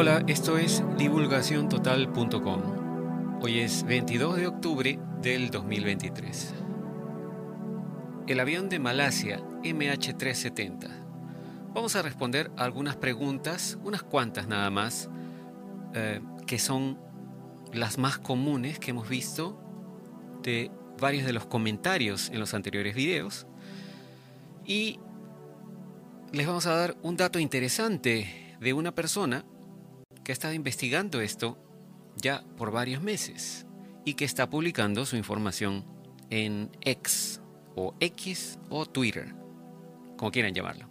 Hola, 0.00 0.22
esto 0.28 0.58
es 0.58 0.80
divulgaciontotal.com. 0.96 3.40
Hoy 3.42 3.58
es 3.58 3.82
22 3.82 4.36
de 4.36 4.46
octubre 4.46 4.96
del 5.20 5.50
2023. 5.50 6.54
El 8.28 8.38
avión 8.38 8.68
de 8.68 8.78
Malasia 8.78 9.40
MH370. 9.64 10.88
Vamos 11.74 11.96
a 11.96 12.02
responder 12.02 12.52
algunas 12.56 12.94
preguntas, 12.94 13.76
unas 13.82 14.04
cuantas 14.04 14.46
nada 14.46 14.70
más, 14.70 15.10
eh, 15.94 16.20
que 16.46 16.60
son 16.60 17.00
las 17.72 17.98
más 17.98 18.18
comunes 18.18 18.78
que 18.78 18.92
hemos 18.92 19.08
visto 19.08 19.60
de 20.44 20.70
varios 21.00 21.26
de 21.26 21.32
los 21.32 21.46
comentarios 21.46 22.30
en 22.30 22.38
los 22.38 22.54
anteriores 22.54 22.94
videos. 22.94 23.48
Y 24.64 25.00
les 26.30 26.46
vamos 26.46 26.66
a 26.66 26.76
dar 26.76 26.96
un 27.02 27.16
dato 27.16 27.40
interesante 27.40 28.56
de 28.60 28.72
una 28.72 28.94
persona 28.94 29.44
que 30.28 30.32
ha 30.32 30.34
estado 30.34 30.52
investigando 30.52 31.22
esto 31.22 31.56
ya 32.16 32.44
por 32.58 32.70
varios 32.70 33.02
meses 33.02 33.66
y 34.04 34.12
que 34.12 34.26
está 34.26 34.50
publicando 34.50 35.06
su 35.06 35.16
información 35.16 35.86
en 36.28 36.70
X 36.82 37.40
o 37.74 37.94
X 37.98 38.58
o 38.68 38.84
Twitter, 38.84 39.34
como 40.18 40.30
quieran 40.30 40.52
llamarlo. 40.52 40.86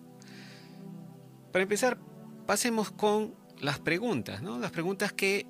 Para 1.53 1.61
empezar, 1.61 1.99
pasemos 2.47 2.89
con 2.89 3.35
las 3.59 3.77
preguntas, 3.77 4.41
¿no? 4.41 4.57
Las 4.57 4.71
preguntas 4.71 5.13
que 5.13 5.45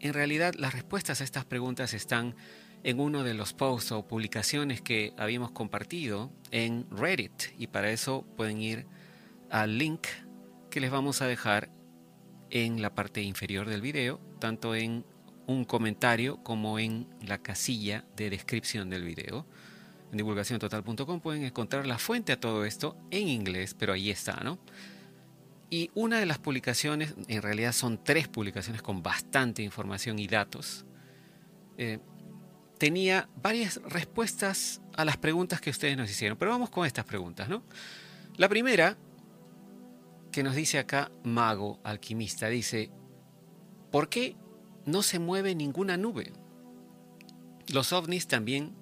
en 0.00 0.12
realidad 0.12 0.52
las 0.58 0.74
respuestas 0.74 1.22
a 1.22 1.24
estas 1.24 1.46
preguntas 1.46 1.94
están 1.94 2.36
en 2.84 3.00
uno 3.00 3.24
de 3.24 3.32
los 3.32 3.54
posts 3.54 3.92
o 3.92 4.06
publicaciones 4.06 4.82
que 4.82 5.14
habíamos 5.16 5.52
compartido 5.52 6.30
en 6.50 6.86
Reddit 6.90 7.44
y 7.56 7.68
para 7.68 7.92
eso 7.92 8.26
pueden 8.36 8.60
ir 8.60 8.86
al 9.48 9.78
link 9.78 10.06
que 10.68 10.80
les 10.80 10.90
vamos 10.90 11.22
a 11.22 11.26
dejar 11.26 11.70
en 12.52 12.82
la 12.82 12.94
parte 12.94 13.22
inferior 13.22 13.68
del 13.68 13.80
video, 13.80 14.20
tanto 14.38 14.74
en 14.74 15.04
un 15.46 15.64
comentario 15.64 16.36
como 16.44 16.78
en 16.78 17.08
la 17.26 17.38
casilla 17.38 18.04
de 18.14 18.30
descripción 18.30 18.90
del 18.90 19.04
video. 19.04 19.46
En 20.10 20.18
divulgaciontotal.com 20.18 21.20
pueden 21.20 21.44
encontrar 21.44 21.86
la 21.86 21.98
fuente 21.98 22.32
a 22.32 22.38
todo 22.38 22.66
esto 22.66 22.96
en 23.10 23.28
inglés, 23.28 23.74
pero 23.76 23.94
ahí 23.94 24.10
está, 24.10 24.40
¿no? 24.44 24.58
Y 25.70 25.90
una 25.94 26.20
de 26.20 26.26
las 26.26 26.38
publicaciones, 26.38 27.14
en 27.28 27.40
realidad 27.40 27.72
son 27.72 28.04
tres 28.04 28.28
publicaciones 28.28 28.82
con 28.82 29.02
bastante 29.02 29.62
información 29.62 30.18
y 30.18 30.26
datos, 30.26 30.84
eh, 31.78 31.98
tenía 32.76 33.30
varias 33.42 33.80
respuestas 33.84 34.82
a 34.94 35.06
las 35.06 35.16
preguntas 35.16 35.62
que 35.62 35.70
ustedes 35.70 35.96
nos 35.96 36.10
hicieron. 36.10 36.36
Pero 36.36 36.50
vamos 36.50 36.68
con 36.68 36.86
estas 36.86 37.06
preguntas, 37.06 37.48
¿no? 37.48 37.62
La 38.36 38.50
primera 38.50 38.98
que 40.32 40.42
nos 40.42 40.56
dice 40.56 40.78
acá 40.78 41.12
Mago 41.22 41.78
Alquimista. 41.84 42.48
Dice, 42.48 42.90
¿por 43.90 44.08
qué 44.08 44.34
no 44.86 45.02
se 45.02 45.18
mueve 45.18 45.54
ninguna 45.54 45.96
nube? 45.96 46.32
¿Los 47.68 47.92
ovnis 47.92 48.26
también 48.26 48.74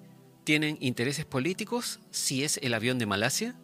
tienen 0.43 0.77
intereses 0.79 1.25
políticos 1.25 1.99
si 2.09 2.43
es 2.43 2.57
el 2.63 2.73
avión 2.73 2.97
de 2.97 3.05
Malasia? 3.05 3.59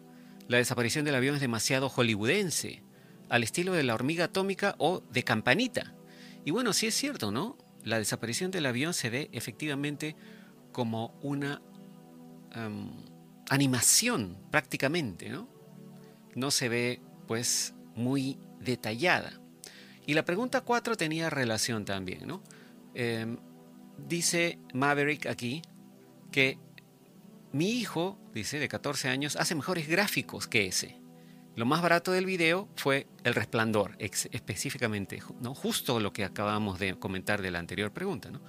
La 0.46 0.58
desaparición 0.58 1.04
del 1.04 1.16
avión 1.16 1.34
es 1.34 1.40
demasiado 1.40 1.88
hollywoodense, 1.88 2.82
al 3.28 3.42
estilo 3.42 3.72
de 3.72 3.82
la 3.82 3.94
hormiga 3.94 4.26
atómica 4.26 4.74
o 4.78 5.00
de 5.10 5.24
campanita. 5.24 5.94
Y 6.44 6.50
bueno, 6.50 6.72
sí 6.72 6.86
es 6.86 6.94
cierto, 6.94 7.30
¿no? 7.30 7.58
La 7.84 7.98
desaparición 7.98 8.50
del 8.50 8.66
avión 8.66 8.94
se 8.94 9.10
ve 9.10 9.28
efectivamente 9.32 10.14
como 10.72 11.18
una 11.22 11.62
animación 13.50 14.38
prácticamente, 14.50 15.28
¿no? 15.28 15.48
No 16.34 16.50
se 16.50 16.68
ve 16.68 17.02
pues 17.26 17.74
muy 17.98 18.38
detallada. 18.60 19.32
Y 20.06 20.14
la 20.14 20.24
pregunta 20.24 20.62
4 20.62 20.96
tenía 20.96 21.28
relación 21.28 21.84
también, 21.84 22.26
¿no? 22.26 22.42
Em, 22.94 23.36
dice 24.08 24.58
Maverick 24.72 25.26
aquí 25.26 25.60
que 26.32 26.58
mi 27.52 27.70
hijo, 27.70 28.18
dice, 28.34 28.58
de 28.58 28.68
14 28.68 29.08
años, 29.08 29.36
hace 29.36 29.54
mejores 29.54 29.88
gráficos 29.88 30.46
que 30.46 30.66
ese. 30.66 31.00
Lo 31.56 31.66
más 31.66 31.82
barato 31.82 32.12
del 32.12 32.24
video 32.26 32.68
fue 32.76 33.06
el 33.24 33.34
resplandor, 33.34 33.96
específicamente, 33.98 35.20
¿no? 35.40 35.54
justo 35.54 35.98
lo 35.98 36.12
que 36.12 36.24
acabamos 36.24 36.78
de 36.78 36.96
comentar 36.98 37.42
de 37.42 37.50
la 37.50 37.58
anterior 37.58 37.92
pregunta. 37.92 38.30
¿no? 38.30 38.40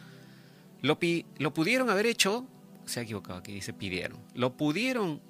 Lo, 0.81 0.99
lo 1.37 1.53
pudieron 1.53 1.89
haber 1.89 2.05
hecho, 2.05 2.45
se 2.85 2.99
ha 2.99 3.03
equivocado 3.03 3.39
aquí, 3.39 3.53
dice 3.53 3.73
pidieron. 3.73 4.19
Lo 4.35 4.55
pudieron 4.57 5.21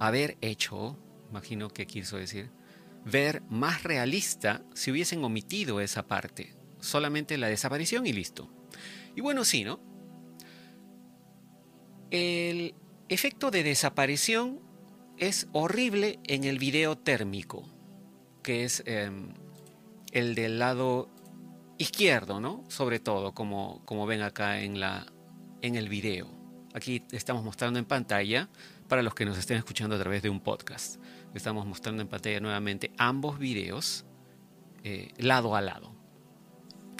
haber 0.00 0.36
hecho, 0.40 0.98
imagino 1.30 1.68
que 1.68 1.86
quiso 1.86 2.16
decir, 2.16 2.50
ver 3.04 3.42
más 3.48 3.82
realista 3.82 4.62
si 4.74 4.90
hubiesen 4.90 5.24
omitido 5.24 5.80
esa 5.80 6.06
parte. 6.06 6.54
Solamente 6.80 7.38
la 7.38 7.48
desaparición 7.48 8.06
y 8.06 8.12
listo. 8.12 8.50
Y 9.14 9.20
bueno, 9.20 9.44
sí, 9.44 9.64
¿no? 9.64 9.80
El 12.10 12.74
efecto 13.08 13.50
de 13.50 13.62
desaparición 13.62 14.60
es 15.18 15.48
horrible 15.52 16.18
en 16.24 16.44
el 16.44 16.58
video 16.58 16.96
térmico, 16.96 17.64
que 18.42 18.64
es 18.64 18.82
em, 18.86 19.34
el 20.12 20.34
del 20.34 20.58
lado 20.58 21.08
izquierdo, 21.78 22.40
¿no? 22.40 22.64
Sobre 22.68 23.00
todo, 23.00 23.32
como, 23.32 23.84
como 23.84 24.06
ven 24.06 24.22
acá 24.22 24.60
en, 24.60 24.80
la, 24.80 25.06
en 25.62 25.76
el 25.76 25.88
video. 25.88 26.28
Aquí 26.74 27.02
estamos 27.12 27.44
mostrando 27.44 27.78
en 27.78 27.84
pantalla 27.84 28.48
para 28.88 29.02
los 29.02 29.14
que 29.14 29.24
nos 29.24 29.38
estén 29.38 29.58
escuchando 29.58 29.96
a 29.96 29.98
través 29.98 30.22
de 30.22 30.30
un 30.30 30.40
podcast. 30.40 30.96
Estamos 31.34 31.66
mostrando 31.66 32.02
en 32.02 32.08
pantalla 32.08 32.40
nuevamente 32.40 32.92
ambos 32.98 33.38
videos 33.38 34.04
eh, 34.84 35.12
lado 35.18 35.56
a 35.56 35.60
lado. 35.60 35.94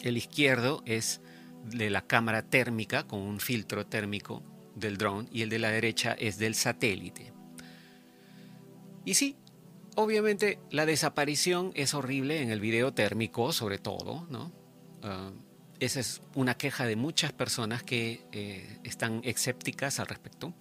El 0.03 0.17
izquierdo 0.17 0.83
es 0.87 1.21
de 1.65 1.91
la 1.91 2.07
cámara 2.07 2.43
térmica 2.43 3.07
con 3.07 3.21
un 3.21 3.41
filtro 3.41 3.87
térmico 3.87 4.43
del 4.75 4.97
drone 4.97 5.29
y 5.33 5.43
el 5.43 5.49
de 5.49 5.59
la 5.59 5.71
derecha 5.71 6.13
es 6.13 6.39
del 6.39 6.55
satélite. 6.55 7.33
Y 9.05 9.15
sí, 9.15 9.37
obviamente 9.97 10.59
la 10.71 10.87
desaparición 10.87 11.73
es 11.75 11.95
horrible 11.95 12.41
en 12.43 12.51
el 12.51 12.61
video 12.61 12.93
térmico 12.93 13.53
sobre 13.53 13.79
todo, 13.79 14.27
¿no? 14.31 14.53
Ah, 15.03 15.33
esa 15.81 15.99
es 15.99 16.23
una 16.37 16.55
queja 16.57 16.87
de 16.87 16.95
muchas 16.95 17.33
personas 17.33 17.83
que 17.83 18.25
eh, 18.31 18.79
están 18.85 19.21
escépticas 19.25 19.99
al 19.99 20.07
respecto. 20.07 20.55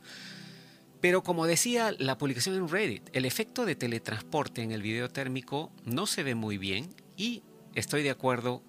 Pero 1.02 1.24
como 1.24 1.48
decía 1.48 1.94
la 1.98 2.18
publicación 2.18 2.56
en 2.56 2.70
Reddit, 2.70 3.10
el 3.14 3.26
efecto 3.26 3.66
de 3.66 3.76
teletransporte 3.76 4.62
en 4.62 4.72
el 4.72 4.84
video 4.84 5.10
térmico 5.10 5.72
no 5.84 6.06
se 6.06 6.22
ve 6.22 6.36
muy 6.36 6.60
bien 6.60 6.94
y 7.18 7.44
estoy 7.74 8.04
de 8.04 8.12
acuerdo 8.12 8.64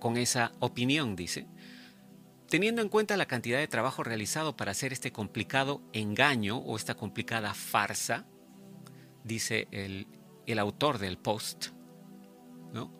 con 0.00 0.16
esa 0.16 0.52
opinión, 0.60 1.14
dice. 1.14 1.46
Teniendo 2.48 2.80
en 2.80 2.88
cuenta 2.88 3.16
la 3.16 3.26
cantidad 3.26 3.58
de 3.58 3.68
trabajo 3.68 4.02
realizado 4.02 4.56
para 4.56 4.70
hacer 4.70 4.92
este 4.92 5.12
complicado 5.12 5.82
engaño 5.92 6.58
o 6.58 6.76
esta 6.76 6.94
complicada 6.94 7.52
farsa, 7.52 8.24
dice 9.24 9.68
el, 9.72 10.06
el 10.46 10.58
autor 10.58 10.98
del 10.98 11.18
post, 11.18 11.66
¿no? 12.72 12.92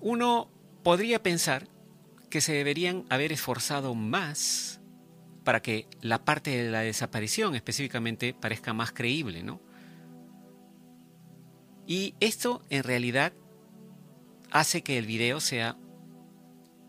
uno 0.00 0.50
podría 0.82 1.22
pensar 1.22 1.68
que 2.30 2.40
se 2.40 2.52
deberían 2.52 3.04
haber 3.10 3.32
esforzado 3.32 3.94
más 3.94 4.80
para 5.48 5.62
que 5.62 5.88
la 6.02 6.26
parte 6.26 6.50
de 6.50 6.70
la 6.70 6.80
desaparición 6.80 7.54
específicamente 7.54 8.34
parezca 8.34 8.74
más 8.74 8.92
creíble, 8.92 9.42
¿no? 9.42 9.62
Y 11.86 12.14
esto 12.20 12.62
en 12.68 12.82
realidad 12.82 13.32
hace 14.50 14.82
que 14.82 14.98
el 14.98 15.06
video 15.06 15.40
sea 15.40 15.78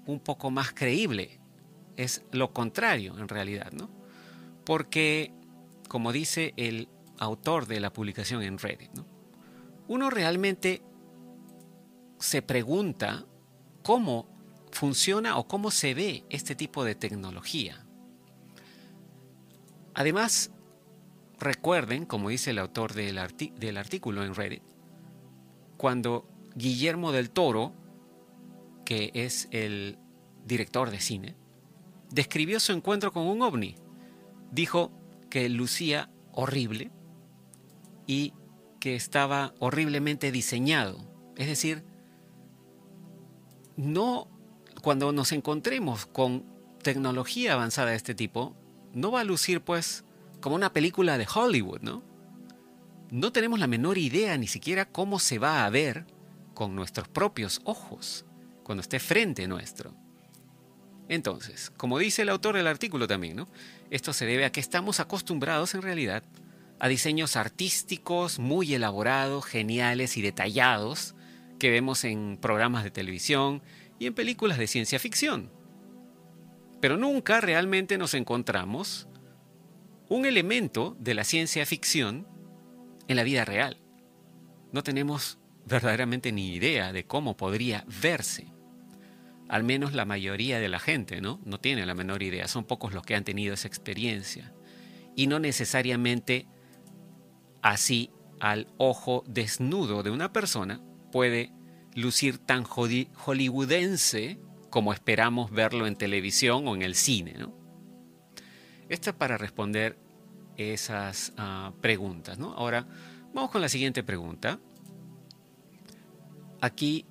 un 0.06 0.19
poco 0.19 0.52
más 0.52 0.74
creíble. 0.74 1.40
Es 1.96 2.22
lo 2.34 2.52
contrario 2.52 3.18
en 3.18 3.30
realidad, 3.30 3.72
¿no? 3.72 3.90
Porque, 4.66 5.31
como 5.88 6.12
dice 6.12 6.54
el 6.57 6.89
autor 7.18 7.66
de 7.66 7.80
la 7.80 7.94
publicación 7.94 8.44
en 8.44 8.57
Reddit, 8.57 8.92
¿no? 8.92 9.06
uno 9.88 10.10
realmente 10.10 10.81
se 12.19 12.42
pregunta 12.42 13.25
cómo 13.84 14.28
funciona 14.74 15.38
o 15.38 15.48
cómo 15.48 15.72
se 15.72 15.94
ve 15.94 16.25
este 16.30 16.56
tipo 16.56 16.84
de 16.84 16.95
tecnología. 16.95 17.86
Además, 20.00 20.50
recuerden, 21.42 22.06
como 22.06 22.30
dice 22.30 22.51
el 22.51 22.60
autor 22.60 22.94
del, 22.94 23.18
artículo 23.18 24.24
en 24.24 24.34
Reddit, 24.34 24.63
cuando 25.75 26.25
Guillermo 26.56 27.12
del 27.12 27.31
Toro, 27.31 27.74
que 28.86 29.12
es 29.13 29.50
el 29.51 29.98
director 30.46 30.90
de 30.90 31.01
cine, 31.01 31.36
describió 32.12 32.62
su 32.62 32.72
encuentro 32.72 33.12
con 33.12 33.28
un 33.28 33.42
ovni. 33.42 33.75
Dijo 34.54 34.94
que 35.30 35.50
lucía 35.50 36.10
horrible 36.31 36.92
y 38.07 38.34
que 38.80 38.96
estaba 38.96 39.54
horriblemente 39.60 40.31
diseñado. 40.31 40.98
Es 41.36 41.48
decir, 41.48 41.84
no 43.75 44.30
cuando 44.81 45.12
nos 45.12 45.34
encontremos 45.34 46.06
con 46.06 46.46
tecnología 46.81 47.51
avanzada 47.51 47.90
de 47.90 47.98
este 47.98 48.16
tipo, 48.16 48.56
no 48.94 49.12
va 49.12 49.21
a 49.21 49.24
lucir 49.24 49.62
pues 49.62 50.03
como 50.41 50.56
una 50.56 50.74
película 50.74 51.18
de 51.18 51.27
Hollywood, 51.33 51.81
¿no? 51.81 52.03
No 53.12 53.31
tenemos 53.31 53.59
la 53.59 53.68
menor 53.68 53.97
idea 53.97 54.38
ni 54.38 54.47
siquiera 54.47 54.86
cómo 54.86 55.19
se 55.19 55.39
va 55.39 55.65
a 55.65 55.69
ver 55.69 56.06
con 56.53 56.75
nuestros 56.75 57.07
propios 57.07 57.62
ojos, 57.63 58.25
cuando 58.63 58.81
esté 58.81 59.00
frente 59.00 59.47
nuestro. 59.47 59.94
Entonces, 61.07 61.71
como 61.75 61.97
dice 61.97 62.21
el 62.21 62.30
autor 62.30 62.56
del 62.56 62.68
artículo 62.68 63.07
también, 63.07 63.36
¿no? 63.36 63.50
Esto 63.89 64.13
se 64.13 64.25
debe 64.25 64.45
a 64.45 64.51
que 64.51 64.59
estamos 64.59 65.00
acostumbrados 65.00 65.74
en 65.74 65.81
realidad 65.81 66.24
a 66.80 66.88
diseños 66.88 67.36
artísticos 67.36 68.39
muy 68.39 68.74
elaborados, 68.74 69.45
geniales 69.45 70.18
y 70.18 70.21
detallados 70.21 71.15
que 71.57 71.71
vemos 71.71 72.03
en 72.03 72.38
programas 72.39 72.83
de 72.83 72.91
televisión 72.91 73.62
y 73.97 74.06
en 74.06 74.13
películas 74.13 74.57
de 74.57 74.68
ciencia 74.68 75.00
ficción. 75.00 75.51
Pero 76.81 76.98
nunca 76.98 77.42
realmente 77.42 77.98
nos 77.98 78.14
encontramos 78.14 79.08
un 80.08 80.26
elemento 80.26 80.96
de 81.00 81.14
la 81.14 81.24
ciencia 81.24 81.66
ficción 81.66 82.28
en 83.08 83.16
la 83.16 83.24
vida 83.24 83.46
real. 83.46 83.78
No 84.72 84.84
tenemos 84.84 85.40
verdaderamente 85.66 86.31
ni 86.31 86.54
idea 86.54 86.94
de 86.94 87.06
cómo 87.06 87.38
podría 87.38 87.86
verse 88.02 88.54
al 89.50 89.64
menos 89.64 89.94
la 89.94 90.06
mayoría 90.06 90.60
de 90.60 90.70
la 90.70 90.80
gente, 90.80 91.22
¿no? 91.22 91.42
No 91.44 91.60
tiene 91.60 91.86
la 91.88 91.96
menor 91.96 92.22
idea, 92.22 92.48
son 92.48 92.66
pocos 92.66 92.94
los 92.94 93.04
que 93.04 93.16
han 93.16 93.24
tenido 93.24 93.56
esa 93.56 93.68
experiencia. 93.68 94.54
Y 95.16 95.25
no 95.25 95.40
necesariamente 95.40 96.48
así 97.64 98.12
al 98.40 98.68
ojo 98.78 99.24
desnudo 99.28 100.04
de 100.04 100.12
una 100.12 100.32
persona 100.32 100.82
puede 101.12 101.52
lucir 101.96 102.38
tan 102.38 102.64
hollywoodense 102.64 104.40
como 104.69 104.94
esperamos 104.94 105.51
verlo 105.51 105.88
en 105.88 105.95
televisión 105.95 106.68
o 106.68 106.75
en 106.75 106.81
el 106.81 106.95
cine, 106.95 107.33
¿no? 107.38 107.54
Esto 108.89 109.12
es 109.12 109.16
para 109.16 109.38
responder 109.38 109.98
esas 110.57 111.33
ah, 111.38 111.74
preguntas, 111.81 112.38
¿no? 112.38 112.54
Ahora, 112.54 112.88
vamos 113.33 113.51
con 113.51 113.62
la 113.62 113.69
siguiente 113.69 114.04
pregunta. 114.04 114.60
Aquí 116.62 117.06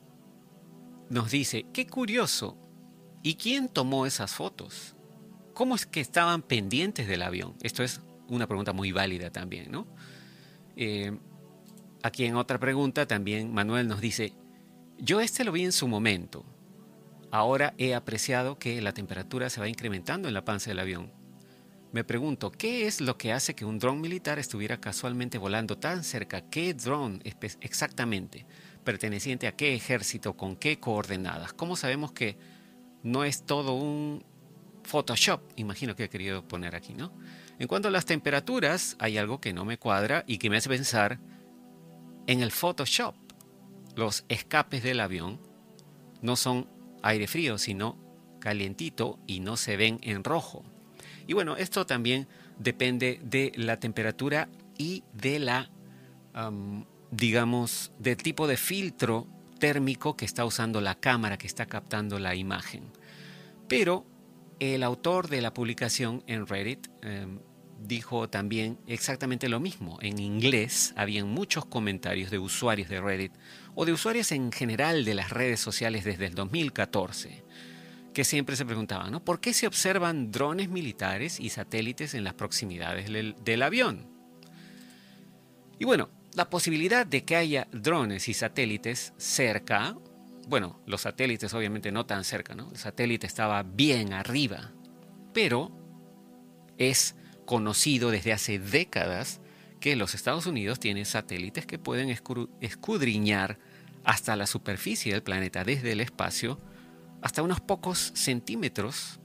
nos 1.09 1.31
dice, 1.31 1.67
qué 1.73 1.87
curioso, 1.87 2.59
¿y 3.23 3.37
quién 3.37 3.69
tomó 3.69 4.07
esas 4.07 4.33
fotos? 4.33 4.95
¿Cómo 5.55 5.75
es 5.75 5.87
que 5.87 6.01
estaban 6.01 6.43
pendientes 6.43 7.09
del 7.09 7.23
avión? 7.23 7.55
Esto 7.63 7.83
es 7.83 8.01
una 8.29 8.47
pregunta 8.47 8.73
muy 8.73 8.93
válida 8.93 9.31
también, 9.31 9.71
¿no? 9.71 9.87
Eh, 10.77 11.19
aquí 12.03 12.25
en 12.25 12.37
otra 12.37 12.59
pregunta 12.59 13.07
también 13.07 13.53
Manuel 13.53 13.89
nos 13.89 14.01
dice, 14.01 14.35
yo 14.99 15.21
este 15.21 15.45
lo 15.45 15.53
vi 15.53 15.65
en 15.65 15.73
su 15.73 15.89
momento. 15.89 16.45
Ahora 17.31 17.75
he 17.79 17.95
apreciado 17.95 18.59
que 18.59 18.81
la 18.81 18.93
temperatura 18.93 19.51
se 19.51 19.61
va 19.61 19.69
incrementando 19.69 20.29
en 20.29 20.35
la 20.35 20.45
panza 20.45 20.71
del 20.71 20.81
avión. 20.81 21.13
Me 21.93 22.05
pregunto, 22.05 22.51
¿qué 22.51 22.87
es 22.87 23.01
lo 23.01 23.17
que 23.17 23.33
hace 23.33 23.55
que 23.55 23.65
un 23.65 23.79
dron 23.79 24.01
militar 24.01 24.39
estuviera 24.39 24.79
casualmente 24.81 25.39
volando 25.39 25.79
tan 25.79 26.05
cerca? 26.05 26.43
¿Qué 26.43 26.75
dron 26.75 27.23
exactamente? 27.61 28.47
perteneciente 28.89 29.47
a 29.47 29.53
qué 29.55 29.75
ejército, 29.75 30.35
con 30.35 30.57
qué 30.57 30.81
coordenadas. 30.81 31.53
¿Cómo 31.53 31.77
sabemos 31.77 32.13
que 32.13 32.39
no 33.03 33.23
es 33.23 33.45
todo 33.45 33.75
un 33.75 34.25
Photoshop? 34.83 35.43
Imagino 35.57 35.95
que 35.95 36.05
he 36.05 36.09
querido 36.09 36.49
poner 36.49 36.75
aquí, 36.75 36.95
¿no? 36.95 37.13
En 37.59 37.69
cuanto 37.69 37.89
a 37.89 37.91
las 37.91 38.07
temperaturas, 38.07 38.97
hay 38.99 39.19
algo 39.19 39.43
que 39.43 39.53
no 39.53 39.67
me 39.67 39.77
cuadra 39.77 40.25
y 40.27 40.39
que 40.39 40.49
me 40.49 40.57
hace 40.57 40.71
pensar 40.71 41.21
en 42.27 42.41
el 42.41 42.51
Photoshop. 42.51 43.15
Los 43.95 44.25
escapes 44.31 44.83
del 44.83 45.01
avión 45.01 45.39
no 46.23 46.37
son 46.37 46.67
aire 47.03 47.27
frío, 47.27 47.59
sino 47.59 47.99
calientito 48.41 49.19
y 49.27 49.41
no 49.41 49.57
se 49.57 49.77
ven 49.77 49.99
en 50.03 50.25
rojo. 50.25 50.65
Y 51.27 51.35
bueno, 51.35 51.57
esto 51.57 51.87
también 51.87 52.29
depende 52.59 53.21
de 53.23 53.53
la 53.57 53.79
temperatura 53.79 54.49
y 54.79 55.05
de 55.13 55.39
la 55.39 55.71
digamos, 57.11 57.93
del 57.99 58.17
tipo 58.17 58.47
de 58.47 58.57
filtro 58.57 59.27
térmico 59.59 60.17
que 60.17 60.25
está 60.25 60.45
usando 60.45 60.81
la 60.81 60.95
cámara 60.95 61.37
que 61.37 61.47
está 61.47 61.67
captando 61.67 62.19
la 62.19 62.35
imagen. 62.35 62.85
Pero 63.67 64.07
el 64.61 64.83
autor 64.83 65.29
de 65.29 65.41
la 65.41 65.53
publicación 65.53 66.23
en 66.27 66.47
Reddit 66.47 66.89
em, 67.03 67.41
dijo 67.81 68.29
también 68.29 68.79
exactamente 68.87 69.49
lo 69.49 69.61
mismo. 69.61 69.99
En 70.01 70.19
inglés 70.19 70.93
habían 70.97 71.29
muchos 71.29 71.65
comentarios 71.65 72.31
de 72.31 72.39
usuarios 72.39 72.89
de 72.89 73.01
Reddit 73.01 73.33
o 73.81 73.85
de 73.85 73.93
usuarios 73.93 74.33
en 74.33 74.51
general 74.51 75.05
de 75.05 75.15
las 75.15 75.31
redes 75.31 75.61
sociales 75.61 76.05
desde 76.05 76.27
el 76.27 76.35
2014 76.35 77.45
que 78.13 78.25
siempre 78.25 78.57
se 78.57 78.67
preguntaban, 78.67 79.13
¿no? 79.13 79.25
¿Por 79.25 79.39
qué 79.39 79.53
se 79.53 79.69
observan 79.69 80.33
drones 80.33 80.69
militares 80.69 81.39
y 81.39 81.51
satélites 81.51 82.15
en 82.15 82.25
las 82.25 82.35
proximidades 82.35 83.09
del 83.09 83.63
avión? 83.63 84.11
Y 85.79 85.85
bueno, 85.85 86.11
la 86.35 86.51
posibilidad 86.51 87.07
de 87.07 87.23
que 87.23 87.37
haya 87.37 87.69
drones 87.71 88.29
y 88.29 88.35
satélites 88.35 89.13
cerca, 89.17 89.97
bueno, 90.49 90.83
los 90.85 91.03
satélites 91.03 91.55
obviamente 91.55 91.93
no 91.93 92.05
tan 92.05 92.25
cerca, 92.25 92.57
¿no? 92.57 92.73
El 92.73 92.79
satélite 92.79 93.29
estaba 93.29 93.63
bien 93.63 94.13
arriba, 94.13 94.73
pero 95.33 95.71
es 96.79 97.15
conocido 97.47 98.11
desde 98.11 98.33
hace 98.33 98.59
décadas 98.59 99.41
que 99.79 99.95
los 99.95 100.17
Estados 100.17 100.47
Unidos 100.47 100.81
tienen 100.81 101.05
satélites 101.05 101.65
que 101.65 101.79
pueden 101.79 102.11
escudriñar 102.11 103.61
hasta 104.09 104.37
la 104.37 104.47
superficie 104.47 105.13
del 105.13 105.23
planeta 105.23 105.65
desde 105.65 105.93
el 105.93 106.01
espacio 106.01 106.59
hasta 107.21 107.43
unos 107.43 107.61
pocos 107.61 108.11
centímetros 108.15 109.21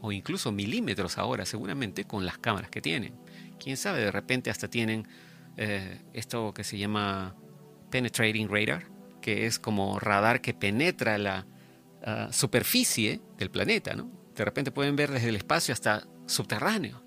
o 0.00 0.10
incluso 0.10 0.50
milímetros 0.50 1.18
ahora 1.18 1.46
seguramente 1.46 2.04
con 2.04 2.26
las 2.26 2.38
cámaras 2.38 2.68
que 2.68 2.80
tienen. 2.80 3.14
Quién 3.62 3.76
sabe, 3.76 4.00
de 4.00 4.10
repente 4.10 4.50
hasta 4.50 4.68
tienen 4.68 5.06
eh, 5.56 6.02
esto 6.14 6.52
que 6.52 6.64
se 6.64 6.76
llama 6.78 7.36
Penetrating 7.90 8.48
Radar, 8.48 8.90
que 9.22 9.46
es 9.46 9.60
como 9.60 10.00
radar 10.00 10.40
que 10.40 10.52
penetra 10.52 11.16
la 11.16 11.46
ah, 12.04 12.28
superficie 12.32 13.22
del 13.38 13.52
planeta, 13.52 13.94
¿no? 13.94 14.10
De 14.34 14.44
repente 14.44 14.72
pueden 14.72 14.96
ver 14.96 15.12
desde 15.12 15.28
el 15.28 15.36
espacio 15.36 15.72
hasta 15.72 16.08
subterráneo. 16.26 17.04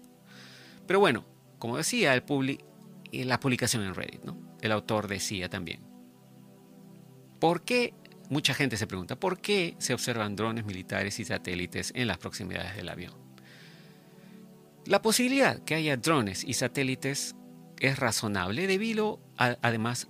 Pero 0.87 1.01
bueno, 1.01 1.25
como 1.59 1.75
decía 1.75 2.13
el 2.13 2.23
eh, 3.11 3.25
la 3.25 3.37
publicación 3.37 3.83
en 3.83 3.95
Reddit, 3.95 4.23
¿no? 4.23 4.55
El 4.61 4.71
autor 4.71 5.09
decía 5.09 5.49
también. 5.49 5.86
¿Por 7.39 7.63
qué? 7.63 7.93
Mucha 8.29 8.53
gente 8.53 8.75
se 8.75 8.87
pregunta, 8.87 9.17
¿por 9.17 9.39
qué 9.39 9.75
se 9.77 9.93
observan 9.93 10.35
drones 10.35 10.65
militares 10.65 11.19
y 11.19 11.25
satélites 11.25 11.93
en 11.95 12.07
las 12.07 12.17
proximidades 12.17 12.75
del 12.75 12.89
avión? 12.89 13.13
La 14.85 15.01
posibilidad 15.01 15.59
que 15.63 15.75
haya 15.75 15.97
drones 15.97 16.43
y 16.43 16.53
satélites 16.53 17.35
es 17.79 17.99
razonable 17.99 18.67
debido 18.67 19.19
además 19.37 20.07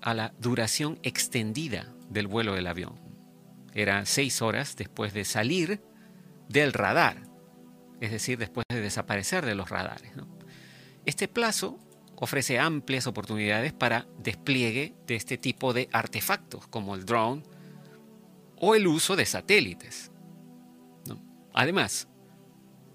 a 0.00 0.14
la 0.14 0.32
duración 0.38 0.98
extendida 1.02 1.92
del 2.08 2.26
vuelo 2.26 2.54
del 2.54 2.66
avión. 2.66 3.00
Era 3.74 4.04
seis 4.06 4.42
horas 4.42 4.76
después 4.76 5.12
de 5.14 5.24
salir 5.24 5.82
del 6.48 6.72
radar, 6.72 7.22
es 8.00 8.10
decir, 8.10 8.38
después 8.38 8.64
de 8.68 8.80
desaparecer 8.80 9.46
de 9.46 9.54
los 9.54 9.70
radares. 9.70 10.12
Este 11.06 11.28
plazo 11.28 11.78
ofrece 12.22 12.60
amplias 12.60 13.08
oportunidades 13.08 13.72
para 13.72 14.06
despliegue 14.16 14.94
de 15.08 15.16
este 15.16 15.38
tipo 15.38 15.72
de 15.72 15.88
artefactos, 15.90 16.68
como 16.68 16.94
el 16.94 17.04
drone 17.04 17.42
o 18.58 18.76
el 18.76 18.86
uso 18.86 19.16
de 19.16 19.26
satélites. 19.26 20.12
Además, 21.52 22.06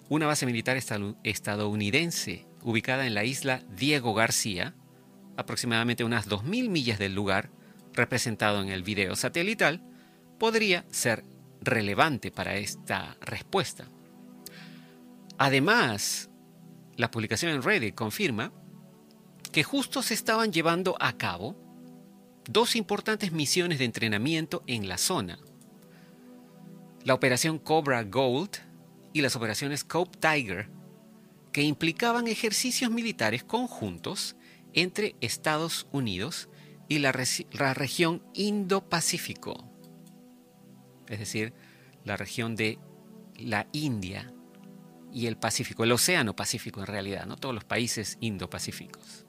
una 0.07 0.27
base 0.27 0.46
militar 0.46 0.77
estadounidense 0.77 2.48
ubicada 2.63 3.05
en 3.05 3.15
la 3.15 3.25
isla 3.25 3.63
Diego 3.75 4.13
García, 4.13 4.75
aproximadamente 5.36 6.05
unas 6.05 6.29
2.000 6.29 6.69
millas 6.69 6.98
del 6.98 7.13
lugar 7.13 7.50
representado 7.91 8.62
en 8.62 8.69
el 8.69 8.81
video 8.81 9.17
satelital, 9.17 9.84
podría 10.39 10.86
ser 10.89 11.25
relevante 11.60 12.31
para 12.31 12.55
esta 12.55 13.17
respuesta. 13.19 13.89
Además, 15.38 16.29
la 16.96 17.12
publicación 17.12 17.51
en 17.51 17.62
Reddit 17.62 17.93
confirma 17.93 18.53
que 19.51 19.63
justo 19.63 20.01
se 20.01 20.13
estaban 20.13 20.51
llevando 20.51 20.96
a 21.00 21.18
cabo 21.18 21.56
dos 22.50 22.75
importantes 22.75 23.32
misiones 23.32 23.80
de 23.80 23.86
entrenamiento 23.86 24.63
en 24.68 24.88
la 24.88 24.98
zona. 24.98 25.39
La 27.04 27.13
operación 27.13 27.60
Cobra 27.60 28.04
Gold 28.04 28.51
y 29.13 29.22
las 29.22 29.36
operaciones 29.36 29.84
Cope 29.84 30.18
Tiger 30.18 30.70
que 31.51 31.63
implicaban 31.63 32.27
ejercicios 32.27 32.92
militares 32.92 33.44
conjuntos 33.44 34.36
entre 34.74 35.16
Estados 35.22 35.88
Unidos 35.92 36.50
y 36.88 37.00
la, 37.00 37.12
región 37.12 38.24
Indo-Pacífico, 38.34 39.70
es 41.08 41.20
decir, 41.20 41.54
la 42.06 42.16
región 42.16 42.56
de 42.56 42.80
la 43.38 43.68
India 43.72 44.34
y 45.12 45.27
el 45.27 45.38
Pacífico, 45.38 45.84
el 45.84 45.92
Océano 45.92 46.36
Pacífico 46.36 46.80
en 46.80 46.88
realidad, 46.88 47.25
no 47.25 47.36
todos 47.36 47.56
los 47.56 47.66
países 47.66 48.18
Indo-Pacíficos. 48.22 49.26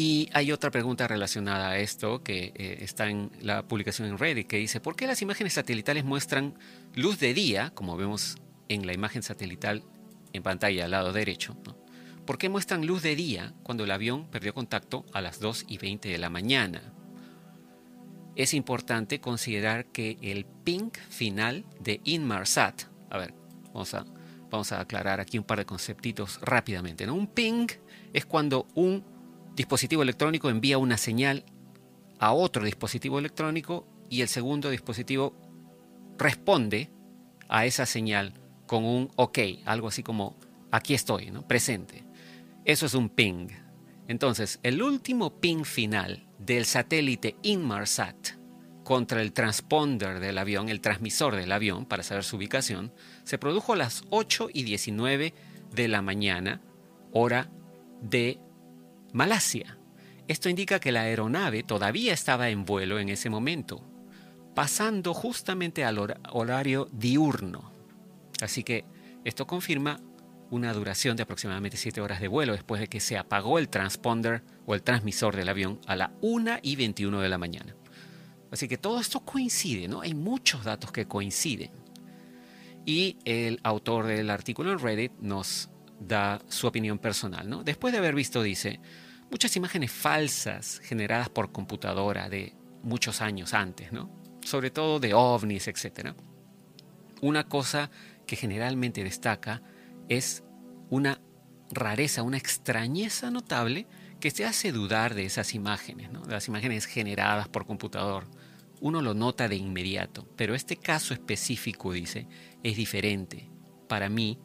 Y 0.00 0.28
hay 0.32 0.52
otra 0.52 0.70
pregunta 0.70 1.08
relacionada 1.08 1.70
a 1.70 1.78
esto 1.78 2.22
que 2.22 2.52
eh, 2.54 2.78
está 2.82 3.10
en 3.10 3.32
la 3.40 3.66
publicación 3.66 4.06
en 4.06 4.16
Reddit 4.16 4.46
que 4.46 4.58
dice, 4.58 4.78
¿por 4.78 4.94
qué 4.94 5.08
las 5.08 5.22
imágenes 5.22 5.54
satelitales 5.54 6.04
muestran 6.04 6.54
luz 6.94 7.18
de 7.18 7.34
día, 7.34 7.72
como 7.74 7.96
vemos 7.96 8.36
en 8.68 8.86
la 8.86 8.92
imagen 8.92 9.24
satelital 9.24 9.82
en 10.32 10.44
pantalla 10.44 10.84
al 10.84 10.92
lado 10.92 11.12
derecho, 11.12 11.56
¿por 12.24 12.38
qué 12.38 12.48
muestran 12.48 12.86
luz 12.86 13.02
de 13.02 13.16
día 13.16 13.54
cuando 13.64 13.82
el 13.82 13.90
avión 13.90 14.28
perdió 14.30 14.54
contacto 14.54 15.04
a 15.12 15.20
las 15.20 15.40
2 15.40 15.64
y 15.66 15.78
20 15.78 16.08
de 16.10 16.18
la 16.18 16.30
mañana? 16.30 16.80
es 18.36 18.54
importante 18.54 19.20
considerar 19.20 19.86
que 19.86 20.16
el 20.22 20.44
ping 20.44 20.92
final 21.08 21.64
de 21.80 22.00
Inmarsat, 22.04 22.82
a 23.10 23.18
ver, 23.18 23.34
vamos 23.72 23.94
a, 23.94 24.06
vamos 24.48 24.70
a 24.70 24.78
aclarar 24.78 25.18
aquí 25.18 25.38
un 25.38 25.44
par 25.44 25.58
de 25.58 25.66
conceptitos 25.66 26.38
rápidamente. 26.40 27.04
¿no? 27.04 27.16
Un 27.16 27.26
ping 27.26 27.66
es 28.12 28.26
cuando 28.26 28.68
un 28.76 29.17
dispositivo 29.58 30.02
electrónico 30.02 30.48
envía 30.48 30.78
una 30.78 30.96
señal 30.96 31.44
a 32.18 32.32
otro 32.32 32.64
dispositivo 32.64 33.18
electrónico 33.18 33.86
y 34.08 34.22
el 34.22 34.28
segundo 34.28 34.70
dispositivo 34.70 35.34
responde 36.16 36.90
a 37.48 37.66
esa 37.66 37.84
señal 37.84 38.32
con 38.66 38.84
un 38.84 39.10
OK, 39.16 39.38
algo 39.64 39.88
así 39.88 40.02
como 40.02 40.36
aquí 40.70 40.94
estoy, 40.94 41.30
¿no? 41.30 41.46
presente. 41.46 42.04
Eso 42.64 42.86
es 42.86 42.94
un 42.94 43.08
ping. 43.08 43.48
Entonces, 44.06 44.60
el 44.62 44.80
último 44.80 45.40
ping 45.40 45.64
final 45.64 46.26
del 46.38 46.64
satélite 46.64 47.36
Inmarsat 47.42 48.38
contra 48.84 49.20
el 49.20 49.32
transponder 49.32 50.20
del 50.20 50.38
avión, 50.38 50.68
el 50.68 50.80
transmisor 50.80 51.36
del 51.36 51.52
avión, 51.52 51.84
para 51.84 52.02
saber 52.02 52.24
su 52.24 52.36
ubicación, 52.36 52.92
se 53.24 53.38
produjo 53.38 53.72
a 53.72 53.76
las 53.76 54.04
8 54.10 54.48
y 54.52 54.62
19 54.62 55.34
de 55.74 55.88
la 55.88 56.00
mañana, 56.00 56.62
hora 57.12 57.50
de 58.00 58.38
Malasia. 59.12 59.78
Esto 60.26 60.48
indica 60.48 60.80
que 60.80 60.92
la 60.92 61.02
aeronave 61.02 61.62
todavía 61.62 62.12
estaba 62.12 62.50
en 62.50 62.64
vuelo 62.64 62.98
en 62.98 63.08
ese 63.08 63.30
momento, 63.30 63.82
pasando 64.54 65.14
justamente 65.14 65.84
al 65.84 65.98
horario 66.30 66.88
diurno. 66.92 67.72
Así 68.42 68.62
que 68.62 68.84
esto 69.24 69.46
confirma 69.46 70.00
una 70.50 70.72
duración 70.72 71.16
de 71.16 71.22
aproximadamente 71.22 71.76
7 71.76 72.00
horas 72.00 72.20
de 72.20 72.28
vuelo 72.28 72.52
después 72.52 72.80
de 72.80 72.88
que 72.88 73.00
se 73.00 73.18
apagó 73.18 73.58
el 73.58 73.68
transponder 73.68 74.42
o 74.66 74.74
el 74.74 74.82
transmisor 74.82 75.36
del 75.36 75.48
avión 75.48 75.80
a 75.86 75.96
la 75.96 76.12
1 76.20 76.58
y 76.62 76.76
21 76.76 77.20
de 77.20 77.28
la 77.28 77.38
mañana. 77.38 77.74
Así 78.50 78.68
que 78.68 78.78
todo 78.78 79.00
esto 79.00 79.20
coincide, 79.20 79.88
¿no? 79.88 80.00
Hay 80.00 80.14
muchos 80.14 80.64
datos 80.64 80.90
que 80.92 81.06
coinciden. 81.06 81.70
Y 82.86 83.18
el 83.24 83.60
autor 83.62 84.06
del 84.06 84.30
artículo 84.30 84.72
en 84.72 84.78
Reddit 84.78 85.12
nos 85.20 85.68
da 86.00 86.40
su 86.48 86.66
opinión 86.66 86.98
personal, 86.98 87.48
¿no? 87.48 87.64
Después 87.64 87.92
de 87.92 87.98
haber 87.98 88.14
visto, 88.14 88.42
dice, 88.42 88.80
muchas 89.30 89.54
imágenes 89.56 89.90
falsas 89.90 90.80
generadas 90.82 91.28
por 91.28 91.52
computadora 91.52 92.28
de 92.28 92.54
muchos 92.82 93.20
años 93.20 93.54
antes, 93.54 93.92
¿no? 93.92 94.10
Sobre 94.42 94.70
todo 94.70 95.00
de 95.00 95.14
ovnis, 95.14 95.68
etc. 95.68 96.14
Una 97.20 97.48
cosa 97.48 97.90
que 98.26 98.36
generalmente 98.36 99.02
destaca 99.04 99.62
es 100.08 100.44
una 100.90 101.20
rareza, 101.70 102.22
una 102.22 102.38
extrañeza 102.38 103.30
notable 103.30 103.86
que 104.20 104.30
se 104.30 104.44
hace 104.44 104.72
dudar 104.72 105.14
de 105.14 105.24
esas 105.24 105.54
imágenes, 105.54 106.10
de 106.12 106.32
las 106.32 106.48
imágenes 106.48 106.86
generadas 106.86 107.48
por 107.48 107.66
computador. 107.66 108.26
Uno 108.80 109.02
lo 109.02 109.14
nota 109.14 109.48
de 109.48 109.56
inmediato, 109.56 110.28
pero 110.36 110.54
este 110.54 110.76
caso 110.76 111.12
específico, 111.12 111.92
dice, 111.92 112.28
es 112.62 112.76
diferente. 112.76 113.50
Para 113.88 114.08
mí, 114.08 114.38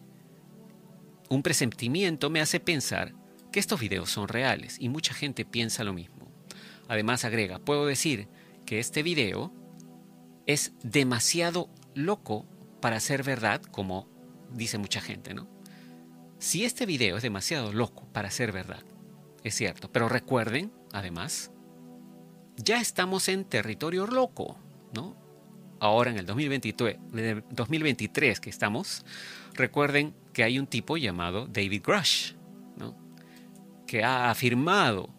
un 1.33 1.43
presentimiento 1.43 2.29
me 2.29 2.41
hace 2.41 2.59
pensar 2.59 3.13
que 3.51 3.59
estos 3.59 3.79
videos 3.79 4.09
son 4.09 4.27
reales 4.27 4.77
y 4.79 4.89
mucha 4.89 5.13
gente 5.13 5.45
piensa 5.45 5.83
lo 5.83 5.93
mismo. 5.93 6.31
Además 6.87 7.25
agrega, 7.25 7.59
puedo 7.59 7.85
decir 7.85 8.27
que 8.65 8.79
este 8.79 9.03
video 9.03 9.51
es 10.45 10.73
demasiado 10.83 11.69
loco 11.95 12.45
para 12.81 12.99
ser 12.99 13.23
verdad, 13.23 13.61
como 13.61 14.07
dice 14.51 14.77
mucha 14.77 15.01
gente, 15.01 15.33
¿no? 15.33 15.47
Si 16.39 16.65
este 16.65 16.85
video 16.85 17.17
es 17.17 17.23
demasiado 17.23 17.71
loco 17.71 18.05
para 18.11 18.29
ser 18.29 18.51
verdad, 18.51 18.83
es 19.43 19.55
cierto, 19.55 19.91
pero 19.91 20.09
recuerden, 20.09 20.71
además, 20.91 21.51
ya 22.57 22.79
estamos 22.81 23.29
en 23.29 23.45
territorio 23.45 24.05
loco, 24.05 24.57
¿no? 24.93 25.15
Ahora 25.79 26.11
en 26.11 26.17
el 26.17 26.25
2023, 26.25 26.97
2023 27.49 28.39
que 28.39 28.49
estamos, 28.49 29.05
recuerden 29.53 30.15
que 30.33 30.43
hay 30.43 30.59
un 30.59 30.67
tipo 30.67 30.97
llamado 30.97 31.47
David 31.47 31.83
Grush, 31.83 32.33
¿no? 32.77 32.95
que 33.87 34.03
ha 34.03 34.29
afirmado 34.29 35.09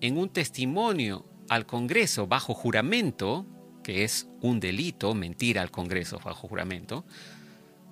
en 0.00 0.18
un 0.18 0.28
testimonio 0.30 1.26
al 1.48 1.66
Congreso 1.66 2.26
bajo 2.26 2.54
juramento, 2.54 3.46
que 3.82 4.04
es 4.04 4.28
un 4.40 4.60
delito 4.60 5.14
mentir 5.14 5.58
al 5.58 5.70
Congreso 5.70 6.18
bajo 6.24 6.48
juramento, 6.48 7.04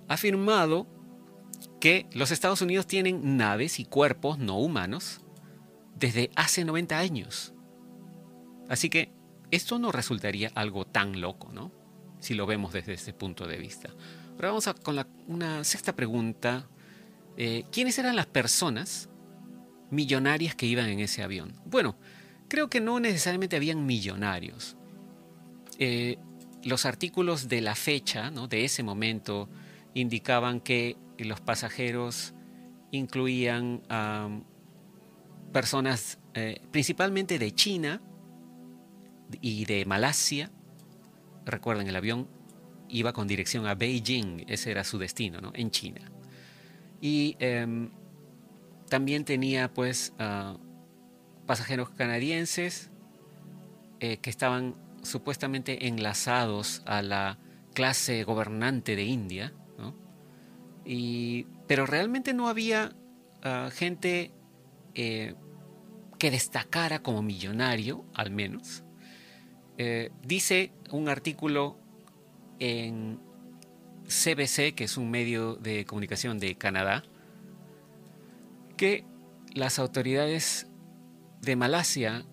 ha 0.08 0.14
afirmado 0.14 0.86
que 1.80 2.06
los 2.12 2.30
Estados 2.30 2.62
Unidos 2.62 2.86
tienen 2.86 3.36
naves 3.36 3.78
y 3.80 3.84
cuerpos 3.84 4.38
no 4.38 4.58
humanos 4.58 5.20
desde 5.96 6.30
hace 6.36 6.64
90 6.64 6.98
años. 6.98 7.54
Así 8.68 8.88
que 8.88 9.12
esto 9.50 9.78
no 9.78 9.92
resultaría 9.92 10.50
algo 10.54 10.86
tan 10.86 11.20
loco, 11.20 11.50
¿no? 11.52 11.72
Si 12.20 12.34
lo 12.34 12.46
vemos 12.46 12.72
desde 12.72 12.94
ese 12.94 13.12
punto 13.12 13.46
de 13.46 13.56
vista. 13.56 13.90
Ahora 14.40 14.52
vamos 14.52 14.68
a, 14.68 14.72
con 14.72 15.06
una 15.26 15.64
sexta 15.64 15.94
pregunta. 15.94 16.66
Eh, 17.36 17.64
¿Quiénes 17.70 17.98
eran 17.98 18.16
las 18.16 18.24
personas 18.24 19.10
millonarias 19.90 20.54
que 20.54 20.64
iban 20.64 20.88
en 20.88 21.00
ese 21.00 21.22
avión? 21.22 21.52
Bueno, 21.66 21.94
creo 22.48 22.70
que 22.70 22.80
no 22.80 23.00
necesariamente 23.00 23.56
habían 23.56 23.84
millonarios. 23.84 24.78
Eh, 25.78 26.16
los 26.64 26.86
artículos 26.86 27.48
de 27.48 27.60
la 27.60 27.74
fecha, 27.74 28.30
¿no? 28.30 28.48
de 28.48 28.64
ese 28.64 28.82
momento, 28.82 29.50
indicaban 29.92 30.60
que 30.60 30.96
los 31.18 31.42
pasajeros 31.42 32.32
incluían 32.92 33.82
a 33.90 34.30
personas 35.52 36.18
eh, 36.32 36.62
principalmente 36.70 37.38
de 37.38 37.54
China 37.54 38.00
y 39.42 39.66
de 39.66 39.84
Malasia. 39.84 40.50
Recuerden, 41.44 41.88
el 41.88 41.96
avión 41.96 42.39
iba 42.90 43.12
con 43.12 43.28
dirección 43.28 43.66
a 43.66 43.74
Beijing, 43.74 44.44
ese 44.48 44.70
era 44.70 44.84
su 44.84 44.98
destino, 44.98 45.40
¿no? 45.40 45.52
en 45.54 45.70
China. 45.70 46.00
Y 47.00 47.36
em, 47.38 47.90
también 48.88 49.24
tenía 49.24 49.72
pues 49.72 50.12
pasajeros 51.46 51.90
canadienses 51.90 52.90
eh, 54.00 54.18
que 54.18 54.30
estaban 54.30 54.74
supuestamente 55.02 55.86
enlazados 55.88 56.82
a 56.84 57.02
la 57.02 57.38
clase 57.72 58.24
gobernante 58.24 58.96
de 58.96 59.04
India 59.04 59.54
pero 61.66 61.86
realmente 61.86 62.34
no 62.34 62.48
había 62.48 62.92
ah, 63.42 63.70
gente 63.72 64.32
eh, 64.94 65.34
que 66.18 66.30
destacara 66.30 67.00
como 67.00 67.22
millonario, 67.22 68.04
al 68.14 68.30
menos. 68.30 68.82
Eh, 69.78 70.10
dice 70.22 70.72
un 70.90 71.08
artículo 71.08 71.78
en 72.60 73.18
CBC, 74.06 74.74
que 74.74 74.84
es 74.84 74.96
un 74.96 75.10
medio 75.10 75.56
de 75.56 75.84
comunicación 75.84 76.38
de 76.38 76.56
Canadá, 76.56 77.02
que 78.76 79.04
las 79.54 79.78
autoridades 79.78 80.66
de 81.40 81.56
Malasia 81.56 82.24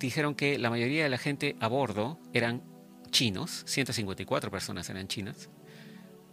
dijeron 0.00 0.34
que 0.34 0.58
la 0.58 0.70
mayoría 0.70 1.04
de 1.04 1.10
la 1.10 1.18
gente 1.18 1.56
a 1.60 1.68
bordo 1.68 2.18
eran 2.32 2.62
chinos, 3.10 3.62
154 3.66 4.50
personas 4.50 4.88
eran 4.90 5.08
chinas, 5.08 5.48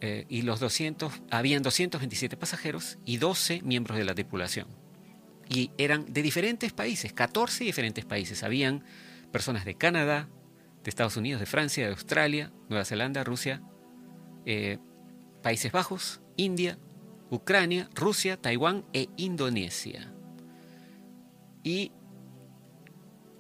eh, 0.01 0.25
y 0.29 0.41
los 0.41 0.59
200, 0.59 1.21
habían 1.29 1.61
227 1.61 2.35
pasajeros 2.35 2.97
y 3.05 3.17
12 3.17 3.61
miembros 3.61 3.97
de 3.97 4.03
la 4.05 4.15
tripulación. 4.15 4.67
Y 5.47 5.71
eran 5.77 6.11
de 6.11 6.21
diferentes 6.21 6.73
países, 6.73 7.13
14 7.13 7.65
diferentes 7.65 8.05
países. 8.05 8.43
Habían 8.43 8.83
personas 9.31 9.63
de 9.63 9.75
Canadá, 9.75 10.27
de 10.83 10.89
Estados 10.89 11.17
Unidos, 11.17 11.39
de 11.39 11.45
Francia, 11.45 11.85
de 11.85 11.91
Australia, 11.91 12.51
Nueva 12.69 12.85
Zelanda, 12.85 13.23
Rusia, 13.23 13.61
eh, 14.45 14.79
Países 15.41 15.71
Bajos, 15.71 16.21
India, 16.37 16.77
Ucrania, 17.29 17.89
Rusia, 17.93 18.37
Taiwán 18.37 18.85
e 18.93 19.07
Indonesia. 19.17 20.13
Y 21.63 21.91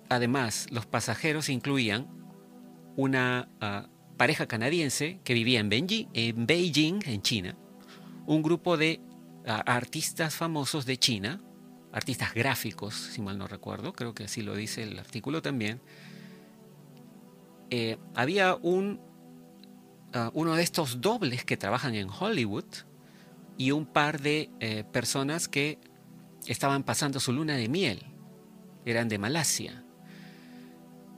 además 0.09 0.67
los 0.71 0.85
pasajeros 0.85 1.49
incluían 1.49 2.07
una 2.95 3.49
ah, 3.59 3.87
pareja 4.17 4.47
canadiense 4.47 5.19
que 5.23 5.33
vivía 5.33 5.59
en 5.59 5.69
Beijing, 5.69 6.07
en, 6.13 6.45
Beijing, 6.45 6.99
en 7.05 7.21
China, 7.21 7.57
un 8.25 8.41
grupo 8.43 8.77
de 8.77 9.01
ah, 9.47 9.63
artistas 9.65 10.35
famosos 10.35 10.85
de 10.85 10.97
China, 10.97 11.41
artistas 11.91 12.33
gráficos, 12.33 12.93
si 12.93 13.21
mal 13.21 13.37
no 13.37 13.47
recuerdo, 13.47 13.93
creo 13.93 14.13
que 14.13 14.25
así 14.25 14.41
lo 14.41 14.55
dice 14.55 14.83
el 14.83 14.99
artículo 14.99 15.41
también. 15.41 15.81
Eh, 17.71 17.97
había 18.13 18.55
un, 18.55 18.99
ah, 20.13 20.29
uno 20.33 20.55
de 20.55 20.61
estos 20.61 21.01
dobles 21.01 21.43
que 21.45 21.57
trabajan 21.57 21.95
en 21.95 22.09
Hollywood 22.09 22.65
y 23.57 23.71
un 23.71 23.85
par 23.85 24.21
de 24.21 24.49
eh, 24.59 24.83
personas 24.91 25.47
que 25.47 25.79
estaban 26.45 26.83
pasando 26.83 27.19
su 27.19 27.31
luna 27.31 27.55
de 27.55 27.69
miel. 27.69 28.05
Eran 28.85 29.07
de 29.07 29.17
Malasia. 29.17 29.83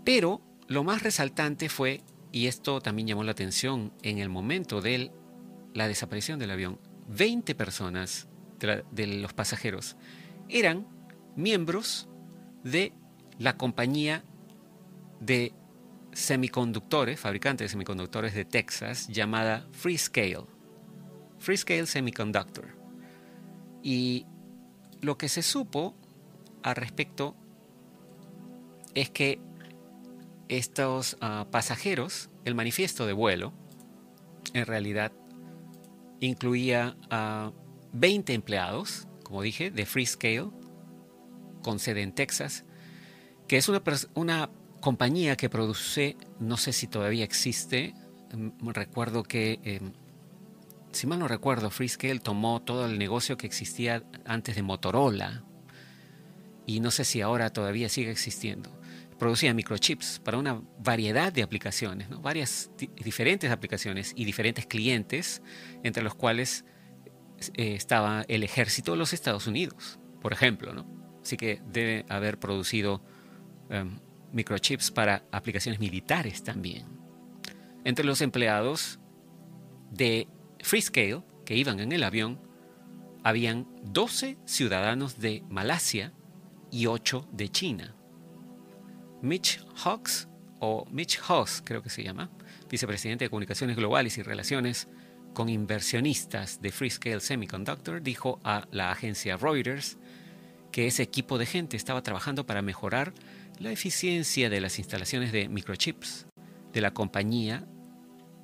Pero 0.05 0.41
lo 0.67 0.83
más 0.83 1.03
resaltante 1.03 1.69
fue 1.69 2.01
y 2.31 2.47
esto 2.47 2.81
también 2.81 3.07
llamó 3.07 3.23
la 3.23 3.31
atención 3.31 3.93
en 4.01 4.17
el 4.17 4.27
momento 4.27 4.81
de 4.81 5.11
la 5.73 5.87
desaparición 5.87 6.39
del 6.39 6.51
avión. 6.51 6.79
20 7.07 7.53
personas 7.55 8.27
de, 8.59 9.07
los 9.07 9.33
pasajeros 9.33 9.95
eran 10.49 10.87
miembros 11.35 12.09
de 12.63 12.93
la 13.37 13.55
compañía 13.57 14.23
de 15.19 15.53
semiconductores, 16.13 17.19
fabricante 17.19 17.63
de 17.63 17.69
semiconductores 17.69 18.33
de 18.33 18.45
Texas, 18.45 19.07
llamada 19.07 19.67
Freescale. 19.71 20.45
Freescale 21.39 21.85
Semiconductor. 21.85 22.67
Y 23.81 24.25
lo 25.01 25.17
que 25.17 25.27
se 25.27 25.41
supo 25.41 25.95
al 26.63 26.75
respecto 26.75 27.35
es 28.95 29.09
que 29.09 29.39
estos 30.47 31.17
ah, 31.21 31.47
pasajeros, 31.51 32.29
el 32.45 32.55
manifiesto 32.55 33.05
de 33.05 33.13
vuelo, 33.13 33.53
en 34.53 34.65
realidad 34.65 35.11
incluía 36.19 36.95
a 37.09 37.51
20 37.93 38.33
empleados, 38.33 39.07
como 39.23 39.41
dije, 39.41 39.71
de 39.71 39.85
Freescale, 39.85 40.49
con 41.61 41.79
sede 41.79 42.01
en 42.01 42.13
Texas, 42.13 42.65
que 43.47 43.57
es 43.57 43.67
una, 43.67 43.81
una 44.13 44.49
compañía 44.83 45.37
que 45.37 45.49
produce, 45.49 46.17
no 46.41 46.57
sé 46.57 46.73
si 46.73 46.87
todavía 46.87 47.23
existe, 47.23 47.93
mm, 48.33 48.67
recuerdo 48.69 49.23
que, 49.23 49.59
em, 49.63 49.93
si 50.91 51.07
mal 51.07 51.19
no 51.19 51.29
recuerdo, 51.29 51.69
Freescale 51.69 52.19
tomó 52.19 52.61
todo 52.61 52.85
el 52.85 52.99
negocio 52.99 53.37
que 53.37 53.47
existía 53.47 54.03
antes 54.25 54.57
de 54.57 54.61
Motorola, 54.61 55.45
y 56.65 56.81
no 56.81 56.91
sé 56.91 57.05
si 57.05 57.21
ahora 57.21 57.49
todavía 57.49 57.87
sigue 57.89 58.11
existiendo 58.11 58.83
producía 59.23 59.53
microchips 59.53 60.19
para 60.19 60.37
una 60.37 60.61
variedad 60.79 61.31
de 61.31 61.43
aplicaciones, 61.43 62.09
varias 62.21 62.69
diferentes 62.77 63.49
aplicaciones 63.51 64.11
y 64.17 64.25
diferentes 64.25 64.65
clientes, 64.65 65.41
entre 65.83 66.03
los 66.03 66.13
cuales 66.13 66.65
eh, 67.53 67.75
estaba 67.75 68.25
el 68.27 68.43
ejército 68.43 68.91
de 68.91 68.97
los 68.97 69.13
Estados 69.13 69.47
Unidos, 69.47 69.97
por 70.21 70.33
ejemplo. 70.33 70.73
¿no? 70.73 70.85
Así 71.21 71.37
que 71.37 71.61
debe 71.71 72.05
haber 72.09 72.37
producido 72.37 73.01
em, 73.69 73.97
microchips 74.33 74.91
para 74.91 75.23
aplicaciones 75.31 75.79
militares 75.79 76.43
también. 76.43 76.85
Entre 77.85 78.05
los 78.05 78.21
empleados 78.21 78.99
de 79.91 80.27
Freescale 80.59 81.23
que 81.45 81.55
iban 81.55 81.79
en 81.79 81.91
el 81.91 82.03
avión, 82.03 82.39
habían 83.23 83.67
12 83.83 84.37
ciudadanos 84.45 85.19
de 85.19 85.43
Malasia 85.49 86.13
y 86.71 86.87
8 86.87 87.29
de 87.31 87.49
China. 87.49 87.95
Mitch 89.21 89.65
Hawks, 89.83 90.27
o 90.59 90.85
Mitch 90.91 91.19
Hawks 91.19 91.61
creo 91.63 91.81
que 91.81 91.89
se 91.89 92.03
llama, 92.03 92.29
vicepresidente 92.69 93.25
de 93.25 93.29
Comunicaciones 93.29 93.77
Globales 93.77 94.17
y 94.17 94.23
Relaciones 94.23 94.89
con 95.33 95.49
Inversionistas 95.49 96.61
de 96.61 96.71
Freescale 96.71 97.19
Semiconductor, 97.19 98.01
dijo 98.01 98.39
a 98.43 98.67
la 98.71 98.91
agencia 98.91 99.37
Reuters 99.37 99.97
que 100.71 100.87
ese 100.87 101.03
equipo 101.03 101.37
de 101.37 101.45
gente 101.45 101.77
estaba 101.77 102.01
trabajando 102.01 102.45
para 102.45 102.61
mejorar 102.61 103.13
la 103.59 103.71
eficiencia 103.71 104.49
de 104.49 104.61
las 104.61 104.79
instalaciones 104.79 105.31
de 105.31 105.49
microchips 105.49 106.27
de 106.71 106.81
la 106.81 106.93
compañía, 106.93 107.67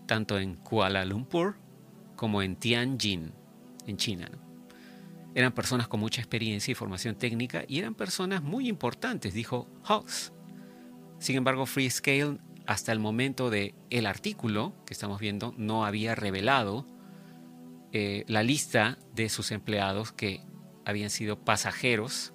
tanto 0.08 0.40
en 0.40 0.56
Kuala 0.56 1.06
Lumpur 1.06 1.56
como 2.16 2.42
en 2.42 2.56
Tianjin, 2.56 3.32
en 3.88 3.98
China. 3.98 4.30
Eran 5.36 5.54
personas 5.54 5.88
con 5.88 6.00
mucha 6.00 6.22
experiencia 6.22 6.72
y 6.72 6.76
formación 6.76 7.16
técnica 7.16 7.64
y 7.68 7.80
eran 7.80 7.96
personas 7.96 8.42
muy 8.42 8.68
importantes, 8.68 9.34
dijo 9.34 9.68
Hawks. 9.84 10.34
Sin 11.20 11.36
embargo, 11.36 11.66
Freescale 11.66 12.40
hasta 12.66 12.92
el 12.92 13.00
momento 13.00 13.50
del 13.50 13.74
el 13.90 14.06
artículo 14.06 14.74
que 14.86 14.94
estamos 14.94 15.20
viendo 15.20 15.54
no 15.58 15.86
había 15.86 16.16
revelado 16.16 16.86
eh, 17.92 18.24
la 18.28 18.44
lista 18.44 19.00
de 19.16 19.30
sus 19.30 19.52
empleados 19.52 20.12
que 20.12 20.42
habían 20.86 21.10
sido 21.10 21.40
pasajeros 21.44 22.34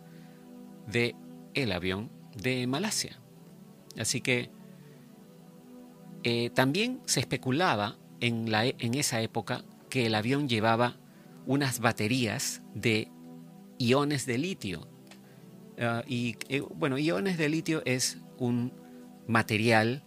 de 0.87 1.15
el 1.55 1.73
avión 1.73 2.11
de 2.37 2.67
Malasia. 2.67 3.19
Así 3.99 4.21
que 4.21 4.51
eh, 6.23 6.51
también 6.51 7.01
se 7.07 7.21
especulaba 7.21 7.97
en, 8.21 8.51
la, 8.51 8.67
e, 8.67 8.77
en 8.79 8.95
esa 8.95 9.21
época 9.21 9.65
que 9.91 10.07
el 10.07 10.15
avión 10.15 10.49
llevaba 10.49 10.97
unas 11.47 11.81
baterías 11.81 12.63
de 12.75 13.09
iones 13.79 14.27
de 14.27 14.39
litio. 14.39 14.89
Ah, 15.79 16.03
y 16.07 16.37
eh, 16.49 16.63
bueno, 16.75 16.99
iones 16.99 17.39
de 17.39 17.49
litio 17.49 17.83
es 17.85 18.19
un 18.39 18.73
material 19.27 20.03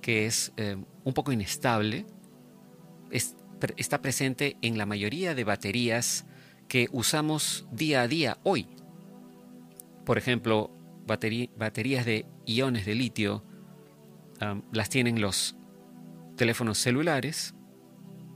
que 0.00 0.26
es 0.26 0.52
eh, 0.56 0.76
un 1.04 1.14
poco 1.14 1.32
inestable, 1.32 2.06
está 3.76 4.02
presente 4.02 4.56
en 4.62 4.78
la 4.78 4.86
mayoría 4.86 5.34
de 5.34 5.44
baterías 5.44 6.26
que 6.68 6.88
usamos 6.92 7.66
día 7.72 8.02
a 8.02 8.08
día 8.08 8.38
hoy. 8.42 8.68
Por 10.04 10.18
ejemplo, 10.18 10.70
baterías 11.06 12.04
de 12.04 12.26
iones 12.44 12.86
de 12.86 12.94
litio 12.94 13.44
las 14.72 14.88
tienen 14.88 15.20
los 15.20 15.56
teléfonos 16.36 16.78
celulares, 16.78 17.54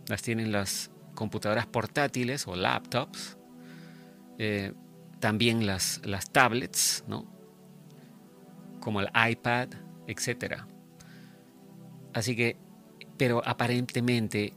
las 0.08 0.22
tienen 0.22 0.52
las 0.52 0.90
computadoras 1.14 1.66
portátiles 1.66 2.46
o 2.46 2.56
laptops, 2.56 3.36
eh, 4.38 4.72
también 5.18 5.66
las, 5.66 6.00
las 6.04 6.30
tablets, 6.30 7.04
¿no? 7.06 7.30
como 8.80 9.00
el 9.00 9.08
iPad, 9.08 9.68
etc. 10.06 10.62
Así 12.14 12.34
que, 12.34 12.56
pero 13.18 13.42
aparentemente 13.44 14.54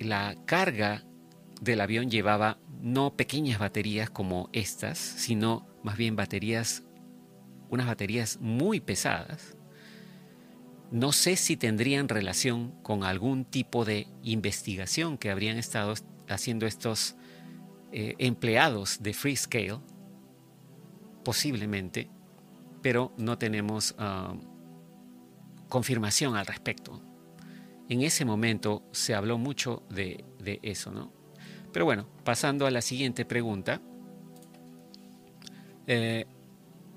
la 0.00 0.36
carga 0.44 1.04
del 1.60 1.80
avión 1.80 2.10
llevaba 2.10 2.58
no 2.80 3.16
pequeñas 3.16 3.58
baterías 3.58 4.10
como 4.10 4.50
estas, 4.52 4.98
sino 4.98 5.66
más 5.82 5.96
bien 5.96 6.16
baterías, 6.16 6.82
unas 7.70 7.86
baterías 7.86 8.38
muy 8.40 8.80
pesadas. 8.80 9.56
No 10.90 11.12
sé 11.12 11.36
si 11.36 11.56
tendrían 11.56 12.08
relación 12.08 12.72
con 12.82 13.04
algún 13.04 13.44
tipo 13.44 13.84
de 13.84 14.06
investigación 14.22 15.18
que 15.18 15.30
habrían 15.30 15.56
estado 15.56 15.94
haciendo 16.28 16.66
estos 16.66 17.16
eh, 17.92 18.14
empleados 18.18 19.02
de 19.02 19.12
Freescale, 19.12 19.80
posiblemente, 21.24 22.08
pero 22.82 23.12
no 23.16 23.38
tenemos 23.38 23.94
ah, 23.98 24.34
confirmación 25.68 26.36
al 26.36 26.46
respecto. 26.46 27.02
En 27.88 28.02
ese 28.02 28.24
momento 28.24 28.82
se 28.92 29.14
habló 29.14 29.38
mucho 29.38 29.82
de, 29.90 30.24
eso, 30.62 30.90
¿no? 30.90 31.12
Pero 31.72 31.84
bueno, 31.84 32.06
pasando 32.24 32.66
a 32.66 32.70
la 32.70 32.82
siguiente 32.82 33.24
pregunta. 33.24 33.80
Eh, 35.86 36.24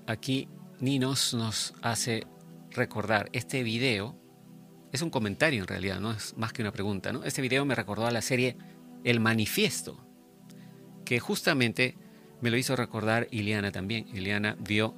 aquí 0.06 0.48
Ninos 0.80 1.34
nos 1.34 1.74
hace 1.82 2.28
recordar 2.70 3.30
este 3.34 3.64
video. 3.64 4.16
Es 4.92 5.02
un 5.02 5.10
comentario 5.10 5.62
en 5.62 5.68
realidad, 5.68 6.00
no 6.00 6.12
es 6.12 6.38
más 6.38 6.54
que 6.54 6.62
una 6.62 6.72
pregunta, 6.72 7.12
¿no? 7.12 7.24
Este 7.24 7.42
video 7.42 7.66
me 7.66 7.74
recordó 7.74 8.06
a 8.06 8.12
la 8.12 8.22
serie 8.22 8.58
El 9.04 9.20
Manifiesto, 9.20 10.00
que 11.04 11.20
justamente 11.20 11.98
me 12.42 12.52
lo 12.52 12.58
hizo 12.58 12.76
recordar 12.76 13.28
Iliana 13.32 13.72
también. 13.72 14.08
Iliana 14.14 14.56
vio 14.60 14.94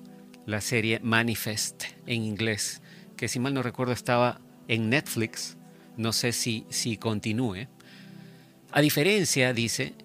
la 0.45 0.59
serie 0.59 0.99
Manifest 0.99 1.83
en 2.05 2.23
inglés, 2.23 2.81
que 3.15 3.29
si 3.29 3.39
mal 3.39 3.53
no 3.53 3.63
recuerdo 3.63 3.93
estaba 3.93 4.41
en 4.67 4.89
Netflix, 4.89 5.57
no 5.95 6.11
sé 6.11 6.33
si, 6.33 6.65
si 6.69 6.97
continúe. 6.97 7.67
A 8.71 8.81
diferencia, 8.81 9.53
dice, 9.53 9.95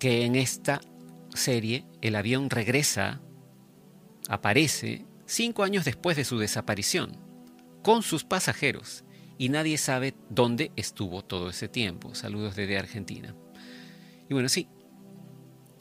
que 0.00 0.24
en 0.24 0.34
esta 0.34 0.80
serie 1.34 1.84
el 2.00 2.16
avión 2.16 2.50
regresa, 2.50 3.20
aparece 4.32 5.04
cinco 5.26 5.62
años 5.62 5.84
después 5.84 6.16
de 6.16 6.24
su 6.24 6.38
desaparición, 6.38 7.18
con 7.82 8.02
sus 8.02 8.24
pasajeros, 8.24 9.04
y 9.36 9.50
nadie 9.50 9.76
sabe 9.76 10.14
dónde 10.30 10.72
estuvo 10.74 11.22
todo 11.22 11.50
ese 11.50 11.68
tiempo. 11.68 12.14
Saludos 12.14 12.56
desde 12.56 12.78
Argentina. 12.78 13.34
Y 14.30 14.32
bueno, 14.32 14.48
sí, 14.48 14.68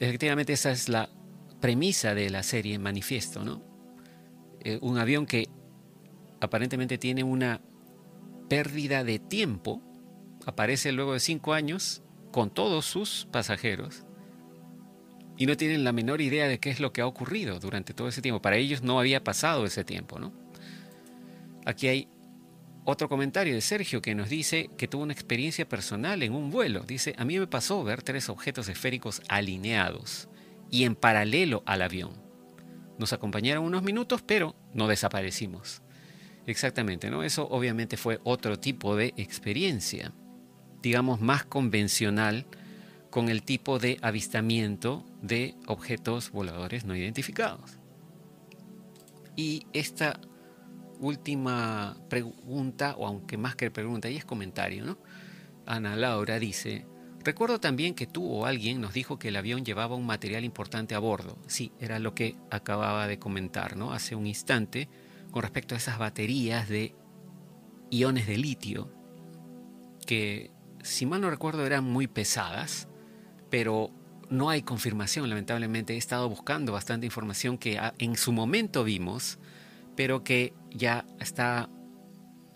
efectivamente 0.02 0.52
esa 0.52 0.72
es 0.72 0.90
la 0.90 1.10
premisa 1.62 2.14
de 2.14 2.30
la 2.30 2.44
serie 2.44 2.78
Manifiesto, 2.78 3.46
¿no? 3.46 3.64
Eh, 4.60 4.80
un 4.82 4.98
avión 4.98 5.26
que 5.26 5.48
aparentemente 6.42 6.98
tiene 6.98 7.24
una 7.24 7.62
pérdida 8.50 9.06
de 9.06 9.20
tiempo, 9.20 9.82
aparece 10.46 10.92
luego 10.92 11.14
de 11.14 11.22
cinco 11.22 11.54
años 11.54 12.04
con 12.34 12.50
todos 12.50 12.86
sus 12.86 13.30
pasajeros 13.32 14.06
y 15.42 15.48
no 15.48 15.58
tienen 15.58 15.84
la 15.84 15.92
menor 15.92 16.22
idea 16.22 16.48
de 16.48 16.60
qué 16.60 16.70
es 16.70 16.80
lo 16.80 16.94
que 16.94 17.02
ha 17.02 17.08
ocurrido 17.08 17.60
durante 17.60 17.96
todo 17.96 18.08
ese 18.08 18.22
tiempo. 18.22 18.44
Para 18.44 18.58
ellos 18.58 18.84
no 18.84 19.00
había 19.00 19.24
pasado 19.24 19.66
ese 19.66 19.84
tiempo, 19.84 20.20
¿no? 20.20 20.32
Aquí 21.66 21.88
hay 21.88 22.08
otro 22.86 23.10
comentario 23.10 23.56
de 23.56 23.62
Sergio 23.62 24.04
que 24.04 24.14
nos 24.14 24.30
dice 24.30 24.70
que 24.78 24.88
tuvo 24.88 25.02
una 25.02 25.14
experiencia 25.14 25.68
personal 25.68 26.22
en 26.22 26.36
un 26.36 26.52
vuelo. 26.52 26.82
Dice, 26.82 27.16
a 27.18 27.26
mí 27.26 27.40
me 27.40 27.48
pasó 27.48 27.84
ver 27.84 28.04
tres 28.04 28.30
objetos 28.30 28.70
esféricos 28.70 29.24
alineados 29.30 30.30
y 30.70 30.84
en 30.84 30.94
paralelo 30.94 31.64
al 31.66 31.82
avión. 31.82 32.12
Nos 33.00 33.12
acompañaron 33.12 33.64
unos 33.64 33.82
minutos, 33.82 34.22
pero 34.22 34.56
no 34.76 34.88
desaparecimos. 34.88 35.82
Exactamente, 36.46 37.10
¿no? 37.10 37.24
Eso 37.24 37.48
obviamente 37.50 37.98
fue 37.98 38.20
otro 38.26 38.60
tipo 38.60 38.96
de 38.96 39.16
experiencia, 39.18 40.14
digamos 40.84 41.20
más 41.20 41.46
convencional 41.46 42.46
con 43.12 43.30
el 43.30 43.44
tipo 43.44 43.78
de 43.78 44.00
avistamiento 44.02 45.06
de 45.22 45.56
objetos 45.68 46.32
voladores 46.32 46.86
no 46.86 46.96
identificados. 46.96 47.78
Y 49.36 49.68
esta 49.74 50.20
última 51.00 51.98
pregunta, 52.10 52.96
o 52.98 53.06
aunque 53.06 53.38
más 53.38 53.56
que 53.56 53.70
pregunta, 53.70 54.10
y 54.10 54.16
es 54.16 54.24
comentario, 54.24 54.86
¿no? 54.86 54.98
Ana 55.66 55.96
Laura 55.96 56.40
dice, 56.40 56.86
recuerdo 57.24 57.60
también 57.60 57.96
que 57.96 58.08
tú 58.08 58.26
o 58.26 58.46
alguien 58.46 58.80
nos 58.80 58.94
dijo 58.94 59.20
que 59.20 59.28
el 59.28 59.36
avión 59.36 59.66
llevaba 59.66 59.96
un 59.96 60.06
material 60.06 60.46
importante 60.46 60.96
a 60.96 61.00
bordo. 61.00 61.38
Sí, 61.48 61.74
era 61.80 62.00
lo 62.00 62.16
que 62.16 62.38
acababa 62.50 63.08
de 63.08 63.20
comentar, 63.20 63.76
¿no? 63.76 63.92
Hace 63.92 64.16
un 64.16 64.26
instante, 64.26 64.88
con 65.32 65.42
respecto 65.42 65.76
a 65.76 65.80
esas 65.80 66.00
baterías 66.00 66.70
de 66.70 66.96
iones 67.90 68.26
de 68.26 68.38
litio, 68.38 68.90
que 70.06 70.52
si 70.82 71.06
mal 71.06 71.20
no 71.20 71.30
recuerdo 71.30 71.66
eran 71.66 71.84
muy 71.84 72.08
pesadas, 72.08 72.88
pero 73.52 73.92
no 74.32 74.50
hay 74.50 74.64
confirmación, 74.64 75.30
lamentablemente. 75.30 75.94
He 75.94 75.98
estado 75.98 76.28
buscando 76.28 76.72
bastante 76.72 77.06
información 77.06 77.60
que 77.60 77.80
en 78.00 78.16
su 78.16 78.32
momento 78.32 78.84
vimos, 78.84 79.38
pero 79.96 80.24
que 80.24 80.56
ya 80.72 81.06
está, 81.20 81.70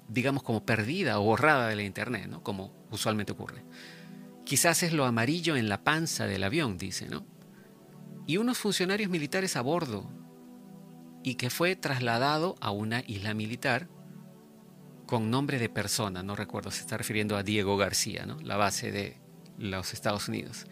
digamos, 0.08 0.42
como 0.42 0.66
perdida 0.66 1.20
o 1.20 1.24
borrada 1.24 1.68
de 1.68 1.76
la 1.76 1.84
Internet, 1.84 2.28
¿no? 2.28 2.42
Como 2.42 2.74
usualmente 2.90 3.34
ocurre. 3.34 3.64
Quizás 4.46 4.82
es 4.82 4.94
lo 4.94 5.06
amarillo 5.06 5.56
en 5.56 5.70
la 5.70 5.84
panza 5.84 6.26
del 6.26 6.44
avión, 6.44 6.78
dice, 6.78 7.08
¿no? 7.08 7.26
Y 8.26 8.38
unos 8.38 8.58
funcionarios 8.58 9.12
militares 9.12 9.56
a 9.56 9.62
bordo, 9.62 10.10
y 11.26 11.36
que 11.36 11.50
fue 11.50 11.76
trasladado 11.76 12.56
a 12.62 12.70
una 12.72 13.04
isla 13.08 13.34
militar 13.34 13.90
con 15.08 15.32
nombre 15.32 15.58
de 15.58 15.70
persona, 15.70 16.22
no 16.22 16.36
recuerdo, 16.36 16.70
se 16.70 16.82
está 16.82 16.98
refiriendo 16.98 17.36
a 17.36 17.44
Diego 17.44 17.78
García, 17.78 18.26
¿no? 18.28 18.40
la 18.42 18.58
base 18.58 18.92
de 18.92 19.25
los 19.58 19.94
Estados 19.94 20.28
Unidos. 20.28 20.66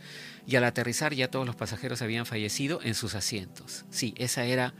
Y 0.46 0.56
al 0.56 0.64
aterrizar 0.64 1.14
ya 1.14 1.30
todos 1.30 1.46
los 1.46 1.56
pasajeros 1.56 2.02
habían 2.02 2.26
fallecido 2.26 2.80
en 2.84 2.96
sus 2.96 3.16
asientos. 3.16 3.86
Sí, 3.90 4.14
esa 4.18 4.46
era 4.46 4.74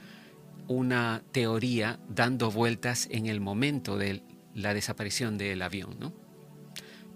una 0.68 1.24
teoría 1.32 2.00
dando 2.10 2.52
vueltas 2.52 3.08
en 3.12 3.28
el 3.28 3.42
momento 3.42 3.98
de 3.98 4.24
la 4.54 4.74
desaparición 4.74 5.38
del 5.38 5.62
avión, 5.62 5.98
¿no? 6.00 6.14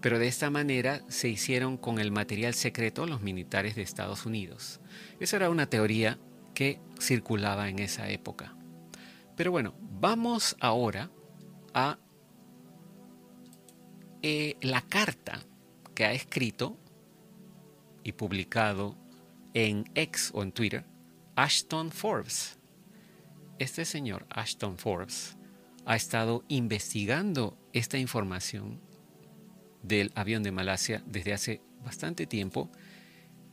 Pero 0.01 0.19
de 0.19 0.27
esta 0.27 0.49
manera 0.49 1.01
se 1.07 1.27
hicieron 1.27 1.77
con 1.77 1.99
el 1.99 2.11
material 2.11 2.53
secreto 2.53 3.07
los 3.07 3.21
militares 3.21 3.75
de 3.75 3.81
Estados 3.81 4.25
Unidos. 4.25 4.79
Esa 5.19 5.37
era 5.37 5.49
una 5.49 5.69
teoría 5.69 6.19
que 6.53 6.79
circulaba 6.99 7.69
en 7.69 7.79
esa 7.79 8.09
época. 8.09 8.55
Pero 9.35 9.51
bueno, 9.51 9.75
vamos 9.79 10.55
ahora 10.59 11.09
a 11.73 11.97
eh, 14.21 14.55
la 14.61 14.81
carta 14.81 15.39
que 15.97 16.05
ha 16.05 16.13
escrito 16.13 16.77
y 18.03 18.11
publicado 18.11 18.95
en 19.55 19.89
X 19.95 20.29
o 20.35 20.43
en 20.43 20.51
Twitter 20.51 20.85
Ashton 21.35 21.89
Forbes. 21.91 22.59
Este 23.57 23.83
señor 23.83 24.27
Ashton 24.29 24.77
Forbes 24.77 25.37
ha 25.87 25.95
estado 25.95 26.43
investigando 26.49 27.57
esta 27.73 27.97
información 27.97 28.79
del 29.81 30.11
avión 30.13 30.43
de 30.43 30.51
Malasia 30.51 31.01
desde 31.07 31.33
hace 31.33 31.61
bastante 31.83 32.27
tiempo 32.27 32.69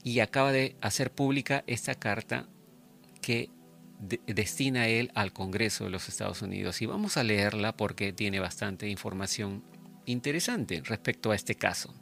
y 0.02 0.20
acaba 0.20 0.52
de 0.52 0.76
hacer 0.82 1.12
pública 1.12 1.64
esta 1.66 1.94
carta 1.94 2.46
que 3.22 3.48
destina 4.26 4.86
él 4.88 5.10
al 5.14 5.32
Congreso 5.32 5.84
de 5.84 5.90
los 5.90 6.10
Estados 6.10 6.42
Unidos. 6.42 6.82
Y 6.82 6.84
vamos 6.84 7.16
a 7.16 7.24
leerla 7.24 7.74
porque 7.74 8.12
tiene 8.12 8.38
bastante 8.38 8.90
información 8.90 9.64
interesante 10.04 10.82
respecto 10.84 11.30
a 11.30 11.36
este 11.36 11.54
caso. 11.54 11.94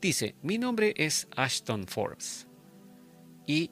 Dice, 0.00 0.36
mi 0.42 0.58
nombre 0.58 0.94
es 0.96 1.26
Ashton 1.36 1.86
Forbes 1.86 2.46
y 3.46 3.70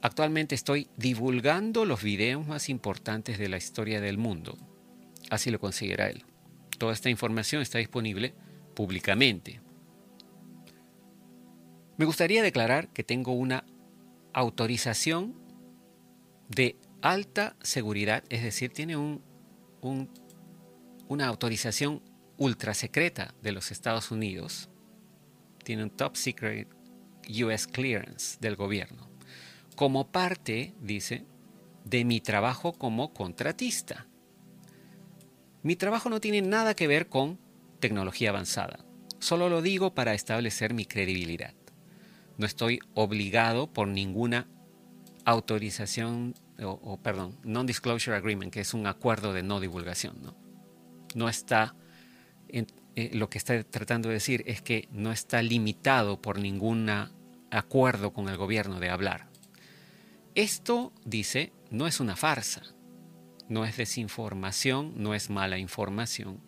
actualmente 0.00 0.54
estoy 0.54 0.88
divulgando 0.96 1.84
los 1.84 2.02
videos 2.02 2.46
más 2.46 2.68
importantes 2.68 3.38
de 3.38 3.48
la 3.48 3.56
historia 3.56 4.00
del 4.00 4.16
mundo. 4.16 4.56
Así 5.30 5.50
lo 5.50 5.58
considera 5.58 6.08
él. 6.08 6.24
Toda 6.78 6.92
esta 6.92 7.10
información 7.10 7.62
está 7.62 7.78
disponible 7.78 8.32
públicamente. 8.74 9.60
Me 11.96 12.04
gustaría 12.04 12.42
declarar 12.42 12.88
que 12.92 13.02
tengo 13.02 13.32
una 13.32 13.64
autorización 14.32 15.34
de 16.48 16.76
alta 17.02 17.56
seguridad, 17.60 18.22
es 18.28 18.44
decir, 18.44 18.72
tiene 18.72 18.96
un, 18.96 19.20
una 21.08 21.26
autorización 21.26 22.02
ultra 22.36 22.72
secreta 22.74 23.34
de 23.42 23.50
los 23.50 23.72
Estados 23.72 24.12
Unidos, 24.12 24.70
tiene 25.68 25.82
un 25.82 25.90
top 25.90 26.16
secret 26.16 26.66
US 27.44 27.66
clearance 27.66 28.38
del 28.40 28.56
gobierno, 28.56 29.06
como 29.76 30.10
parte, 30.10 30.72
dice, 30.80 31.26
de 31.84 32.06
mi 32.06 32.22
trabajo 32.22 32.72
como 32.72 33.12
contratista. 33.12 34.06
Mi 35.62 35.76
trabajo 35.76 36.08
no 36.08 36.22
tiene 36.22 36.40
nada 36.40 36.72
que 36.72 36.86
ver 36.86 37.10
con 37.10 37.38
tecnología 37.80 38.30
avanzada, 38.30 38.82
solo 39.18 39.50
lo 39.50 39.60
digo 39.60 39.92
para 39.92 40.14
establecer 40.14 40.72
mi 40.72 40.86
credibilidad. 40.86 41.52
No 42.38 42.46
estoy 42.46 42.78
obligado 42.94 43.70
por 43.70 43.88
ninguna 43.88 44.48
autorización 45.26 46.32
o, 46.62 46.98
perdón, 47.02 47.38
non-disclosure 47.44 48.16
agreement, 48.16 48.50
que 48.50 48.60
es 48.60 48.72
un 48.72 48.86
acuerdo 48.86 49.34
de 49.34 49.42
no 49.42 49.60
divulgación, 49.60 50.16
¿no? 50.22 50.34
No 51.14 51.28
está 51.28 51.74
eh, 52.98 53.10
lo 53.12 53.30
que 53.30 53.38
está 53.38 53.62
tratando 53.62 54.08
de 54.08 54.14
decir 54.14 54.42
es 54.48 54.60
que 54.60 54.88
no 54.90 55.12
está 55.12 55.40
limitado 55.40 56.20
por 56.20 56.40
ningún 56.40 56.90
acuerdo 57.48 58.12
con 58.12 58.28
el 58.28 58.36
gobierno 58.36 58.80
de 58.80 58.90
hablar. 58.90 59.28
Esto, 60.34 60.92
dice, 61.04 61.52
no 61.70 61.86
es 61.86 62.00
una 62.00 62.16
farsa, 62.16 62.62
no 63.48 63.64
es 63.64 63.76
desinformación, 63.76 64.94
no 64.96 65.14
es 65.14 65.30
mala 65.30 65.58
información. 65.58 66.40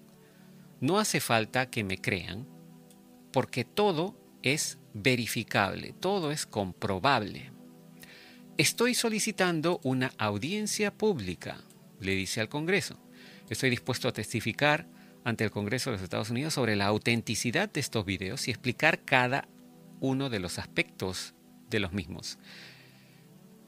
No 0.80 0.98
hace 0.98 1.20
falta 1.20 1.70
que 1.70 1.84
me 1.84 1.98
crean, 1.98 2.48
porque 3.32 3.64
todo 3.64 4.16
es 4.42 4.78
verificable, 4.92 5.92
todo 6.00 6.32
es 6.32 6.46
comprobable. 6.46 7.52
Estoy 8.58 8.94
solicitando 8.94 9.78
una 9.84 10.12
audiencia 10.18 10.92
pública, 10.92 11.62
le 12.00 12.16
dice 12.16 12.40
al 12.40 12.48
Congreso. 12.48 12.98
Estoy 13.48 13.70
dispuesto 13.70 14.08
a 14.08 14.12
testificar 14.12 14.88
ante 15.30 15.44
el 15.44 15.50
Congreso 15.50 15.90
de 15.90 15.96
los 15.96 16.02
Estados 16.02 16.30
Unidos 16.30 16.54
sobre 16.54 16.76
la 16.76 16.86
autenticidad 16.86 17.70
de 17.70 17.80
estos 17.80 18.04
videos 18.04 18.46
y 18.46 18.50
explicar 18.50 19.04
cada 19.04 19.48
uno 20.00 20.28
de 20.28 20.40
los 20.40 20.58
aspectos 20.58 21.34
de 21.70 21.80
los 21.80 21.92
mismos. 21.92 22.38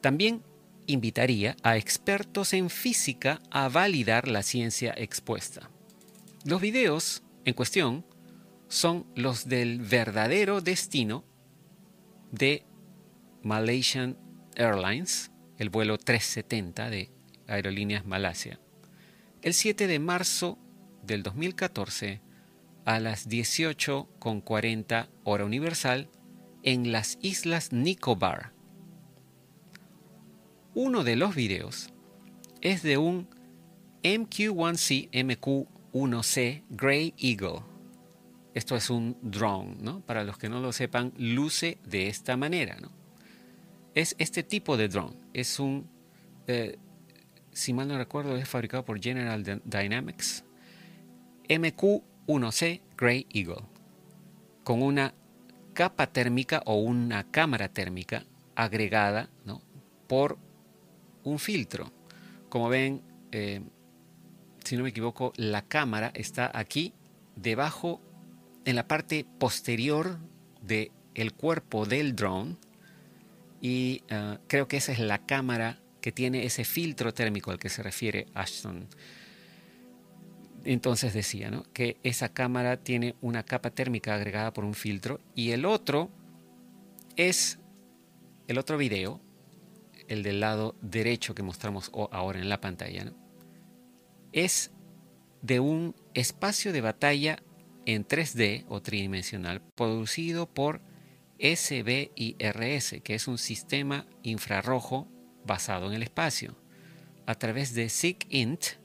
También 0.00 0.42
invitaría 0.86 1.56
a 1.62 1.76
expertos 1.76 2.52
en 2.52 2.68
física 2.68 3.40
a 3.50 3.68
validar 3.68 4.28
la 4.28 4.42
ciencia 4.42 4.92
expuesta. 4.96 5.70
Los 6.44 6.60
videos 6.60 7.22
en 7.44 7.54
cuestión 7.54 8.04
son 8.68 9.06
los 9.14 9.48
del 9.48 9.80
verdadero 9.80 10.60
destino 10.60 11.24
de 12.30 12.64
Malaysian 13.42 14.16
Airlines, 14.56 15.30
el 15.58 15.70
vuelo 15.70 15.98
370 15.98 16.90
de 16.90 17.10
Aerolíneas 17.46 18.06
Malasia, 18.06 18.58
el 19.42 19.54
7 19.54 19.86
de 19.86 19.98
marzo 19.98 20.58
del 21.02 21.22
2014 21.22 22.20
a 22.84 23.00
las 23.00 23.28
18.40 23.28 25.08
hora 25.24 25.44
universal 25.44 26.08
en 26.62 26.92
las 26.92 27.18
Islas 27.22 27.72
Nicobar. 27.72 28.52
Uno 30.74 31.04
de 31.04 31.16
los 31.16 31.34
videos 31.34 31.92
es 32.60 32.82
de 32.82 32.98
un 32.98 33.28
MQ-1C 34.02 35.10
MQ-1C 35.10 36.64
Grey 36.70 37.14
Eagle. 37.18 37.62
Esto 38.54 38.76
es 38.76 38.90
un 38.90 39.16
drone, 39.22 39.76
¿no? 39.80 40.00
Para 40.00 40.24
los 40.24 40.38
que 40.38 40.48
no 40.48 40.60
lo 40.60 40.72
sepan, 40.72 41.12
luce 41.16 41.78
de 41.84 42.08
esta 42.08 42.36
manera, 42.36 42.76
¿no? 42.80 42.90
Es 43.94 44.14
este 44.18 44.42
tipo 44.42 44.76
de 44.76 44.88
drone. 44.88 45.16
Es 45.32 45.58
un, 45.58 45.88
eh, 46.46 46.78
si 47.50 47.72
mal 47.72 47.88
no 47.88 47.98
recuerdo, 47.98 48.36
es 48.36 48.48
fabricado 48.48 48.84
por 48.84 49.00
General 49.00 49.62
Dynamics 49.64 50.44
MQ-1C 51.52 52.80
Grey 52.96 53.26
Eagle, 53.30 53.64
con 54.64 54.82
una 54.82 55.14
capa 55.74 56.06
térmica 56.06 56.62
o 56.64 56.76
una 56.76 57.30
cámara 57.30 57.68
térmica 57.68 58.24
agregada 58.54 59.28
por 60.06 60.38
un 61.24 61.38
filtro. 61.38 61.92
Como 62.48 62.68
ven, 62.68 63.02
eh, 63.32 63.62
si 64.64 64.76
no 64.76 64.82
me 64.82 64.90
equivoco, 64.90 65.32
la 65.36 65.62
cámara 65.62 66.10
está 66.14 66.50
aquí 66.54 66.94
debajo, 67.36 68.00
en 68.64 68.76
la 68.76 68.86
parte 68.86 69.26
posterior 69.38 70.18
del 70.60 70.90
el 71.14 71.34
cuerpo 71.34 71.84
del 71.84 72.14
drone. 72.16 72.56
Y 73.60 74.02
eh, 74.08 74.38
creo 74.46 74.68
que 74.68 74.78
esa 74.78 74.92
es 74.92 74.98
la 74.98 75.18
cámara 75.26 75.80
que 76.00 76.12
tiene 76.12 76.44
ese 76.44 76.64
filtro 76.64 77.12
térmico 77.12 77.50
al 77.50 77.58
que 77.58 77.68
se 77.68 77.82
refiere 77.82 78.26
Ashton 78.34 78.88
entonces 80.64 81.14
decía 81.14 81.50
que 81.72 81.96
esa 82.02 82.32
cámara 82.32 82.76
tiene 82.76 83.14
una 83.20 83.42
capa 83.44 83.70
térmica 83.70 84.14
agregada 84.14 84.52
por 84.52 84.64
un 84.64 84.74
filtro 84.74 85.20
y 85.34 85.50
el 85.50 85.64
otro 85.64 86.10
es 87.16 87.58
el 88.48 88.58
otro 88.58 88.76
video, 88.76 89.20
el 90.08 90.22
del 90.22 90.40
lado 90.40 90.76
derecho 90.80 91.34
que 91.34 91.42
mostramos 91.42 91.90
ahora 92.10 92.40
en 92.40 92.48
la 92.48 92.60
pantalla. 92.60 93.12
es 94.32 94.70
de 95.42 95.60
un 95.60 95.94
espacio 96.14 96.72
de 96.72 96.80
batalla 96.80 97.42
en 97.86 98.06
3D 98.06 98.64
o 98.68 98.80
tridimensional 98.80 99.60
producido 99.74 100.46
por 100.46 100.80
SBIRS, 101.38 103.00
que 103.02 103.14
es 103.14 103.26
un 103.26 103.38
sistema 103.38 104.06
infrarrojo 104.22 105.08
basado 105.44 105.88
en 105.88 105.94
el 105.94 106.04
espacio, 106.04 106.56
a 107.26 107.34
través 107.34 107.74
de 107.74 107.88
SIGINT, 107.88 108.81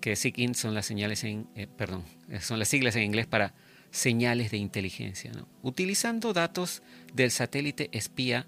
que 0.00 0.16
SIGINT 0.16 0.54
son 0.54 0.74
las 0.74 0.86
señales 0.86 1.24
en, 1.24 1.48
eh, 1.54 1.66
perdón, 1.66 2.04
son 2.40 2.58
las 2.58 2.68
siglas 2.68 2.96
en 2.96 3.02
inglés 3.02 3.26
para 3.26 3.54
señales 3.90 4.50
de 4.50 4.56
inteligencia, 4.56 5.30
utilizando 5.62 6.32
datos 6.32 6.82
del 7.12 7.30
satélite 7.30 7.90
espía 7.92 8.46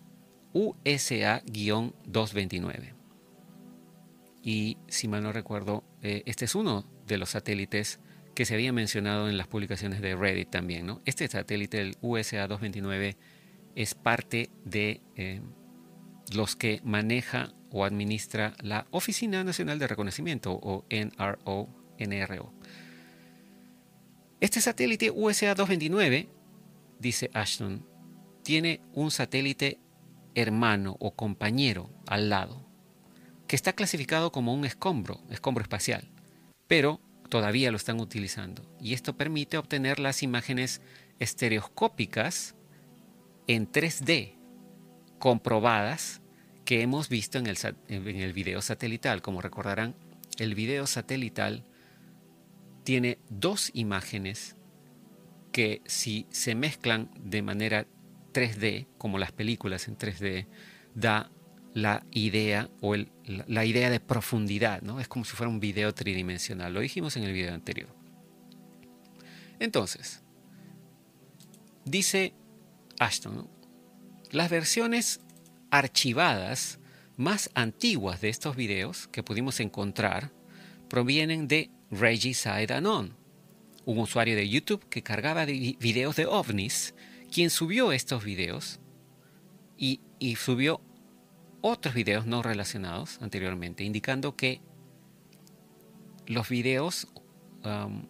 USA-229. 0.52 2.94
Y 4.42 4.78
si 4.88 5.08
mal 5.08 5.22
no 5.22 5.32
recuerdo, 5.32 5.84
eh, 6.02 6.22
este 6.26 6.46
es 6.46 6.54
uno 6.54 6.84
de 7.06 7.18
los 7.18 7.30
satélites 7.30 8.00
que 8.34 8.44
se 8.44 8.54
había 8.54 8.72
mencionado 8.72 9.28
en 9.28 9.36
las 9.36 9.46
publicaciones 9.46 10.00
de 10.00 10.16
Reddit 10.16 10.50
también. 10.50 10.86
¿no? 10.86 11.00
Este 11.04 11.28
satélite, 11.28 11.80
el 11.80 11.96
USA-229, 12.00 13.16
es 13.74 13.94
parte 13.94 14.50
de 14.64 15.00
eh, 15.16 15.40
los 16.34 16.56
que 16.56 16.80
maneja 16.84 17.52
o 17.70 17.84
administra 17.84 18.54
la 18.60 18.86
Oficina 18.90 19.44
Nacional 19.44 19.78
de 19.78 19.86
Reconocimiento 19.86 20.52
o 20.52 20.84
NRO. 21.98 22.52
Este 24.40 24.60
satélite 24.60 25.12
USA-229, 25.12 26.28
dice 26.98 27.30
Ashton, 27.32 27.86
tiene 28.42 28.80
un 28.92 29.10
satélite 29.10 29.78
hermano 30.34 30.96
o 30.98 31.14
compañero 31.14 31.90
al 32.06 32.28
lado, 32.28 32.66
que 33.46 33.56
está 33.56 33.72
clasificado 33.74 34.32
como 34.32 34.54
un 34.54 34.64
escombro, 34.64 35.20
escombro 35.30 35.62
espacial, 35.62 36.08
pero 36.66 37.00
todavía 37.28 37.70
lo 37.70 37.76
están 37.76 38.00
utilizando. 38.00 38.62
Y 38.80 38.94
esto 38.94 39.16
permite 39.16 39.58
obtener 39.58 39.98
las 39.98 40.22
imágenes 40.22 40.80
estereoscópicas 41.18 42.54
en 43.46 43.70
3D, 43.70 44.36
comprobadas, 45.18 46.21
que 46.64 46.82
hemos 46.82 47.08
visto 47.08 47.38
en 47.38 47.46
el, 47.46 47.56
en 47.88 48.06
el 48.06 48.32
video 48.32 48.62
satelital. 48.62 49.22
Como 49.22 49.40
recordarán, 49.40 49.94
el 50.38 50.54
video 50.54 50.86
satelital 50.86 51.64
tiene 52.84 53.18
dos 53.28 53.70
imágenes 53.74 54.56
que 55.52 55.82
si 55.84 56.26
se 56.30 56.54
mezclan 56.54 57.10
de 57.22 57.42
manera 57.42 57.86
3D, 58.32 58.86
como 58.98 59.18
las 59.18 59.32
películas 59.32 59.88
en 59.88 59.98
3D, 59.98 60.46
da 60.94 61.30
la 61.74 62.04
idea 62.10 62.70
o 62.80 62.94
la 63.26 63.64
idea 63.64 63.90
de 63.90 64.00
profundidad, 64.00 64.82
¿no? 64.82 65.00
Es 65.00 65.08
como 65.08 65.24
si 65.24 65.36
fuera 65.36 65.50
un 65.50 65.60
video 65.60 65.94
tridimensional. 65.94 66.72
Lo 66.72 66.80
dijimos 66.80 67.16
en 67.16 67.24
el 67.24 67.32
video 67.32 67.54
anterior. 67.54 67.94
Entonces, 69.58 70.22
dice 71.84 72.34
Ashton, 72.98 73.48
las 74.30 74.50
versiones 74.50 75.20
archivadas 75.72 76.78
más 77.16 77.50
antiguas 77.54 78.20
de 78.20 78.28
estos 78.28 78.54
videos 78.56 79.08
que 79.08 79.22
pudimos 79.22 79.58
encontrar 79.58 80.30
provienen 80.88 81.48
de 81.48 81.70
Regicide 81.90 82.74
Anon, 82.74 83.16
un 83.86 83.98
usuario 83.98 84.36
de 84.36 84.48
YouTube 84.48 84.86
que 84.90 85.02
cargaba 85.02 85.46
videos 85.46 86.14
de 86.16 86.26
ovnis 86.26 86.94
quien 87.32 87.48
subió 87.48 87.92
estos 87.92 88.22
videos 88.22 88.80
y, 89.78 90.00
subió 90.36 90.80
otros 91.62 91.94
videos 91.94 92.26
no 92.26 92.42
relacionados 92.42 93.18
anteriormente, 93.22 93.82
indicando 93.82 94.36
que 94.36 94.60
los 96.26 96.48
videos 96.50 97.08
um, 97.64 98.06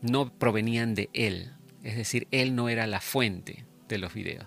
no 0.00 0.32
provenían 0.38 0.94
de 0.94 1.10
él, 1.12 1.52
es 1.82 1.96
decir, 1.96 2.26
él 2.30 2.56
no 2.56 2.70
era 2.70 2.86
la 2.86 3.00
fuente 3.00 3.66
de 3.88 3.98
los 3.98 4.14
videos. 4.14 4.46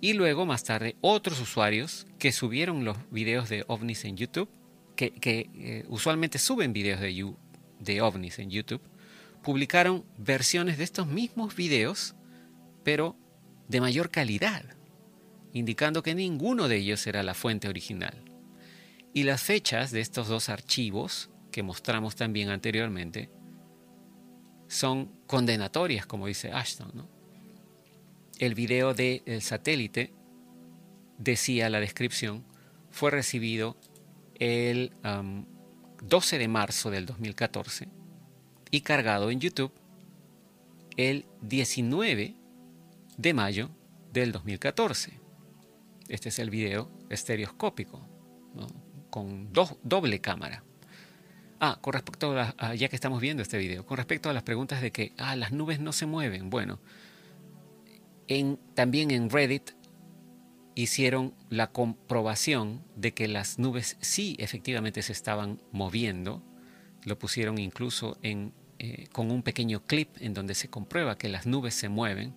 Y 0.00 0.12
luego, 0.12 0.46
más 0.46 0.64
tarde, 0.64 0.96
otros 1.00 1.40
usuarios 1.40 2.06
que 2.18 2.32
subieron 2.32 2.84
los 2.84 2.96
videos 3.10 3.48
de 3.48 3.64
ovnis 3.66 4.04
en 4.04 4.16
YouTube, 4.16 4.48
que, 4.96 5.12
eh, 5.24 5.84
usualmente 5.88 6.38
suben 6.38 6.72
videos 6.72 7.00
de, 7.00 7.34
de 7.80 8.00
ovnis 8.00 8.38
en 8.38 8.50
YouTube, 8.50 8.82
publicaron 9.42 10.04
versiones 10.16 10.78
de 10.78 10.84
estos 10.84 11.06
mismos 11.06 11.54
videos 11.54 12.14
pero 12.88 13.16
de 13.68 13.82
mayor 13.82 14.10
calidad, 14.10 14.64
indicando 15.52 16.02
que 16.02 16.14
ninguno 16.14 16.68
de 16.68 16.76
ellos 16.76 17.06
era 17.06 17.22
la 17.22 17.34
fuente 17.34 17.68
original. 17.68 18.24
Y 19.12 19.24
las 19.24 19.42
fechas 19.42 19.90
de 19.90 20.00
estos 20.00 20.28
dos 20.28 20.48
archivos, 20.48 21.28
que 21.50 21.62
mostramos 21.62 22.16
también 22.16 22.48
anteriormente, 22.48 23.30
son 24.68 25.12
condenatorias, 25.26 26.06
como 26.06 26.28
dice 26.28 26.50
Ashton. 26.50 27.06
El 28.38 28.54
video 28.54 28.94
del 28.94 29.42
satélite, 29.42 30.12
decía 31.18 31.68
la 31.70 31.80
descripción, 31.80 32.44
fue 32.90 33.10
recibido 33.10 33.76
el 34.36 34.92
12 36.02 36.38
de 36.38 36.48
marzo 36.48 36.90
del 36.90 37.04
2014 37.06 37.88
y 38.70 38.80
cargado 38.82 39.30
en 39.30 39.40
YouTube 39.40 39.72
el 40.96 41.26
19 41.42 42.36
de 43.16 43.34
mayo 43.34 43.70
del 44.12 44.30
2014. 44.30 45.12
Este 46.08 46.28
es 46.28 46.38
el 46.38 46.50
video 46.50 46.90
estereoscópico, 47.10 48.06
con 49.10 49.52
doble 49.52 50.20
cámara. 50.20 50.62
Ah, 51.60 51.78
con 51.80 51.92
respecto 51.92 52.38
a, 52.38 52.74
ya 52.76 52.88
que 52.88 52.94
estamos 52.94 53.20
viendo 53.20 53.42
este 53.42 53.58
video, 53.58 53.84
con 53.84 53.96
respecto 53.96 54.30
a 54.30 54.32
las 54.32 54.44
preguntas 54.44 54.80
de 54.80 54.92
que 54.92 55.12
ah, 55.18 55.34
las 55.34 55.50
nubes 55.50 55.80
no 55.80 55.92
se 55.92 56.06
mueven. 56.06 56.50
Bueno, 56.50 56.78
también 58.74 59.10
en 59.10 59.30
Reddit 59.30 59.70
hicieron 60.74 61.34
la 61.48 61.72
comprobación 61.72 62.84
de 62.94 63.12
que 63.14 63.26
las 63.26 63.58
nubes 63.58 63.96
sí 64.00 64.36
efectivamente 64.38 65.02
se 65.02 65.12
estaban 65.12 65.60
moviendo. 65.72 66.42
Lo 67.04 67.18
pusieron 67.18 67.58
incluso 67.58 68.18
eh, 68.22 68.50
con 69.12 69.30
un 69.30 69.42
pequeño 69.42 69.84
clip 69.86 70.10
en 70.20 70.34
donde 70.34 70.54
se 70.54 70.68
comprueba 70.68 71.18
que 71.18 71.28
las 71.28 71.46
nubes 71.46 71.74
se 71.74 71.88
mueven 71.88 72.34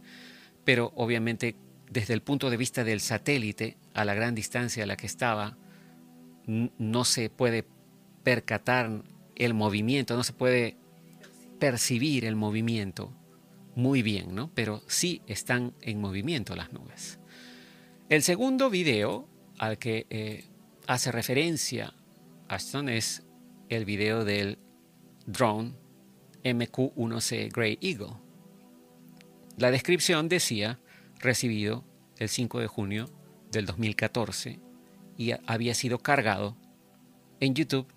pero 0.64 0.92
obviamente 0.96 1.56
desde 1.90 2.14
el 2.14 2.22
punto 2.22 2.50
de 2.50 2.58
vista 2.58 2.84
del 2.84 3.02
satélite, 3.02 3.78
a 3.94 4.06
la 4.06 4.14
gran 4.14 4.36
distancia 4.36 4.84
a 4.84 4.88
la 4.88 4.96
que 4.96 5.08
estaba, 5.08 5.58
no 6.46 7.04
se 7.04 7.30
puede 7.30 7.66
percatar 8.24 9.04
el 9.36 9.54
movimiento, 9.54 10.16
no 10.16 10.24
se 10.24 10.34
puede 10.34 10.78
percibir 11.60 12.26
el 12.26 12.36
movimiento 12.36 13.14
muy 13.76 14.02
bien, 14.02 14.36
¿no? 14.36 14.52
Pero 14.54 14.82
sí 14.88 15.22
están 15.28 15.74
en 15.82 16.02
movimiento 16.02 16.56
las 16.56 16.74
nubes. 16.74 17.20
El 18.10 18.24
segundo 18.24 18.70
video 18.70 19.28
al 19.58 19.78
que 19.78 20.06
eh, 20.10 20.46
hace 20.88 21.12
referencia 21.12 21.94
Ashton 22.48 22.90
es 22.90 23.24
el 23.70 23.86
video 23.86 24.26
del 24.26 24.58
drone 25.26 25.74
MQ-1C 26.44 27.52
Grey 27.54 27.78
Eagle. 27.82 28.18
La 29.58 29.72
descripción 29.72 30.28
decía 30.28 30.80
recibido 31.20 31.86
el 32.18 32.28
5 32.28 32.60
de 32.60 32.68
junio 32.68 33.10
del 33.52 33.66
2014 33.66 34.60
y 35.18 35.32
había 35.46 35.74
sido 35.76 36.00
cargado 36.00 36.58
en 37.40 37.54
YouTube 37.54 37.88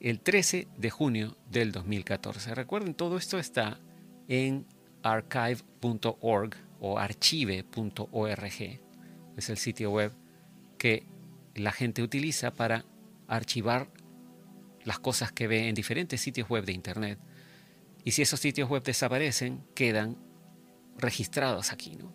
el 0.00 0.20
13 0.20 0.68
de 0.76 0.90
junio 0.90 1.36
del 1.50 1.72
2014. 1.72 2.54
Recuerden, 2.54 2.94
todo 2.94 3.16
esto 3.16 3.38
está 3.38 3.80
en 4.28 4.66
archive.org 5.04 6.56
o 6.80 6.98
archive.org. 6.98 8.80
Es 9.36 9.50
el 9.50 9.58
sitio 9.58 9.90
web 9.90 10.12
que 10.78 11.06
la 11.54 11.72
gente 11.72 12.02
utiliza 12.02 12.52
para 12.52 12.84
archivar 13.28 13.88
las 14.84 14.98
cosas 14.98 15.30
que 15.30 15.46
ve 15.46 15.68
en 15.68 15.74
diferentes 15.74 16.20
sitios 16.20 16.48
web 16.48 16.64
de 16.64 16.72
Internet. 16.72 17.18
Y 18.02 18.10
si 18.12 18.22
esos 18.22 18.40
sitios 18.40 18.68
web 18.68 18.82
desaparecen, 18.82 19.64
quedan 19.74 20.16
registrados 20.98 21.70
aquí. 21.70 21.96
¿no? 21.96 22.12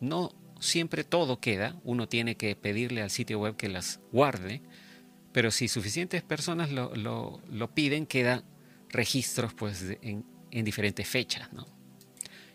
no 0.00 0.32
siempre 0.60 1.04
todo 1.04 1.40
queda, 1.40 1.80
uno 1.84 2.08
tiene 2.08 2.36
que 2.36 2.54
pedirle 2.54 3.02
al 3.02 3.10
sitio 3.10 3.40
web 3.40 3.56
que 3.56 3.68
las 3.68 4.00
guarde, 4.12 4.62
pero 5.32 5.50
si 5.50 5.68
suficientes 5.68 6.22
personas 6.22 6.70
lo, 6.70 7.70
piden, 7.74 8.06
queda 8.06 8.44
registros 8.88 9.54
pues, 9.54 9.84
en, 10.02 10.24
en, 10.50 10.64
diferentes 10.64 11.06
fechas. 11.08 11.52
¿no? 11.52 11.79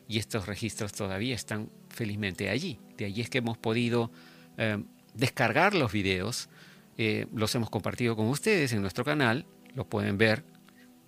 Y 0.08 0.20
estos 0.20 0.46
registros 0.46 0.94
todavía 0.94 1.36
están 1.36 1.70
felizmente 1.89 2.50
allí. 2.50 2.80
De 2.98 3.06
allí 3.06 3.22
es 3.22 3.30
que 3.30 3.39
hemos 3.39 3.58
podido 3.58 4.12
eh, 4.58 4.84
descargar 5.13 5.74
los 5.74 5.91
videos, 5.91 6.50
eh, 6.98 7.28
los 7.34 7.54
hemos 7.56 7.70
compartido 7.70 8.15
con 8.15 8.28
ustedes 8.28 8.72
en 8.74 8.82
nuestro 8.82 9.04
canal, 9.04 9.46
lo 9.74 9.88
pueden 9.88 10.18
ver, 10.18 10.44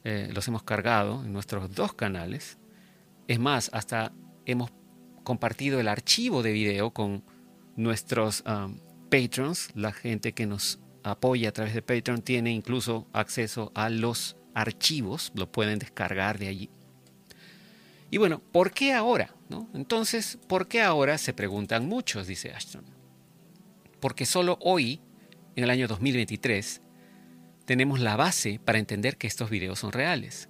eh, 0.04 0.30
los 0.34 0.48
hemos 0.48 0.64
cargado 0.64 1.24
en 1.24 1.34
nuestros 1.34 1.74
dos 1.74 1.94
canales. 1.94 2.58
Es 3.28 3.40
más, 3.40 3.70
hasta 3.74 4.12
hemos 4.46 4.72
compartido 5.24 5.80
el 5.80 5.88
archivo 5.88 6.44
de 6.44 6.54
video 6.54 6.92
con 6.92 7.24
nuestros 7.76 8.44
um, 8.46 8.80
patrons, 9.10 9.70
la 9.76 9.92
gente 9.92 10.34
que 10.34 10.46
nos 10.46 10.80
apoya 11.04 11.50
a 11.50 11.52
través 11.52 11.74
de 11.74 11.82
Patreon 11.82 12.22
tiene 12.22 12.52
incluso 12.52 13.08
acceso 13.14 13.72
a 13.76 13.90
los 13.90 14.38
archivos, 14.54 15.32
lo 15.36 15.52
pueden 15.52 15.80
descargar 15.80 16.40
de 16.40 16.48
allí. 16.48 16.70
Y 18.10 18.18
bueno, 18.18 18.42
¿por 18.52 18.72
qué 18.72 18.94
ahora? 18.94 19.36
Entonces, 19.74 20.40
¿por 20.48 20.68
qué 20.68 20.82
ahora? 20.82 21.18
Se 21.18 21.34
preguntan 21.34 21.88
muchos, 21.88 22.28
dice 22.28 22.52
Ashton. 22.54 22.86
Porque 24.00 24.26
solo 24.26 24.58
hoy, 24.62 25.02
en 25.56 25.64
el 25.64 25.70
año 25.70 25.88
2023, 25.88 26.82
tenemos 27.66 28.00
la 28.00 28.16
base 28.16 28.60
para 28.64 28.80
entender 28.80 29.18
que 29.18 29.28
estos 29.28 29.50
videos 29.50 29.80
son 29.80 29.92
reales. 29.92 30.50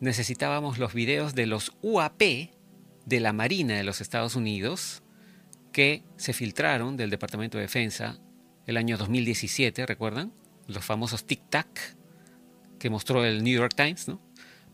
Necesitábamos 0.00 0.78
los 0.78 0.92
videos 0.92 1.34
de 1.34 1.46
los 1.46 1.76
UAP 1.82 2.20
de 3.06 3.20
la 3.20 3.32
Marina 3.32 3.74
de 3.74 3.84
los 3.84 4.00
Estados 4.00 4.34
Unidos 4.34 5.02
que 5.72 6.02
se 6.16 6.32
filtraron 6.32 6.96
del 6.96 7.10
Departamento 7.10 7.58
de 7.58 7.62
Defensa 7.62 8.18
el 8.66 8.76
año 8.76 8.96
2017, 8.96 9.86
¿recuerdan? 9.86 10.32
Los 10.66 10.84
famosos 10.84 11.26
tic-tac 11.26 11.68
que 12.78 12.90
mostró 12.90 13.24
el 13.24 13.44
New 13.44 13.54
York 13.54 13.74
Times, 13.76 14.08
¿no? 14.08 14.20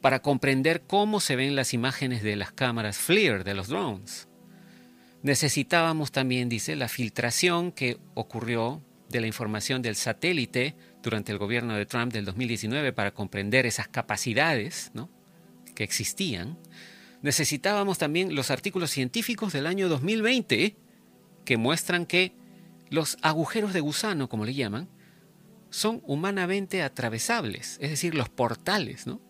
Para 0.02 0.20
comprender 0.20 0.82
cómo 0.82 1.20
se 1.20 1.36
ven 1.36 1.56
las 1.56 1.72
imágenes 1.72 2.22
de 2.22 2.36
las 2.36 2.52
cámaras 2.52 2.98
FLIR 2.98 3.44
de 3.44 3.54
los 3.54 3.68
drones. 3.68 4.28
Necesitábamos 5.22 6.12
también, 6.12 6.48
dice, 6.48 6.76
la 6.76 6.88
filtración 6.88 7.72
que 7.72 7.98
ocurrió 8.14 8.82
de 9.08 9.20
la 9.20 9.28
información 9.28 9.80
del 9.80 9.94
satélite 9.94 10.74
durante 11.02 11.30
el 11.30 11.38
gobierno 11.38 11.74
de 11.74 11.86
Trump 11.86 12.12
del 12.12 12.24
2019 12.24 12.92
para 12.92 13.14
comprender 13.14 13.64
esas 13.64 13.86
capacidades 13.86 14.90
¿no? 14.94 15.08
que 15.74 15.84
existían. 15.84 16.58
Necesitábamos 17.22 17.98
también 17.98 18.34
los 18.34 18.50
artículos 18.50 18.90
científicos 18.90 19.52
del 19.52 19.68
año 19.68 19.88
2020 19.88 20.76
que 21.44 21.56
muestran 21.56 22.06
que 22.06 22.32
los 22.90 23.16
agujeros 23.22 23.72
de 23.72 23.80
gusano, 23.80 24.28
como 24.28 24.44
le 24.44 24.54
llaman, 24.54 24.88
son 25.70 26.02
humanamente 26.04 26.82
atravesables, 26.82 27.78
es 27.80 27.90
decir, 27.90 28.14
los 28.14 28.28
portales, 28.28 29.06
¿no? 29.06 29.20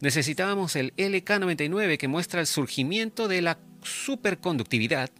Necesitábamos 0.00 0.76
el 0.76 0.94
LK99 0.96 1.96
que 1.96 2.08
muestra 2.08 2.40
el 2.40 2.46
surgimiento 2.46 3.28
de 3.28 3.40
la 3.40 3.58
superconductividad 3.82 5.10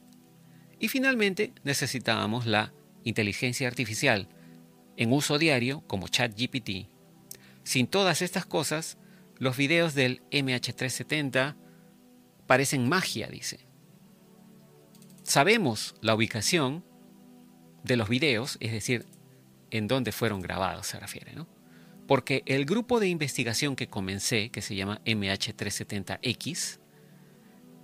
y 0.79 0.89
finalmente 0.89 1.53
necesitábamos 1.65 2.47
la 2.47 2.73
inteligencia 3.05 3.69
artificial 3.69 4.29
en 4.97 5.12
uso 5.12 5.39
diario 5.39 5.83
como 5.87 6.09
ChatGPT. 6.09 6.89
Sin 7.62 7.87
todas 7.87 8.21
estas 8.21 8.45
cosas, 8.45 8.99
los 9.39 9.57
videos 9.57 9.95
del 9.95 10.23
MH370 10.31 11.57
parecen 12.47 12.89
magia, 12.89 13.29
dice. 13.29 13.67
Sabemos 15.23 15.95
la 16.01 16.15
ubicación 16.15 16.85
de 17.83 17.97
los 17.97 18.09
videos, 18.09 18.59
es 18.61 18.73
decir, 18.73 19.07
en 19.71 19.89
dónde 19.89 20.12
fueron 20.12 20.41
grabados, 20.41 20.87
se 20.87 21.01
refiere, 21.01 21.33
¿no? 21.35 21.56
Porque 22.07 22.42
el 22.47 22.64
grupo 22.64 23.01
de 23.01 23.09
investigación 23.09 23.77
que 23.77 23.88
comencé, 23.88 24.51
que 24.51 24.62
se 24.62 24.77
llama 24.77 25.01
MH370X, 25.05 26.79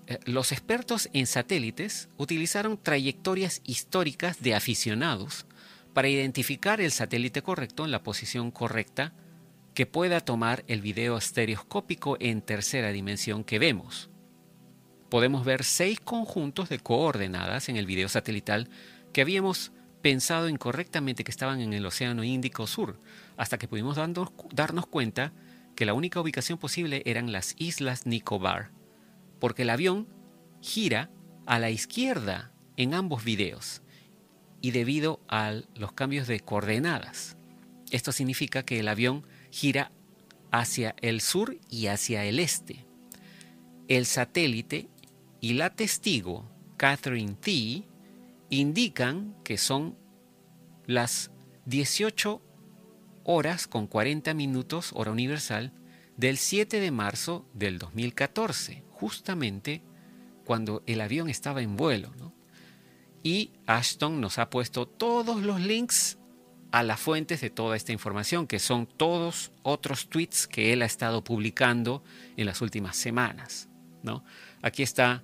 eh, 0.07 0.19
los 0.25 0.53
expertos 0.53 1.09
en 1.13 1.27
satélites 1.27 2.09
utilizaron 2.17 2.81
trayectorias 2.81 3.63
históricas 3.65 4.41
de 4.41 4.55
aficionados 4.55 5.47
para 5.93 6.09
identificar 6.09 6.81
el 6.81 6.91
satélite 6.91 7.43
correcto 7.43 7.85
en 7.85 7.91
la 7.91 8.03
posición 8.03 8.51
correcta 8.51 9.13
que 9.75 9.87
pueda 9.87 10.21
tomar 10.21 10.65
el 10.69 10.83
video 10.83 11.17
estereoscópico 11.17 12.17
en 12.21 12.43
tercera 12.43 12.93
dimensión 12.93 13.45
que 13.45 13.59
vemos. 13.59 14.11
Podemos 15.09 15.45
ver 15.45 15.65
seis 15.65 16.01
conjuntos 16.01 16.69
de 16.69 16.79
coordenadas 16.79 17.69
en 17.69 17.77
el 17.77 17.87
video 17.87 18.09
satelital 18.09 18.69
que 19.13 19.21
habíamos 19.21 19.73
pensado 20.03 20.49
incorrectamente 20.49 21.25
que 21.25 21.31
estaban 21.31 21.61
en 21.61 21.73
el 21.73 21.87
Océano 21.87 22.25
Índico 22.25 22.67
Sur, 22.67 22.99
hasta 23.37 23.57
que 23.57 23.69
pudimos 23.69 23.97
darnos 23.97 24.87
cuenta 24.87 25.33
que 25.75 25.87
la 25.87 25.95
única 25.95 26.21
ubicación 26.21 26.59
posible 26.59 27.03
eran 27.07 27.33
las 27.33 27.55
Islas 27.57 28.05
Nicobar, 28.05 28.71
porque 29.41 29.63
el 29.63 29.71
avión 29.71 30.09
gira 30.61 31.11
a 31.47 31.59
la 31.59 31.71
izquierda 31.71 32.53
en 32.77 32.95
ambos 32.95 33.25
videos 33.25 33.83
y 34.61 34.73
debido 34.73 35.21
a 35.29 35.55
los 35.75 35.93
cambios 35.93 36.27
de 36.27 36.41
coordenadas. 36.41 37.37
Esto 37.91 38.13
significa 38.13 38.65
que 38.65 38.81
el 38.81 38.89
avión 38.89 39.27
gira 39.51 39.93
hacia 40.51 40.95
el 41.01 41.21
sur 41.21 41.57
y 41.69 41.87
hacia 41.87 42.25
el 42.25 42.39
este. 42.39 42.85
El 43.89 44.07
satélite 44.07 44.89
y 45.41 45.55
la 45.55 45.71
testigo, 45.71 46.49
Catherine 46.77 47.35
T., 47.35 47.85
indican 48.53 49.35
que 49.45 49.57
son 49.57 49.97
las 50.87 51.31
18 51.65 52.43
horas 53.25 53.67
con 53.67 53.87
40 53.87 54.35
minutos 54.35 54.91
hora 54.93 55.11
universal 55.11 55.73
del 56.19 56.37
7 56.37 56.79
de 56.79 56.91
marzo 56.91 57.49
del 57.55 57.79
2014, 57.79 58.85
justamente 58.91 59.83
cuando 60.45 60.83
el 60.87 61.01
avión 61.01 61.31
estaba 61.31 61.63
en 61.63 61.79
vuelo. 61.79 62.13
Y 63.23 63.53
Ashton 63.67 64.21
nos 64.21 64.39
ha 64.39 64.51
puesto 64.51 64.87
todos 64.87 65.41
los 65.41 65.59
links 65.59 66.19
a 66.73 66.83
las 66.83 67.01
fuentes 67.01 67.41
de 67.41 67.49
toda 67.49 67.75
esta 67.75 67.93
información, 67.93 68.47
que 68.47 68.59
son 68.59 68.87
todos 68.87 69.51
otros 69.63 70.11
tweets 70.11 70.47
que 70.47 70.75
él 70.75 70.83
ha 70.83 70.87
estado 70.87 71.25
publicando 71.25 72.05
en 72.37 72.45
las 72.45 72.61
últimas 72.61 72.97
semanas. 72.97 73.71
¿no? 74.03 74.25
Aquí 74.61 74.83
está 74.83 75.23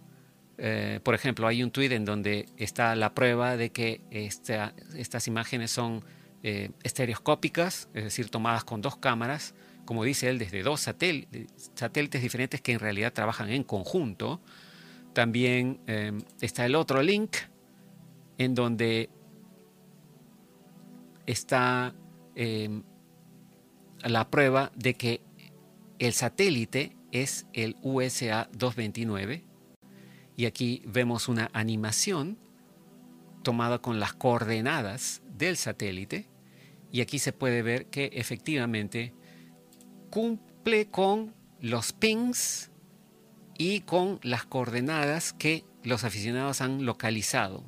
eh, 0.59 0.99
por 1.05 1.15
ejemplo, 1.15 1.47
hay 1.47 1.63
un 1.63 1.71
tweet 1.71 1.93
en 1.93 2.05
donde 2.05 2.47
está 2.57 2.97
la 2.97 3.15
prueba 3.15 3.57
de 3.57 3.71
que 3.71 4.01
estas 4.11 5.29
imágenes 5.29 5.71
son 5.71 6.05
eh, 6.43 6.71
estereoscópicas, 6.83 7.89
es 7.95 8.05
decir, 8.05 8.29
tomadas 8.29 8.65
con 8.65 8.83
dos 8.83 8.97
cámaras, 8.97 9.55
como 9.85 10.03
dice 10.03 10.29
él, 10.29 10.39
desde 10.39 10.65
dos 10.65 10.81
satélites 10.81 12.23
diferentes 12.23 12.61
que 12.61 12.73
en 12.73 12.81
realidad 12.81 13.13
trabajan 13.13 13.51
en 13.51 13.63
conjunto. 13.63 14.41
También 15.15 15.81
eh, 15.87 16.13
está 16.41 16.67
el 16.67 16.75
otro 16.75 17.03
link 17.03 17.37
en 18.37 18.55
donde 18.55 19.11
está 21.27 21.95
la 24.05 24.31
prueba 24.31 24.71
de 24.77 24.95
que 24.95 25.21
el 25.99 26.13
satélite 26.13 26.97
es 27.11 27.47
el 27.53 27.77
USA 27.83 28.49
229 28.53 29.48
y 30.39 30.47
aquí 30.47 30.83
vemos 30.87 31.27
una 31.27 31.51
animación 31.53 32.39
tomada 33.43 33.81
con 33.81 33.99
las 33.99 34.13
coordenadas 34.13 35.21
del 35.37 35.57
satélite. 35.57 36.29
Y 36.93 37.01
aquí 37.01 37.19
se 37.19 37.33
puede 37.33 37.61
ver 37.63 37.87
que 37.87 38.13
efectivamente 38.15 39.13
cumple 40.11 40.87
con 40.93 41.35
los 41.61 41.93
pings 41.93 42.71
y 43.59 43.81
con 43.81 44.21
las 44.23 44.45
coordenadas 44.45 45.33
que 45.33 45.65
los 45.83 46.05
aficionados 46.05 46.61
han 46.61 46.87
localizado. 46.87 47.65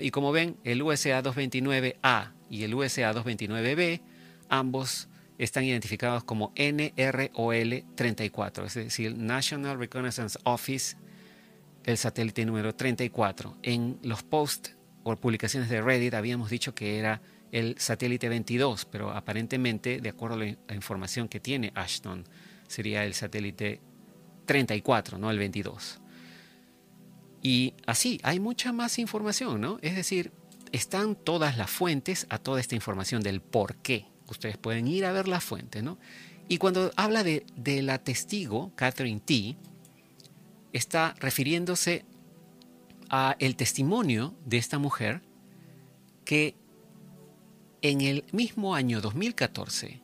Y 0.00 0.10
como 0.10 0.32
ven, 0.32 0.56
el 0.64 0.80
USA 0.80 1.22
229A 1.22 2.32
y 2.48 2.62
el 2.62 2.74
USA 2.74 3.12
229B, 3.12 4.00
ambos 4.48 5.10
están 5.36 5.64
identificados 5.64 6.24
como 6.24 6.54
NROL 6.56 7.84
34, 7.94 8.64
es 8.64 8.74
decir, 8.74 9.18
National 9.18 9.78
Reconnaissance 9.78 10.38
Office 10.44 10.96
el 11.84 11.96
satélite 11.96 12.44
número 12.44 12.74
34. 12.74 13.56
En 13.62 13.98
los 14.02 14.22
posts 14.22 14.76
o 15.02 15.16
publicaciones 15.16 15.68
de 15.68 15.80
Reddit 15.80 16.14
habíamos 16.14 16.50
dicho 16.50 16.74
que 16.74 16.98
era 16.98 17.20
el 17.52 17.76
satélite 17.78 18.28
22, 18.28 18.84
pero 18.84 19.10
aparentemente, 19.10 20.00
de 20.00 20.08
acuerdo 20.08 20.36
a 20.36 20.38
la 20.38 20.74
información 20.74 21.28
que 21.28 21.40
tiene 21.40 21.72
Ashton, 21.74 22.24
sería 22.68 23.04
el 23.04 23.14
satélite 23.14 23.80
34, 24.46 25.18
no 25.18 25.30
el 25.30 25.38
22. 25.38 26.00
Y 27.42 27.74
así, 27.86 28.20
hay 28.22 28.38
mucha 28.38 28.72
más 28.72 28.98
información, 28.98 29.60
¿no? 29.60 29.78
Es 29.82 29.96
decir, 29.96 30.32
están 30.72 31.16
todas 31.16 31.56
las 31.56 31.70
fuentes 31.70 32.26
a 32.30 32.38
toda 32.38 32.60
esta 32.60 32.74
información 32.74 33.22
del 33.22 33.40
por 33.40 33.76
qué. 33.76 34.06
Ustedes 34.28 34.58
pueden 34.58 34.86
ir 34.86 35.04
a 35.04 35.12
ver 35.12 35.26
la 35.26 35.40
fuente, 35.40 35.82
¿no? 35.82 35.98
Y 36.48 36.58
cuando 36.58 36.92
habla 36.96 37.24
de, 37.24 37.44
de 37.56 37.82
la 37.82 37.98
testigo, 37.98 38.72
Catherine 38.74 39.20
T., 39.20 39.56
está 40.72 41.14
refiriéndose 41.18 42.04
a 43.08 43.36
el 43.38 43.56
testimonio 43.56 44.34
de 44.44 44.58
esta 44.58 44.78
mujer 44.78 45.22
que 46.24 46.54
en 47.82 48.00
el 48.02 48.24
mismo 48.32 48.74
año 48.74 49.00
2014 49.00 50.02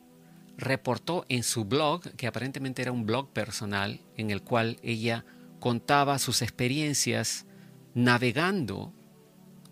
reportó 0.57 1.25
en 1.29 1.43
su 1.43 1.65
blog, 1.65 2.01
que 2.15 2.27
aparentemente 2.27 2.81
era 2.81 2.91
un 2.91 3.05
blog 3.05 3.29
personal, 3.29 4.01
en 4.17 4.31
el 4.31 4.41
cual 4.41 4.77
ella 4.81 5.23
contaba 5.59 6.19
sus 6.19 6.41
experiencias 6.41 7.45
navegando 7.93 8.93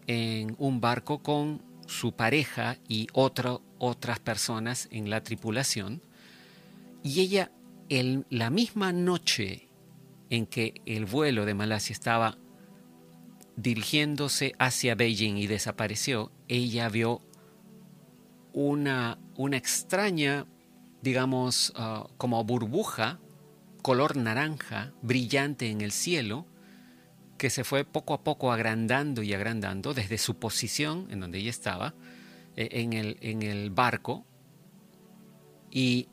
en 0.08 0.56
un 0.60 0.80
barco 0.82 1.22
con 1.24 1.64
su 1.88 2.14
pareja 2.14 2.78
y 2.88 3.08
otras 3.14 4.20
personas 4.20 4.88
en 4.92 5.10
la 5.10 5.22
tripulación. 5.24 6.02
Y 7.04 7.20
ella, 7.22 7.52
en 7.90 8.26
la 8.30 8.50
misma 8.50 8.92
noche 8.92 9.65
en 10.30 10.46
que 10.46 10.74
el 10.86 11.06
vuelo 11.06 11.46
de 11.46 11.54
Malasia 11.54 11.94
estaba 11.94 12.38
dirigiéndose 13.56 14.54
hacia 14.60 14.96
Beijing 14.96 15.38
y 15.38 15.48
desapareció, 15.48 16.32
ella 16.48 16.90
vio 16.90 17.22
una, 18.54 19.18
una 19.36 19.58
extraña, 19.58 20.46
digamos, 21.02 21.74
ah, 21.76 22.08
como 22.18 22.44
burbuja, 22.44 23.20
color 23.82 24.18
naranja, 24.18 24.94
brillante 25.02 25.70
en 25.70 25.82
el 25.82 25.92
cielo, 25.92 26.46
que 27.38 27.50
se 27.50 27.64
fue 27.64 27.84
poco 27.84 28.14
a 28.14 28.24
poco 28.24 28.52
agrandando 28.52 29.22
y 29.22 29.34
agrandando 29.34 29.94
desde 29.94 30.18
su 30.18 30.40
posición 30.40 31.08
en 31.12 31.20
donde 31.20 31.40
ella 31.40 31.50
estaba, 31.50 31.94
eh, 32.56 32.70
en, 32.72 32.94
el, 32.94 33.18
en 33.22 33.44
el 33.44 33.70
barco, 33.72 34.26
y 35.70 36.08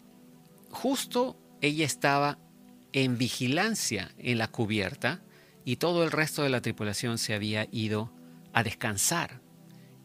justo 0.71 1.39
ella 1.61 1.87
estaba 1.87 2.39
en 2.93 3.19
vigilancia 3.19 4.13
en 4.19 4.39
la 4.39 4.49
cubierta 4.49 5.23
y 5.65 5.77
todo 5.77 6.05
el 6.05 6.11
resto 6.11 6.43
de 6.43 6.51
la 6.51 6.61
tripulación 6.61 7.19
se 7.19 7.35
había 7.35 7.69
ido 7.71 8.13
a 8.53 8.63
descansar. 8.63 9.41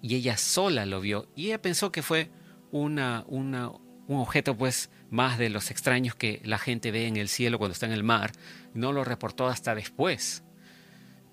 Y 0.01 0.15
ella 0.15 0.37
sola 0.37 0.85
lo 0.85 1.01
vio 1.01 1.29
y 1.35 1.47
ella 1.47 1.61
pensó 1.61 1.91
que 1.91 2.03
fue 2.03 2.29
una, 2.71 3.23
una, 3.27 3.69
un 3.69 4.19
objeto 4.19 4.55
pues 4.55 4.89
más 5.09 5.37
de 5.37 5.49
los 5.49 5.71
extraños 5.71 6.15
que 6.15 6.41
la 6.43 6.57
gente 6.57 6.91
ve 6.91 7.07
en 7.07 7.17
el 7.17 7.29
cielo 7.29 7.57
cuando 7.57 7.73
está 7.73 7.85
en 7.85 7.93
el 7.93 8.03
mar. 8.03 8.31
No 8.73 8.93
lo 8.93 9.03
reportó 9.03 9.47
hasta 9.47 9.75
después. 9.75 10.43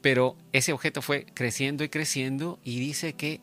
Pero 0.01 0.37
ese 0.53 0.73
objeto 0.73 1.03
fue 1.03 1.27
creciendo 1.35 1.85
y 1.85 1.89
creciendo 1.89 2.61
y 2.63 2.79
dice 2.79 3.15
que 3.15 3.41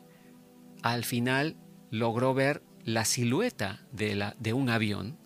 al 0.83 1.05
final 1.05 1.57
logró 1.89 2.33
ver 2.33 2.63
la 2.83 3.05
silueta 3.05 3.85
de, 3.91 4.15
la, 4.15 4.35
de 4.39 4.53
un 4.53 4.69
avión 4.69 5.17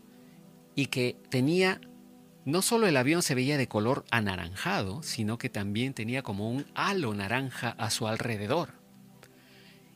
y 0.75 0.87
que 0.87 1.17
tenía, 1.29 1.79
no 2.45 2.61
solo 2.61 2.87
el 2.87 2.95
avión 2.95 3.23
se 3.23 3.33
veía 3.33 3.57
de 3.57 3.67
color 3.67 4.05
anaranjado, 4.11 5.01
sino 5.01 5.39
que 5.39 5.49
también 5.49 5.95
tenía 5.95 6.21
como 6.21 6.49
un 6.49 6.67
halo 6.75 7.13
naranja 7.15 7.69
a 7.71 7.89
su 7.89 8.07
alrededor. 8.07 8.73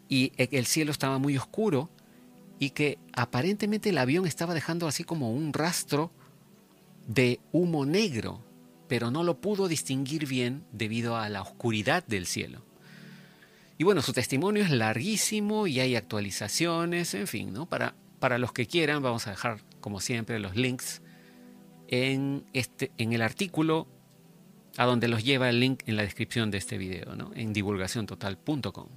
Y 0.08 0.34
e, 0.38 0.50
el 0.52 0.66
cielo 0.66 0.92
estaba 0.92 1.20
muy 1.20 1.38
oscuro 1.38 1.92
y 2.58 2.72
que 2.72 2.98
aparentemente 3.14 3.90
el 3.90 4.00
avión 4.00 4.26
estaba 4.26 4.56
dejando 4.56 4.88
así 4.88 5.04
como 5.04 5.32
un 5.32 5.54
rastro 5.54 6.12
de 7.08 7.40
humo 7.52 7.86
negro, 7.86 8.44
pero 8.88 9.12
no 9.12 9.24
lo 9.24 9.40
pudo 9.40 9.68
distinguir 9.68 10.28
bien 10.28 10.66
debido 10.72 11.18
a 11.18 11.30
la 11.30 11.44
oscuridad 11.44 12.04
del 12.08 12.26
cielo. 12.26 12.66
Y 13.78 13.84
bueno, 13.84 14.02
su 14.02 14.12
testimonio 14.12 14.64
es 14.64 14.72
larguísimo 14.72 15.68
y 15.68 15.80
hay 15.80 15.96
actualizaciones, 15.96 17.14
en 17.14 17.28
fin, 17.28 17.54
¿no? 17.54 17.68
Para, 17.68 17.96
para 18.20 18.40
los 18.40 18.52
que 18.52 18.66
quieran, 18.66 19.04
vamos 19.04 19.28
a 19.28 19.30
dejar, 19.30 19.62
como 19.80 20.02
siempre, 20.02 20.40
los 20.40 20.56
links 20.56 21.02
en, 21.90 22.46
este, 22.54 22.92
en 22.98 23.14
el 23.14 23.22
artículo 23.22 23.88
a 24.78 24.86
donde 24.86 25.08
los 25.08 25.24
lleva 25.24 25.50
el 25.50 25.60
link 25.60 25.82
en 25.88 25.96
la 25.96 26.04
descripción 26.04 26.52
de 26.52 26.60
este 26.60 26.78
video, 26.78 27.16
¿no? 27.16 27.32
En 27.36 27.52
divulgaciontotal.com, 27.52 28.88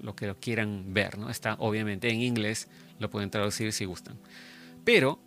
lo 0.00 0.16
que 0.16 0.26
lo 0.26 0.38
quieran 0.38 0.92
ver, 0.92 1.18
¿no? 1.18 1.30
Está 1.30 1.54
obviamente 1.60 2.10
en 2.10 2.20
inglés, 2.20 2.68
lo 2.98 3.08
pueden 3.08 3.30
traducir 3.30 3.72
si 3.72 3.84
gustan. 3.84 4.18
Pero 4.84 5.20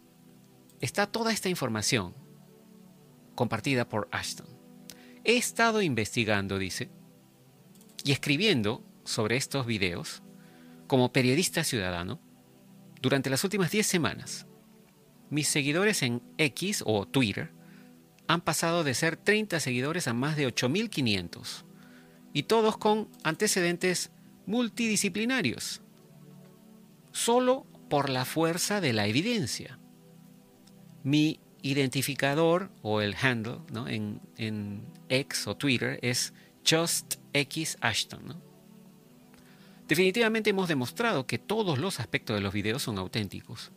está 0.82 1.08
toda 1.08 1.32
esta 1.32 1.48
información 1.48 2.14
compartida 3.34 3.88
por 3.88 4.10
Ashton. 4.12 4.48
He 5.24 5.38
estado 5.38 5.82
investigando, 5.82 6.60
dice, 6.60 6.90
y 8.04 8.12
escribiendo 8.12 8.84
sobre 9.06 9.38
estos 9.38 9.66
videos 9.66 10.22
como 10.88 11.14
periodista 11.14 11.64
ciudadano 11.64 12.20
durante 13.02 13.30
las 13.30 13.44
últimas 13.44 13.72
10 13.72 13.88
semanas. 13.88 14.46
Mis 15.30 15.48
seguidores 15.48 16.04
en 16.04 16.22
X 16.38 16.84
o 16.86 17.06
Twitter 17.08 17.52
han 18.28 18.42
pasado 18.42 18.84
de 18.84 18.94
ser 18.94 19.18
30 19.18 19.60
seguidores 19.60 20.08
a 20.08 20.14
más 20.14 20.36
de 20.36 20.48
8.500 20.48 21.64
y 22.34 22.44
todos 22.44 22.78
con 22.78 23.08
antecedentes 23.24 24.12
multidisciplinarios, 24.46 25.82
solo 27.12 27.66
por 27.90 28.10
la 28.10 28.26
fuerza 28.26 28.82
de 28.82 28.94
la 28.94 29.08
evidencia. 29.08 29.80
Mi 31.04 31.40
identificador 31.62 32.72
o 32.82 33.02
el 33.02 33.16
handle 33.16 33.60
en, 33.88 34.22
en 34.38 34.86
X 35.10 35.48
o 35.48 35.56
Twitter 35.56 36.00
es 36.02 36.34
JustXAshton. 36.66 38.42
Definitivamente 39.88 40.50
hemos 40.50 40.68
demostrado 40.68 41.28
que 41.28 41.38
todos 41.38 41.78
los 41.78 42.00
aspectos 42.00 42.36
de 42.36 42.42
los 42.42 42.54
videos 42.54 42.82
son 42.82 42.98
auténticos. 42.98 43.72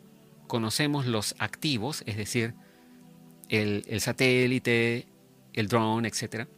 Conocemos 0.49 1.05
los 1.05 1.33
activos, 1.39 2.03
es 2.05 2.17
decir, 2.17 2.55
el, 3.47 3.83
satélite, 4.01 5.07
el 5.53 5.69
drone, 5.69 6.09
etc. 6.09 6.49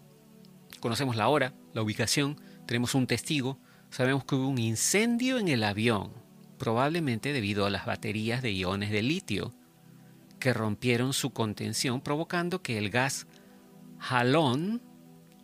Conocemos 0.79 1.15
la 1.15 1.27
hora, 1.27 1.53
la 1.73 1.83
ubicación, 1.83 2.41
tenemos 2.65 2.95
un 2.95 3.05
testigo, 3.05 3.59
sabemos 3.91 4.25
que 4.25 4.33
hubo 4.33 4.47
un 4.47 4.57
incendio 4.57 5.37
en 5.37 5.47
el 5.47 5.63
avión, 5.63 6.11
probablemente 6.57 7.33
debido 7.33 7.67
a 7.67 7.69
las 7.69 7.85
baterías 7.85 8.41
de 8.41 8.51
iones 8.51 8.89
de 8.89 9.03
litio, 9.03 9.53
que 10.39 10.53
rompieron 10.53 11.13
su 11.13 11.33
contención, 11.33 12.01
provocando 12.01 12.63
que 12.63 12.79
el 12.79 12.89
gas 12.89 13.27
halón 13.99 14.81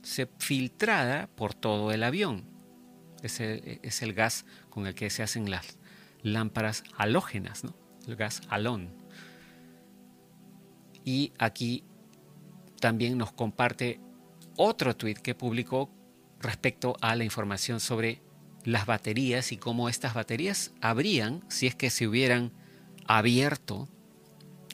se 0.01 0.27
filtrara 0.39 1.29
por 1.35 1.53
todo 1.53 1.91
el 1.91 2.01
avión 2.01 2.57
es 3.23 4.01
el, 4.01 4.13
gas 4.13 4.45
con 4.69 4.87
el 4.87 4.95
que 4.95 5.09
se 5.09 5.23
hacen 5.23 5.49
las 5.49 5.77
lámparas 6.21 6.83
halógenas, 6.95 7.63
¿no? 7.63 7.75
Gas 8.15 8.41
halón. 8.49 8.89
Y 11.03 11.33
aquí 11.37 11.83
también 12.79 13.17
nos 13.17 13.31
comparte 13.31 13.99
otro 14.57 14.95
tweet 14.95 15.15
que 15.15 15.35
publicó 15.35 15.89
respecto 16.39 16.95
a 17.01 17.15
la 17.15 17.23
información 17.23 17.79
sobre 17.79 18.21
las 18.63 18.85
baterías 18.85 19.51
y 19.51 19.57
cómo 19.57 19.89
estas 19.89 20.13
baterías 20.13 20.73
habrían, 20.81 21.43
si 21.47 21.67
es 21.67 21.75
que 21.75 21.89
se 21.89 22.07
hubieran 22.07 22.51
abierto 23.07 23.87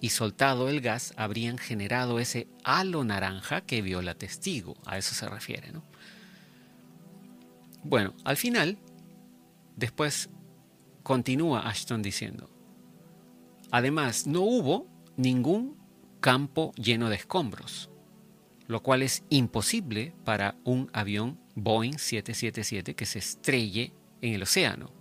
y 0.01 0.09
soltado 0.09 0.69
el 0.69 0.81
gas, 0.81 1.13
habrían 1.15 1.57
generado 1.57 2.19
ese 2.19 2.47
halo 2.63 3.03
naranja 3.03 3.61
que 3.61 3.81
vio 3.81 4.01
la 4.01 4.15
testigo. 4.15 4.75
A 4.85 4.97
eso 4.97 5.13
se 5.15 5.29
refiere. 5.29 5.71
¿no? 5.71 5.83
Bueno, 7.83 8.13
al 8.25 8.35
final, 8.35 8.77
después 9.75 10.29
continúa 11.03 11.69
Ashton 11.69 12.01
diciendo, 12.01 12.49
además 13.73 14.27
no 14.27 14.41
hubo 14.41 14.87
ningún 15.17 15.75
campo 16.19 16.73
lleno 16.75 17.09
de 17.09 17.15
escombros, 17.15 17.89
lo 18.67 18.83
cual 18.83 19.01
es 19.01 19.23
imposible 19.29 20.13
para 20.23 20.55
un 20.63 20.91
avión 20.93 21.39
Boeing 21.55 21.97
777 21.97 22.93
que 22.93 23.07
se 23.07 23.17
estrelle 23.17 23.91
en 24.21 24.35
el 24.35 24.43
océano. 24.43 24.91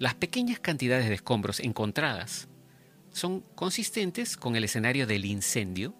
Las 0.00 0.16
pequeñas 0.16 0.58
cantidades 0.58 1.08
de 1.08 1.14
escombros 1.14 1.60
encontradas 1.60 2.48
son 3.12 3.42
consistentes 3.54 4.36
con 4.36 4.56
el 4.56 4.64
escenario 4.64 5.06
del 5.06 5.24
incendio 5.24 5.94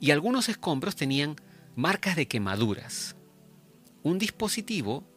y 0.00 0.10
algunos 0.10 0.50
escombros 0.50 0.96
tenían 0.96 1.36
marcas 1.76 2.14
de 2.14 2.28
quemaduras, 2.28 3.16
un 4.02 4.18
dispositivo 4.18 5.08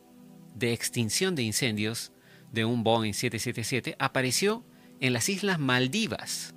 de 0.55 0.71
extinción 0.71 1.35
de 1.35 1.43
incendios 1.43 2.13
de 2.53 2.63
un 2.63 2.85
Boeing 2.85 3.11
777 3.11 3.97
apareció 3.99 4.63
en 5.03 5.11
las 5.11 5.27
Islas 5.27 5.59
Maldivas 5.59 6.55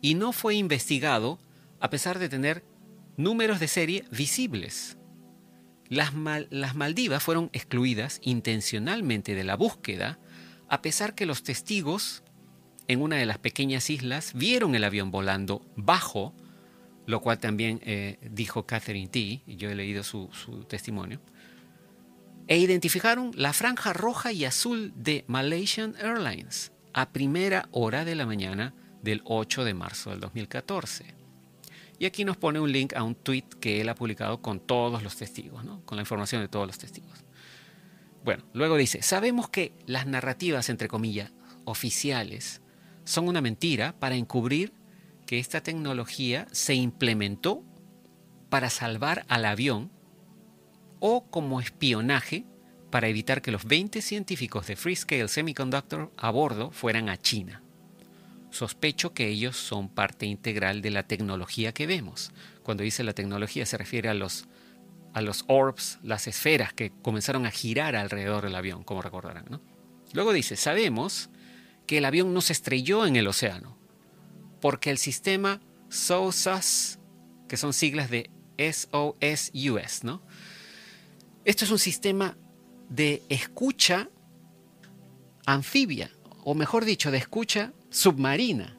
y 0.00 0.14
no 0.14 0.30
fue 0.30 0.54
investigado 0.54 1.40
a 1.80 1.90
pesar 1.90 2.20
de 2.20 2.28
tener 2.28 2.64
números 3.16 3.58
de 3.58 3.66
serie 3.66 4.04
visibles. 4.12 4.98
Las, 5.88 6.12
las, 6.50 6.76
Maldivas 6.76 7.24
fueron 7.24 7.50
excluidas 7.52 8.20
intencionalmente 8.22 9.34
de 9.34 9.42
la 9.42 9.56
búsqueda 9.56 10.20
a 10.68 10.80
pesar 10.80 11.16
que 11.16 11.26
los 11.26 11.42
testigos 11.42 12.22
en 12.86 13.02
una 13.02 13.16
de 13.16 13.26
las 13.26 13.38
pequeñas 13.38 13.90
islas 13.90 14.32
vieron 14.34 14.76
el 14.76 14.84
avión 14.84 15.10
volando 15.10 15.66
bajo, 15.74 16.34
lo 17.04 17.20
cual 17.20 17.40
también 17.40 17.80
eh, 17.82 18.18
dijo 18.30 18.64
Catherine 18.64 19.08
T., 19.08 19.42
y 19.44 19.56
yo 19.56 19.70
he 19.70 19.74
leído 19.74 20.04
su 20.04 20.28
testimonio, 20.68 21.20
e 22.46 22.58
identificaron 22.58 23.32
la 23.34 23.52
franja 23.52 23.92
roja 23.92 24.30
y 24.30 24.44
azul 24.44 24.92
de 24.94 25.24
Malaysian 25.26 25.96
Airlines 26.00 26.70
a 26.96 27.10
primera 27.12 27.68
hora 27.72 28.06
de 28.06 28.14
la 28.14 28.24
mañana 28.24 28.72
del 29.02 29.20
8 29.26 29.64
de 29.64 29.74
marzo 29.74 30.08
del 30.10 30.20
2014. 30.20 31.14
Y 31.98 32.06
aquí 32.06 32.24
nos 32.24 32.38
pone 32.38 32.58
un 32.58 32.72
link 32.72 32.94
a 32.94 33.02
un 33.02 33.14
tweet 33.14 33.44
que 33.60 33.82
él 33.82 33.90
ha 33.90 33.94
publicado 33.94 34.40
con 34.40 34.60
todos 34.60 35.02
los 35.02 35.14
testigos, 35.14 35.62
con 35.84 35.96
la 35.96 36.02
información 36.02 36.40
de 36.40 36.48
todos 36.48 36.66
los 36.66 36.78
testigos. 36.78 37.22
Bueno, 38.24 38.44
luego 38.54 38.78
dice, 38.78 39.02
sabemos 39.02 39.50
que 39.50 39.74
las 39.84 40.06
narrativas, 40.06 40.70
entre 40.70 40.88
comillas, 40.88 41.32
oficiales, 41.66 42.62
son 43.04 43.28
una 43.28 43.42
mentira 43.42 43.94
para 44.00 44.16
encubrir 44.16 44.72
que 45.26 45.38
esta 45.38 45.62
tecnología 45.62 46.46
se 46.50 46.76
implementó 46.76 47.62
para 48.48 48.70
salvar 48.70 49.26
al 49.28 49.44
avión 49.44 49.90
o 50.98 51.26
como 51.26 51.60
espionaje 51.60 52.46
para 52.96 53.08
evitar 53.08 53.42
que 53.42 53.50
los 53.50 53.66
20 53.66 54.00
científicos 54.00 54.66
de 54.68 54.74
Freescale 54.74 55.28
Semiconductor 55.28 56.10
a 56.16 56.30
bordo 56.30 56.70
fueran 56.70 57.10
a 57.10 57.18
China. 57.18 57.60
Sospecho 58.48 59.12
que 59.12 59.28
ellos 59.28 59.58
son 59.58 59.90
parte 59.90 60.24
integral 60.24 60.80
de 60.80 60.90
la 60.90 61.02
tecnología 61.02 61.74
que 61.74 61.86
vemos. 61.86 62.32
Cuando 62.62 62.84
dice 62.84 63.04
la 63.04 63.12
tecnología 63.12 63.66
se 63.66 63.76
refiere 63.76 64.08
a 64.08 64.14
los, 64.14 64.46
a 65.12 65.20
los 65.20 65.44
orbs, 65.46 65.98
las 66.02 66.26
esferas 66.26 66.72
que 66.72 66.90
comenzaron 67.02 67.44
a 67.44 67.50
girar 67.50 67.96
alrededor 67.96 68.44
del 68.44 68.54
avión, 68.54 68.82
como 68.82 69.02
recordarán. 69.02 69.60
Luego 70.14 70.32
dice, 70.32 70.56
sabemos 70.56 71.28
que 71.86 71.98
el 71.98 72.06
avión 72.06 72.32
no 72.32 72.40
se 72.40 72.54
estrelló 72.54 73.04
en 73.04 73.16
el 73.16 73.26
océano, 73.26 73.76
porque 74.62 74.88
el 74.88 74.96
sistema 74.96 75.60
SOSUS, 75.90 76.98
que 77.46 77.58
son 77.58 77.74
siglas 77.74 78.08
de 78.08 78.30
SOSUS, 78.56 80.02
¿no? 80.02 80.22
Esto 81.44 81.66
es 81.66 81.70
un 81.70 81.78
sistema 81.78 82.38
de 82.88 83.22
escucha 83.28 84.08
anfibia, 85.46 86.10
o 86.44 86.54
mejor 86.54 86.84
dicho, 86.84 87.10
de 87.10 87.18
escucha 87.18 87.72
submarina, 87.90 88.76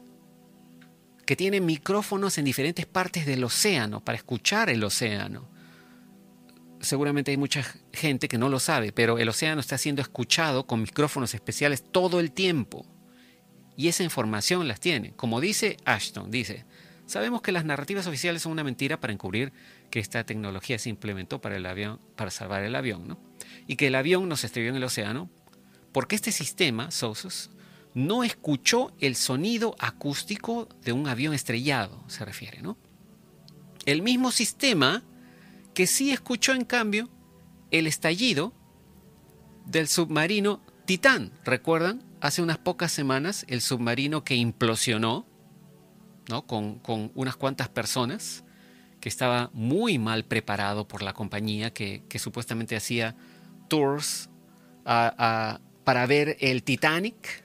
que 1.26 1.36
tiene 1.36 1.60
micrófonos 1.60 2.38
en 2.38 2.44
diferentes 2.44 2.86
partes 2.86 3.26
del 3.26 3.44
océano 3.44 4.02
para 4.02 4.16
escuchar 4.16 4.70
el 4.70 4.82
océano. 4.82 5.48
Seguramente 6.80 7.30
hay 7.30 7.36
mucha 7.36 7.64
gente 7.92 8.28
que 8.28 8.38
no 8.38 8.48
lo 8.48 8.60
sabe, 8.60 8.92
pero 8.92 9.18
el 9.18 9.28
océano 9.28 9.60
está 9.60 9.76
siendo 9.76 10.00
escuchado 10.00 10.66
con 10.66 10.80
micrófonos 10.80 11.34
especiales 11.34 11.82
todo 11.82 12.20
el 12.20 12.32
tiempo. 12.32 12.86
Y 13.76 13.88
esa 13.88 14.04
información 14.04 14.66
las 14.68 14.80
tiene. 14.80 15.12
Como 15.14 15.40
dice 15.40 15.76
Ashton, 15.84 16.30
dice, 16.30 16.64
sabemos 17.06 17.42
que 17.42 17.52
las 17.52 17.64
narrativas 17.64 18.06
oficiales 18.06 18.42
son 18.42 18.52
una 18.52 18.64
mentira 18.64 19.00
para 19.00 19.12
encubrir 19.12 19.52
que 19.90 20.00
esta 20.00 20.24
tecnología 20.24 20.78
se 20.78 20.88
implementó 20.88 21.40
para 21.40 21.56
el 21.56 21.66
avión, 21.66 22.00
para 22.16 22.30
salvar 22.30 22.62
el 22.62 22.74
avión, 22.74 23.06
¿no? 23.08 23.18
Y 23.66 23.76
que 23.76 23.88
el 23.88 23.94
avión 23.94 24.28
nos 24.28 24.44
estrelló 24.44 24.70
en 24.70 24.76
el 24.76 24.84
océano 24.84 25.30
porque 25.92 26.16
este 26.16 26.32
sistema, 26.32 26.90
SOSUS, 26.90 27.50
no 27.94 28.22
escuchó 28.22 28.92
el 29.00 29.16
sonido 29.16 29.74
acústico 29.78 30.68
de 30.84 30.92
un 30.92 31.08
avión 31.08 31.34
estrellado, 31.34 32.04
se 32.08 32.24
refiere, 32.24 32.62
¿no? 32.62 32.76
El 33.86 34.02
mismo 34.02 34.30
sistema 34.30 35.02
que 35.74 35.86
sí 35.86 36.10
escuchó, 36.10 36.52
en 36.52 36.64
cambio, 36.64 37.08
el 37.70 37.86
estallido 37.86 38.52
del 39.64 39.88
submarino 39.88 40.62
Titán. 40.84 41.32
¿Recuerdan? 41.44 42.02
Hace 42.20 42.42
unas 42.42 42.58
pocas 42.58 42.92
semanas, 42.92 43.44
el 43.48 43.60
submarino 43.60 44.24
que 44.24 44.34
implosionó, 44.34 45.26
¿no? 46.28 46.46
Con, 46.46 46.80
unas 47.14 47.36
cuantas 47.36 47.68
personas, 47.68 48.44
que 49.00 49.08
estaba 49.08 49.50
muy 49.52 49.98
mal 49.98 50.24
preparado 50.24 50.88
por 50.88 51.02
la 51.02 51.12
compañía 51.12 51.72
que, 51.72 52.02
supuestamente 52.18 52.74
hacía 52.74 53.14
tours 53.68 54.30
para 54.84 56.06
ver 56.06 56.36
el 56.40 56.62
Titanic, 56.62 57.44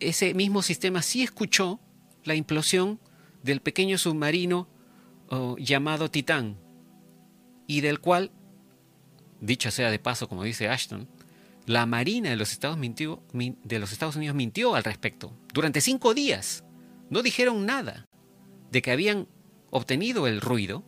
ese 0.00 0.34
mismo 0.34 0.62
sistema 0.62 1.02
sí 1.02 1.22
escuchó 1.22 1.80
la 2.24 2.34
implosión 2.34 3.00
del 3.42 3.60
pequeño 3.60 3.98
submarino 3.98 4.68
oh, 5.30 5.56
llamado 5.58 6.10
Titán 6.10 6.58
y 7.66 7.80
del 7.80 8.00
cual, 8.00 8.32
dicho 9.40 9.70
sea 9.70 9.90
de 9.90 9.98
paso, 9.98 10.28
como 10.28 10.42
dice 10.42 10.68
Ashton, 10.68 11.08
la 11.66 11.86
Marina 11.86 12.30
de 12.30 12.36
los 12.36 12.52
Estados, 12.52 12.78
de 12.80 13.78
los 13.78 13.92
Estados 13.92 14.16
Unidos 14.16 14.34
mintió 14.34 14.74
al 14.74 14.84
respecto. 14.84 15.36
Durante 15.52 15.80
cinco 15.80 16.14
días 16.14 16.64
no 17.10 17.22
dijeron 17.22 17.66
nada 17.66 18.06
de 18.70 18.82
que 18.82 18.90
habían 18.90 19.28
obtenido 19.70 20.26
el 20.26 20.40
ruido 20.40 20.82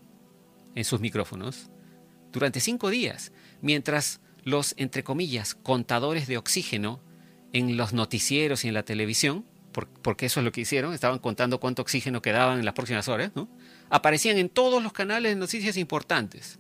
en 0.74 0.84
sus 0.84 1.00
micrófonos 1.00 1.70
durante 2.32 2.60
cinco 2.60 2.90
días, 2.90 3.32
mientras 3.60 4.20
los, 4.44 4.74
entre 4.76 5.04
comillas, 5.04 5.54
contadores 5.54 6.26
de 6.26 6.38
oxígeno 6.38 7.00
en 7.52 7.76
los 7.76 7.92
noticieros 7.92 8.64
y 8.64 8.68
en 8.68 8.74
la 8.74 8.84
televisión, 8.84 9.44
porque 10.02 10.26
eso 10.26 10.40
es 10.40 10.44
lo 10.44 10.52
que 10.52 10.62
hicieron, 10.62 10.94
estaban 10.94 11.18
contando 11.18 11.60
cuánto 11.60 11.82
oxígeno 11.82 12.22
quedaban 12.22 12.58
en 12.58 12.64
las 12.64 12.74
próximas 12.74 13.08
horas, 13.08 13.32
¿no? 13.34 13.48
aparecían 13.88 14.38
en 14.38 14.48
todos 14.48 14.82
los 14.82 14.92
canales 14.92 15.32
de 15.32 15.36
noticias 15.36 15.76
importantes. 15.76 16.58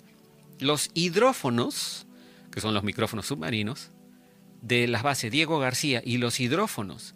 Los 0.58 0.90
hidrófonos, 0.94 2.06
que 2.52 2.60
son 2.60 2.74
los 2.74 2.84
micrófonos 2.84 3.26
submarinos, 3.26 3.90
de 4.62 4.86
las 4.86 5.02
bases 5.02 5.30
Diego 5.30 5.58
García 5.58 6.02
y 6.04 6.18
los 6.18 6.38
hidrófonos 6.38 7.14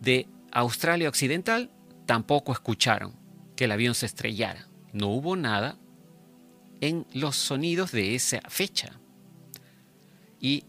de 0.00 0.28
Australia 0.52 1.08
Occidental 1.08 1.70
tampoco 2.06 2.52
escucharon 2.52 3.16
que 3.56 3.64
el 3.64 3.72
avión 3.72 3.94
se 3.94 4.06
estrellara. 4.06 4.68
No 4.92 5.08
hubo 5.08 5.36
nada 5.36 5.78
en 6.80 7.06
los 7.12 7.36
sonidos 7.36 7.92
de 7.92 8.14
esa 8.14 8.40
fecha. 8.48 8.98
Y 10.40 10.64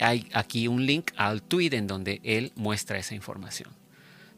hay 0.00 0.28
aquí 0.32 0.68
un 0.68 0.86
link 0.86 1.12
al 1.16 1.42
tweet 1.42 1.70
en 1.72 1.86
donde 1.86 2.20
él 2.22 2.52
muestra 2.54 2.98
esa 2.98 3.14
información. 3.14 3.70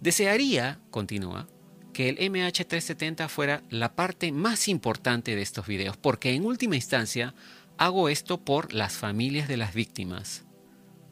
Desearía, 0.01 0.79
continúa, 0.91 1.49
que 1.93 2.09
el 2.09 2.19
MH370 2.19 3.29
fuera 3.29 3.65
la 3.71 3.97
parte 3.97 4.31
más 4.31 4.69
importante 4.69 5.35
de 5.35 5.43
estos 5.43 5.67
videos, 5.67 5.97
porque 5.97 6.35
en 6.35 6.45
última 6.45 6.77
instancia 6.77 7.35
hago 7.77 8.09
esto 8.09 8.45
por 8.45 8.73
las 8.73 8.93
familias 8.93 9.49
de 9.49 9.57
las 9.57 9.75
víctimas, 9.75 10.45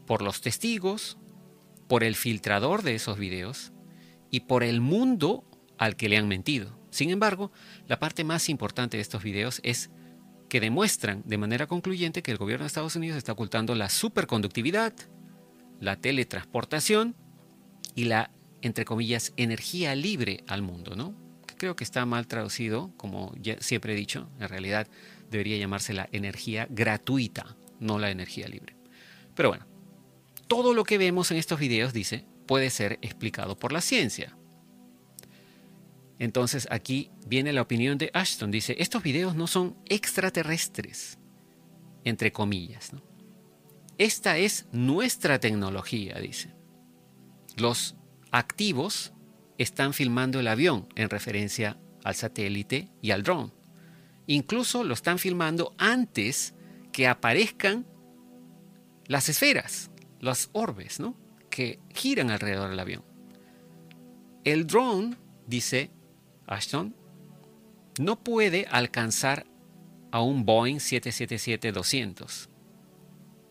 por 0.07 0.23
los 0.23 0.41
testigos, 0.41 1.19
por 1.89 2.05
el 2.05 2.15
filtrador 2.15 2.83
de 2.83 2.95
esos 2.95 3.19
videos 3.19 3.73
y 4.31 4.41
por 4.41 4.63
el 4.63 4.81
mundo 4.81 5.45
al 5.79 5.97
que 5.97 6.09
le 6.09 6.19
han 6.19 6.29
mentido. 6.29 6.79
Sin 6.97 7.11
embargo, 7.11 7.53
la 7.89 7.99
parte 7.99 8.25
más 8.25 8.49
importante 8.49 8.97
de 8.97 9.03
estos 9.03 9.23
videos 9.23 9.61
es 9.63 9.91
que 10.49 10.61
demuestran 10.61 11.23
de 11.27 11.37
manera 11.37 11.67
concluyente 11.67 12.23
que 12.23 12.31
el 12.31 12.39
gobierno 12.39 12.63
de 12.65 12.69
Estados 12.69 12.97
Unidos 12.97 13.19
está 13.19 13.33
ocultando 13.33 13.75
la 13.75 13.91
superconductividad, 13.91 14.95
la 15.79 15.97
teletransportación 15.97 17.15
y 17.95 18.05
la, 18.05 18.31
entre 18.63 18.87
comillas, 18.87 19.35
energía 19.37 19.95
libre 19.95 20.43
al 20.47 20.63
mundo, 20.63 20.97
¿no? 20.97 21.15
creo 21.59 21.77
que 21.77 21.85
está 21.85 22.07
mal 22.07 22.27
traducido, 22.27 22.93
como 22.97 23.35
siempre 23.61 23.93
he 23.93 23.97
dicho, 23.97 24.31
en 24.41 24.49
realidad 24.49 24.89
debería 25.31 25.59
llamarse 25.59 25.93
la 25.93 26.09
energía 26.13 26.67
gratuita, 26.71 27.57
no 27.79 27.99
la 27.99 28.11
energía 28.11 28.49
libre. 28.49 28.75
Pero 29.35 29.51
bueno, 29.51 29.67
todo 30.49 30.73
lo 30.73 30.85
que 30.85 30.99
vemos 30.99 31.31
en 31.31 31.37
estos 31.37 31.61
videos, 31.61 31.93
dice, 31.93 32.25
puede 32.47 32.71
ser 32.71 32.99
explicado 33.03 33.59
por 33.59 33.73
la 33.73 33.81
ciencia. 33.81 34.37
Entonces 36.19 36.67
aquí 36.71 37.11
viene 37.27 37.53
la 37.53 37.63
opinión 37.63 37.99
de 37.99 38.11
Ashton. 38.15 38.51
Dice, 38.51 38.77
estos 38.79 39.03
videos 39.03 39.35
no 39.35 39.47
son 39.47 39.77
extraterrestres, 39.87 41.19
entre 42.05 42.33
comillas. 42.33 42.93
Esta 43.99 44.39
es 44.39 44.67
nuestra 44.73 45.39
tecnología, 45.41 46.19
dice. 46.19 46.55
Los 47.57 47.97
activos 48.31 49.13
están 49.59 49.95
filmando 49.95 50.41
el 50.41 50.49
avión 50.49 50.89
en 50.97 51.11
referencia 51.11 51.79
al 52.05 52.15
satélite 52.15 52.91
y 53.03 53.11
al 53.11 53.23
dron. 53.23 53.53
Incluso 54.27 54.85
lo 54.85 54.95
están 54.95 55.19
filmando 55.19 55.75
antes 55.79 56.55
que 56.93 57.07
aparezcan 57.07 57.87
las 59.07 59.29
esferas, 59.29 59.91
las 60.21 60.51
orbes, 60.53 61.01
¿no? 61.01 61.17
que 61.49 61.81
giran 61.95 62.31
alrededor 62.31 62.71
del 62.71 62.81
avión. 62.81 63.05
El 64.45 64.67
drone, 64.67 65.17
dice 65.47 65.91
Ashton, 66.47 66.95
no 67.99 68.23
puede 68.23 68.67
alcanzar 68.71 69.47
a 70.11 70.21
un 70.21 70.45
Boeing 70.45 70.77
777-200. 70.77 72.49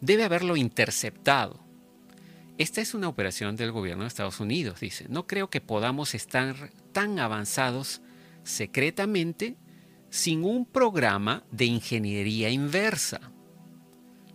Debe 0.02 0.24
haberlo 0.24 0.56
interceptado. 0.56 1.66
Esta 2.58 2.82
es 2.82 2.94
una 2.94 3.10
operación 3.10 3.56
del 3.56 3.72
gobierno 3.72 4.04
de 4.04 4.08
Estados 4.08 4.40
Unidos, 4.40 4.80
dice. 4.80 5.08
No 5.10 5.28
creo 5.28 5.50
que 5.50 5.62
podamos 5.62 6.16
estar 6.16 6.72
tan 6.94 7.20
avanzados 7.20 8.02
secretamente 8.44 9.58
sin 10.10 10.44
un 10.46 10.66
programa 10.66 11.44
de 11.52 11.66
ingeniería 11.66 12.50
inversa. 12.50 13.32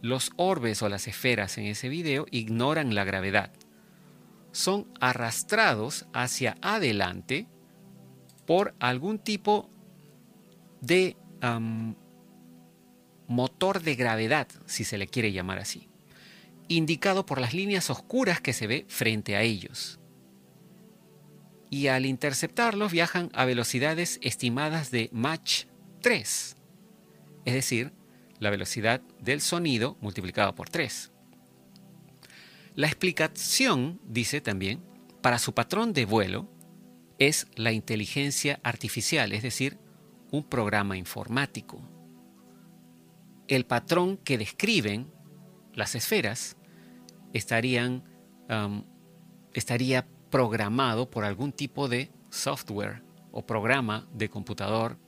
Los 0.03 0.33
orbes 0.37 0.83
o 0.83 0.89
las 0.89 1.09
esferas 1.09 1.57
en 1.57 1.67
ese 1.67 1.89
video 1.89 2.27
ignoran 2.31 2.95
la 2.95 3.05
gravedad. 3.05 3.53
Son 4.53 4.87
arrastrados 5.01 6.07
hacia 6.13 6.57
adelante 6.61 7.47
por 8.51 8.75
algún 8.81 9.21
tipo 9.21 9.71
de 10.81 11.17
motor 13.29 13.81
de 13.81 13.95
gravedad, 13.95 14.49
si 14.67 14.83
se 14.83 14.99
le 14.99 15.07
quiere 15.07 15.31
llamar 15.31 15.61
así, 15.61 15.89
indicado 16.67 17.25
por 17.25 17.41
las 17.41 17.55
líneas 17.55 17.91
oscuras 17.91 18.41
que 18.41 18.53
se 18.53 18.67
ve 18.67 18.87
frente 18.89 19.37
a 19.37 19.43
ellos. 19.43 20.01
Y 21.71 21.87
al 21.87 22.05
interceptarlos 22.05 22.91
viajan 22.91 23.31
a 23.35 23.45
velocidades 23.45 24.19
estimadas 24.21 24.91
de 24.91 25.11
Mach 25.13 25.67
3, 26.01 26.57
es 27.45 27.55
decir, 27.55 27.93
la 28.41 28.51
velocidad 28.51 29.01
del 29.21 29.43
sonido 29.43 29.97
multiplicado 30.01 30.57
por 30.57 30.69
3. 30.69 31.13
La 32.75 32.89
explicación, 32.89 34.01
dice 34.09 34.41
también, 34.41 34.83
para 35.23 35.39
su 35.39 35.55
patrón 35.55 35.93
de 35.93 36.05
vuelo 36.05 36.49
es 37.21 37.47
la 37.55 37.71
inteligencia 37.71 38.59
artificial, 38.65 39.33
es 39.33 39.43
decir, 39.43 39.79
un 40.33 40.43
programa 40.43 40.97
informático. 40.97 41.81
El 43.47 43.67
patrón 43.67 44.17
que 44.17 44.39
describen 44.39 45.13
las 45.75 45.95
esferas 45.95 46.57
estarían, 47.33 48.05
estaría 49.53 50.09
programado 50.31 51.11
por 51.11 51.25
algún 51.25 51.53
tipo 51.53 51.89
de 51.89 52.11
software 52.31 53.03
o 53.33 53.45
programa 53.45 54.09
de 54.15 54.31
computador, 54.31 54.99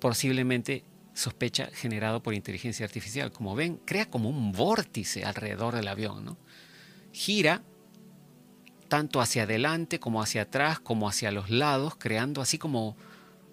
posiblemente 0.00 0.84
sospecha 1.12 1.66
generado 1.72 2.22
por 2.22 2.34
inteligencia 2.34 2.86
artificial. 2.86 3.32
Como 3.32 3.56
ven, 3.56 3.78
crea 3.84 4.08
como 4.08 4.28
un 4.28 4.52
vórtice 4.52 5.24
alrededor 5.24 5.74
del 5.74 5.88
avión, 5.88 6.38
gira 7.10 7.64
tanto 8.92 9.22
hacia 9.22 9.44
adelante 9.44 9.98
como 9.98 10.20
hacia 10.20 10.42
atrás, 10.42 10.78
como 10.78 11.08
hacia 11.08 11.32
los 11.32 11.48
lados, 11.48 11.94
creando 11.96 12.42
así 12.42 12.58
como 12.58 12.94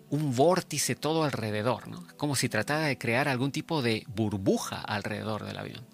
un 0.09 0.35
vórtice 0.35 0.95
todo 0.95 1.23
alrededor, 1.23 1.87
¿no? 1.87 2.05
como 2.17 2.35
si 2.35 2.49
tratara 2.49 2.87
de 2.87 2.97
crear 2.97 3.29
algún 3.29 3.53
tipo 3.53 3.81
de 3.81 4.03
burbuja 4.09 4.81
alrededor 4.81 5.45
del 5.45 5.57
avión, 5.57 5.87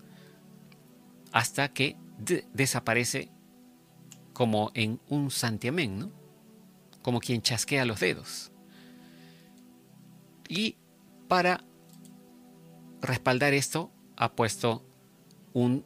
hasta 1.31 1.71
que 1.71 1.95
desaparece 2.53 3.29
como 4.33 4.71
en 4.73 4.99
un 5.09 5.29
santiamén, 5.29 6.11
como 7.03 7.19
quien 7.19 7.43
chasquea 7.43 7.85
los 7.85 7.99
dedos. 7.99 8.51
Y 10.49 10.75
para 11.27 11.63
respaldar 12.99 13.53
esto, 13.53 13.91
ha 14.17 14.33
puesto 14.33 14.83
un 15.53 15.85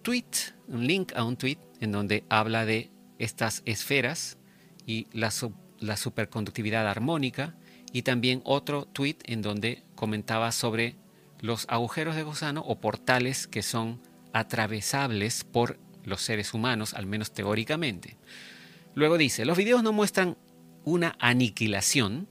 tweet, 0.00 0.54
un 0.68 0.86
link 0.86 1.12
a 1.14 1.24
un 1.24 1.36
tweet 1.36 1.67
en 1.80 1.92
donde 1.92 2.24
habla 2.28 2.64
de 2.64 2.90
estas 3.18 3.62
esferas 3.64 4.38
y 4.86 5.06
la, 5.12 5.32
la 5.78 5.96
superconductividad 5.96 6.88
armónica 6.88 7.54
y 7.92 8.02
también 8.02 8.42
otro 8.44 8.86
tweet 8.86 9.16
en 9.24 9.42
donde 9.42 9.82
comentaba 9.94 10.52
sobre 10.52 10.96
los 11.40 11.66
agujeros 11.68 12.16
de 12.16 12.22
gusano 12.22 12.62
o 12.66 12.80
portales 12.80 13.46
que 13.46 13.62
son 13.62 14.00
atravesables 14.32 15.44
por 15.44 15.78
los 16.04 16.22
seres 16.22 16.54
humanos, 16.54 16.94
al 16.94 17.06
menos 17.06 17.32
teóricamente. 17.32 18.16
Luego 18.94 19.18
dice, 19.18 19.44
los 19.44 19.56
videos 19.56 19.82
no 19.82 19.92
muestran 19.92 20.36
una 20.84 21.16
aniquilación 21.18 22.28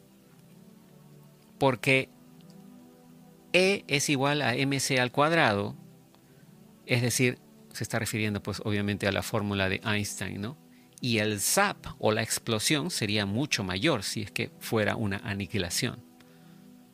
porque 1.57 2.09
E 3.53 3.85
es 3.87 4.09
igual 4.09 4.41
a 4.41 4.53
mc 4.53 4.99
al 4.99 5.11
cuadrado, 5.11 5.75
es 6.85 7.01
decir, 7.01 7.39
se 7.77 7.83
está 7.83 7.99
refiriendo 7.99 8.41
pues 8.41 8.59
obviamente 8.65 9.07
a 9.07 9.11
la 9.11 9.21
fórmula 9.21 9.69
de 9.69 9.81
Einstein, 9.85 10.41
¿no? 10.41 10.57
Y 10.99 11.19
el 11.19 11.39
zap 11.39 11.85
o 11.99 12.11
la 12.11 12.23
explosión 12.23 12.89
sería 12.89 13.27
mucho 13.27 13.63
mayor 13.63 14.01
si 14.01 14.23
es 14.23 14.31
que 14.31 14.51
fuera 14.59 14.95
una 14.95 15.17
aniquilación. 15.17 16.03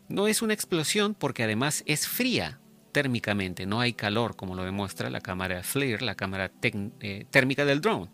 No 0.09 0.27
es 0.27 0.41
una 0.41 0.53
explosión 0.53 1.15
porque 1.15 1.43
además 1.43 1.83
es 1.85 2.05
fría 2.05 2.59
térmicamente, 2.91 3.65
no 3.65 3.79
hay 3.79 3.93
calor 3.93 4.35
como 4.35 4.55
lo 4.55 4.65
demuestra 4.65 5.09
la 5.09 5.21
cámara 5.21 5.63
FLIR, 5.63 6.01
la 6.01 6.15
cámara 6.15 6.51
eh, 6.61 7.25
térmica 7.31 7.63
del 7.63 7.79
drone. 7.79 8.11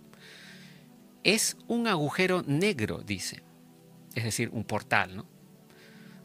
Es 1.23 1.57
un 1.67 1.87
agujero 1.87 2.43
negro, 2.45 3.01
dice, 3.03 3.41
es 4.13 4.23
decir, 4.23 4.49
un 4.53 4.63
portal, 4.63 5.15
¿no? 5.15 5.27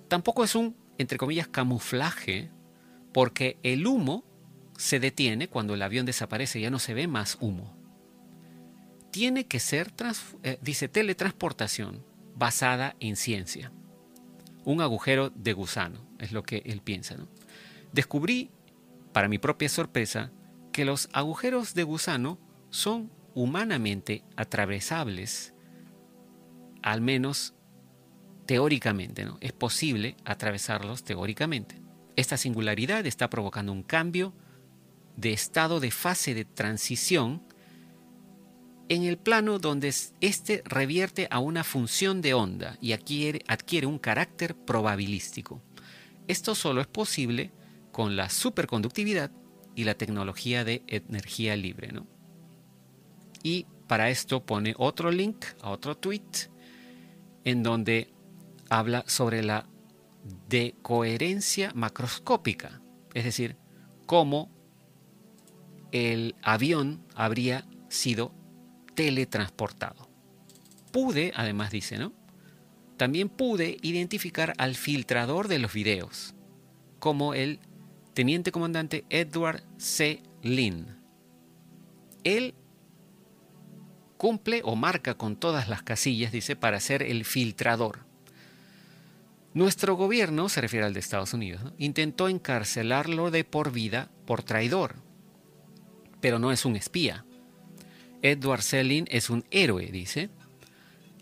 Tampoco 0.09 0.45
es 0.45 0.55
un, 0.55 0.77
entre 0.99 1.17
comillas, 1.17 1.49
camuflaje, 1.49 2.51
porque 3.15 3.59
el 3.63 3.87
humo 3.87 4.25
se 4.77 5.01
detiene 5.01 5.49
cuando 5.49 5.75
el 5.75 5.83
avión 5.83 6.07
desaparece, 6.07 6.61
ya 6.61 6.71
no 6.71 6.79
se 6.79 6.95
ve 6.95 7.07
más 7.07 7.39
humo. 7.41 7.77
Tiene 9.11 9.47
que 9.47 9.61
ser, 9.61 9.93
eh, 10.43 10.59
dice, 10.61 10.89
teletransportación 10.89 12.05
basada 12.35 12.97
en 13.01 13.17
ciencia. 13.17 13.73
Un 14.65 14.81
agujero 14.81 15.31
de 15.31 15.53
gusano, 15.53 16.01
es 16.19 16.33
lo 16.33 16.43
que 16.43 16.63
él 16.65 16.81
piensa. 16.81 17.17
¿no? 17.17 17.29
Descubrí, 17.93 18.51
para 19.13 19.29
mi 19.29 19.39
propia 19.39 19.69
sorpresa, 19.69 20.33
que 20.73 20.85
los 20.85 21.09
agujeros 21.13 21.75
de 21.75 21.85
gusano 21.85 22.41
son 22.71 23.13
humanamente 23.35 24.25
atravesables, 24.37 25.55
al 26.83 27.01
menos 27.01 27.55
teóricamente, 28.47 29.25
¿no? 29.25 29.39
Es 29.41 29.53
posible 29.53 30.17
atravesarlos 30.25 31.05
teóricamente. 31.05 31.81
Esta 32.17 32.37
singularidad 32.37 33.07
está 33.07 33.31
provocando 33.31 33.73
un 33.73 33.83
cambio 33.83 34.35
de 35.17 35.33
estado 35.33 35.81
de 35.81 35.91
fase 35.91 36.35
de 36.35 36.45
transición 36.45 37.43
en 38.89 39.05
el 39.05 39.17
plano 39.17 39.59
donde 39.59 39.95
éste 40.21 40.63
revierte 40.65 41.27
a 41.31 41.39
una 41.39 41.65
función 41.65 42.21
de 42.21 42.35
onda 42.35 42.77
y 42.81 42.93
adquiere, 42.93 43.43
adquiere 43.49 43.87
un 43.87 43.99
carácter 43.99 44.55
probabilístico. 44.55 45.63
Esto 46.29 46.55
solo 46.55 46.81
es 46.81 46.87
posible 46.87 47.53
con 47.93 48.17
la 48.17 48.29
superconductividad 48.29 49.31
y 49.75 49.85
la 49.85 49.95
tecnología 49.95 50.65
de 50.65 50.83
energía 50.87 51.57
libre. 51.57 51.93
¿no? 51.93 52.07
Y 53.43 53.67
para 53.87 54.11
esto 54.11 54.45
pone 54.45 54.75
otro 54.77 55.11
link 55.11 55.45
a 55.61 55.71
otro 55.71 55.97
tweet 55.97 56.51
en 57.45 57.63
donde 57.63 58.13
habla 58.71 59.05
sobre 59.07 59.43
la 59.43 59.69
decoherencia 60.49 61.71
macroscópica, 61.75 62.81
es 63.13 63.25
decir, 63.25 63.57
cómo 64.07 64.54
el 65.95 66.35
avión 66.43 67.07
habría 67.15 67.65
sido 67.89 68.35
teletransportado. 68.97 70.11
Pude, 70.91 71.33
además 71.37 71.71
dice, 71.71 71.99
¿no? 71.99 72.13
También 72.97 73.29
pude 73.29 73.77
identificar 73.81 74.55
al 74.59 74.75
filtrador 74.75 75.47
de 75.47 75.61
los 75.61 75.73
videos, 75.73 76.35
como 76.99 77.33
el 77.33 77.61
teniente 78.13 78.51
comandante 78.51 79.05
Edward 79.09 79.63
C. 79.79 80.21
Lynn. 80.43 80.99
Él 82.25 82.55
cumple 84.17 84.63
o 84.65 84.75
marca 84.75 85.15
con 85.15 85.37
todas 85.37 85.69
las 85.69 85.85
casillas, 85.85 86.33
dice, 86.33 86.57
para 86.57 86.81
ser 86.81 87.05
el 87.05 87.25
filtrador. 87.25 88.01
Nuestro 89.53 89.95
gobierno, 89.95 90.49
se 90.49 90.61
refiere 90.61 90.87
al 90.87 90.95
de 90.95 90.99
Estados 90.99 91.35
Unidos, 91.35 91.73
intentó 91.79 92.29
encarcelarlo 92.29 93.31
de 93.31 93.45
por 93.45 93.71
vida 93.71 94.11
por 94.27 94.43
traidor 94.43 95.04
pero 96.25 96.39
no 96.39 96.53
es 96.53 96.65
un 96.65 96.75
espía. 96.75 97.27
Edward 98.23 98.63
Selin 98.63 99.05
es 99.11 99.29
un 99.29 99.45
héroe, 99.51 99.91
dice. 99.93 100.31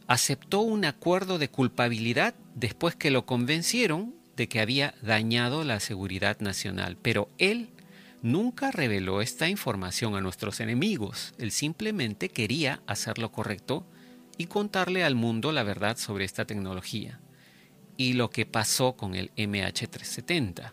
Aceptó 0.07 0.61
un 0.61 0.85
acuerdo 0.85 1.41
de 1.41 1.49
culpabilidad 1.49 2.37
después 2.55 2.95
que 2.95 3.11
lo 3.11 3.27
convencieron 3.27 4.15
de 4.37 4.47
que 4.47 4.61
había 4.61 4.95
dañado 5.03 5.65
la 5.65 5.81
seguridad 5.81 6.39
nacional, 6.39 6.97
pero 7.03 7.29
él 7.39 7.71
nunca 8.23 8.71
reveló 8.71 9.23
esta 9.23 9.49
información 9.49 10.15
a 10.15 10.21
nuestros 10.21 10.61
enemigos. 10.61 11.35
Él 11.37 11.51
simplemente 11.51 12.29
quería 12.29 12.81
hacer 12.87 13.19
lo 13.19 13.33
correcto 13.33 13.85
y 14.39 14.47
contarle 14.47 15.03
al 15.03 15.17
mundo 15.17 15.51
la 15.51 15.65
verdad 15.65 15.97
sobre 15.97 16.25
esta 16.25 16.45
tecnología 16.45 17.19
y 17.97 18.13
lo 18.13 18.31
que 18.31 18.47
pasó 18.47 18.93
con 18.93 19.17
el 19.17 19.33
MH370 19.35 20.71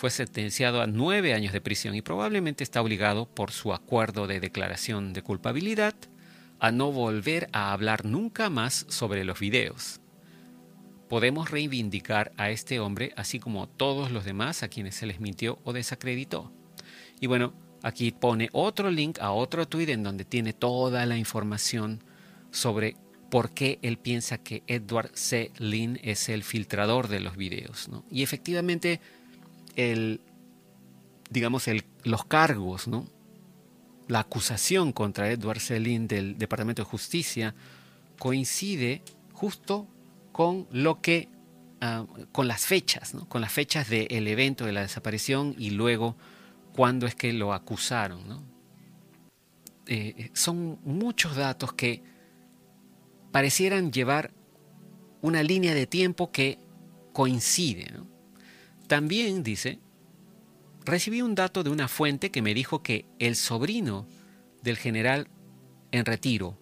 fue 0.00 0.08
sentenciado 0.08 0.80
a 0.80 0.86
nueve 0.86 1.34
años 1.34 1.52
de 1.52 1.60
prisión 1.60 1.94
y 1.94 2.00
probablemente 2.00 2.64
está 2.64 2.80
obligado 2.80 3.26
por 3.26 3.50
su 3.50 3.74
acuerdo 3.74 4.26
de 4.26 4.40
declaración 4.40 5.12
de 5.12 5.20
culpabilidad 5.20 5.94
a 6.58 6.72
no 6.72 6.90
volver 6.90 7.50
a 7.52 7.74
hablar 7.74 8.06
nunca 8.06 8.48
más 8.48 8.86
sobre 8.88 9.24
los 9.24 9.38
videos. 9.38 10.00
Podemos 11.10 11.50
reivindicar 11.50 12.32
a 12.38 12.48
este 12.48 12.80
hombre 12.80 13.12
así 13.14 13.38
como 13.40 13.64
a 13.64 13.66
todos 13.66 14.10
los 14.10 14.24
demás 14.24 14.62
a 14.62 14.68
quienes 14.68 14.94
se 14.94 15.04
les 15.04 15.20
mintió 15.20 15.58
o 15.64 15.74
desacreditó. 15.74 16.50
Y 17.20 17.26
bueno, 17.26 17.52
aquí 17.82 18.10
pone 18.10 18.48
otro 18.52 18.90
link 18.90 19.18
a 19.20 19.32
otro 19.32 19.68
tweet 19.68 19.90
en 19.90 20.02
donde 20.02 20.24
tiene 20.24 20.54
toda 20.54 21.04
la 21.04 21.18
información 21.18 22.02
sobre 22.50 22.96
por 23.30 23.50
qué 23.50 23.78
él 23.82 23.98
piensa 23.98 24.38
que 24.38 24.62
Edward 24.66 25.10
C. 25.12 25.52
Lynn 25.58 26.00
es 26.02 26.30
el 26.30 26.42
filtrador 26.42 27.08
de 27.08 27.20
los 27.20 27.36
videos. 27.36 27.90
Y 28.10 28.22
efectivamente 28.22 29.02
el, 29.76 30.20
digamos, 31.30 31.68
el, 31.68 31.84
los 32.04 32.24
cargos, 32.24 32.88
¿no? 32.88 33.06
la 34.10 34.20
acusación 34.20 34.92
contra 34.92 35.30
Edward 35.30 35.60
Selin 35.60 36.08
del 36.08 36.36
Departamento 36.36 36.82
de 36.82 36.88
Justicia 36.88 37.54
coincide 38.18 39.02
justo 39.32 39.86
con 40.32 40.66
lo 40.72 41.00
que, 41.00 41.28
ah, 41.80 42.06
con 42.32 42.48
las 42.48 42.66
fechas, 42.66 43.14
con 43.28 43.40
las 43.40 43.52
fechas 43.52 43.88
del 43.88 44.26
evento 44.26 44.66
de 44.66 44.72
la 44.72 44.82
desaparición 44.82 45.54
y 45.56 45.70
luego 45.70 46.16
cuándo 46.74 47.06
es 47.06 47.14
que 47.14 47.32
lo 47.32 47.52
acusaron. 47.54 48.28
¿no? 48.28 48.42
Eh, 49.86 50.30
son 50.34 50.80
muchos 50.84 51.36
datos 51.36 51.72
que 51.72 52.02
parecieran 53.30 53.92
llevar 53.92 54.32
una 55.22 55.42
línea 55.42 55.74
de 55.74 55.86
tiempo 55.86 56.32
que 56.32 56.58
coincide. 57.12 57.90
¿no? 57.92 58.09
También 58.90 59.44
dice, 59.44 59.78
recibí 60.84 61.22
un 61.22 61.36
dato 61.36 61.62
de 61.62 61.70
una 61.70 61.86
fuente 61.86 62.32
que 62.32 62.42
me 62.42 62.54
dijo 62.54 62.82
que 62.82 63.06
el 63.20 63.36
sobrino 63.36 64.08
del 64.64 64.76
general 64.76 65.28
en 65.92 66.04
retiro, 66.04 66.58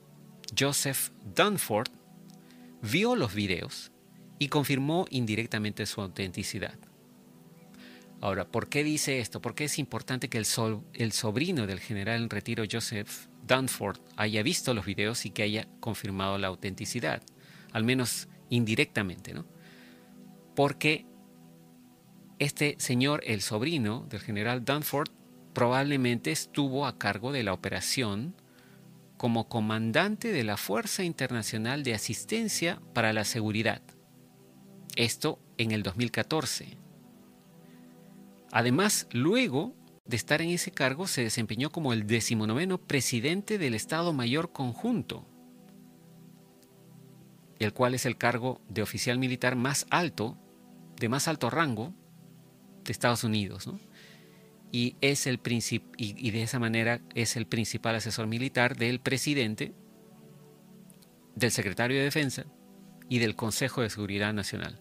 Joseph 0.56 1.08
Dunford, 1.34 1.88
vio 2.82 3.16
los 3.16 3.32
videos 3.32 3.92
y 4.38 4.48
confirmó 4.48 5.06
indirectamente 5.08 5.86
su 5.86 6.02
autenticidad. 6.02 6.74
Ahora, 8.20 8.46
¿por 8.46 8.68
qué 8.68 8.84
dice 8.84 9.20
esto? 9.20 9.40
¿Por 9.40 9.54
qué 9.54 9.64
es 9.64 9.78
importante 9.78 10.28
que 10.28 10.36
el, 10.36 10.46
el 10.92 11.12
sobrino 11.12 11.66
del 11.66 11.80
general 11.80 12.24
en 12.24 12.28
retiro, 12.28 12.64
Joseph 12.70 13.08
Dunford, 13.46 14.00
haya 14.16 14.42
visto 14.42 14.74
los 14.74 14.84
videos 14.84 15.24
y 15.24 15.30
que 15.30 15.44
haya 15.44 15.66
confirmado 15.80 16.36
la 16.36 16.48
autenticidad? 16.48 17.22
Al 17.72 17.84
menos 17.84 18.28
indirectamente, 18.50 19.32
¿no? 19.32 19.46
Porque 20.54 21.07
este 22.38 22.76
señor, 22.78 23.22
el 23.26 23.40
sobrino 23.40 24.06
del 24.08 24.20
general 24.20 24.64
Dunford, 24.64 25.10
probablemente 25.52 26.30
estuvo 26.30 26.86
a 26.86 26.98
cargo 26.98 27.32
de 27.32 27.42
la 27.42 27.52
operación 27.52 28.34
como 29.16 29.48
comandante 29.48 30.30
de 30.30 30.44
la 30.44 30.56
Fuerza 30.56 31.02
Internacional 31.02 31.82
de 31.82 31.94
Asistencia 31.94 32.80
para 32.94 33.12
la 33.12 33.24
Seguridad. 33.24 33.82
Esto 34.94 35.40
en 35.56 35.72
el 35.72 35.82
2014. 35.82 36.78
Además, 38.52 39.08
luego 39.10 39.74
de 40.06 40.16
estar 40.16 40.40
en 40.40 40.50
ese 40.50 40.70
cargo, 40.70 41.06
se 41.08 41.22
desempeñó 41.22 41.70
como 41.70 41.92
el 41.92 42.06
decimonoveno 42.06 42.78
presidente 42.78 43.58
del 43.58 43.74
Estado 43.74 44.12
Mayor 44.12 44.52
Conjunto, 44.52 45.26
el 47.58 47.72
cual 47.72 47.94
es 47.94 48.06
el 48.06 48.16
cargo 48.16 48.60
de 48.68 48.82
oficial 48.82 49.18
militar 49.18 49.56
más 49.56 49.86
alto, 49.90 50.38
de 50.96 51.08
más 51.08 51.26
alto 51.26 51.50
rango 51.50 51.92
de 52.88 52.92
Estados 52.92 53.22
Unidos. 53.22 53.70
Y, 54.72 54.96
es 55.00 55.26
el 55.26 55.40
y 55.96 56.30
de 56.30 56.42
esa 56.42 56.58
manera 56.58 57.00
es 57.14 57.36
el 57.36 57.46
principal 57.46 57.94
asesor 57.94 58.26
militar 58.26 58.76
del 58.76 59.00
presidente, 59.00 59.72
del 61.36 61.50
secretario 61.50 61.98
de 61.98 62.04
Defensa 62.04 62.44
y 63.08 63.18
del 63.18 63.36
Consejo 63.36 63.82
de 63.82 63.90
Seguridad 63.90 64.32
Nacional. 64.32 64.80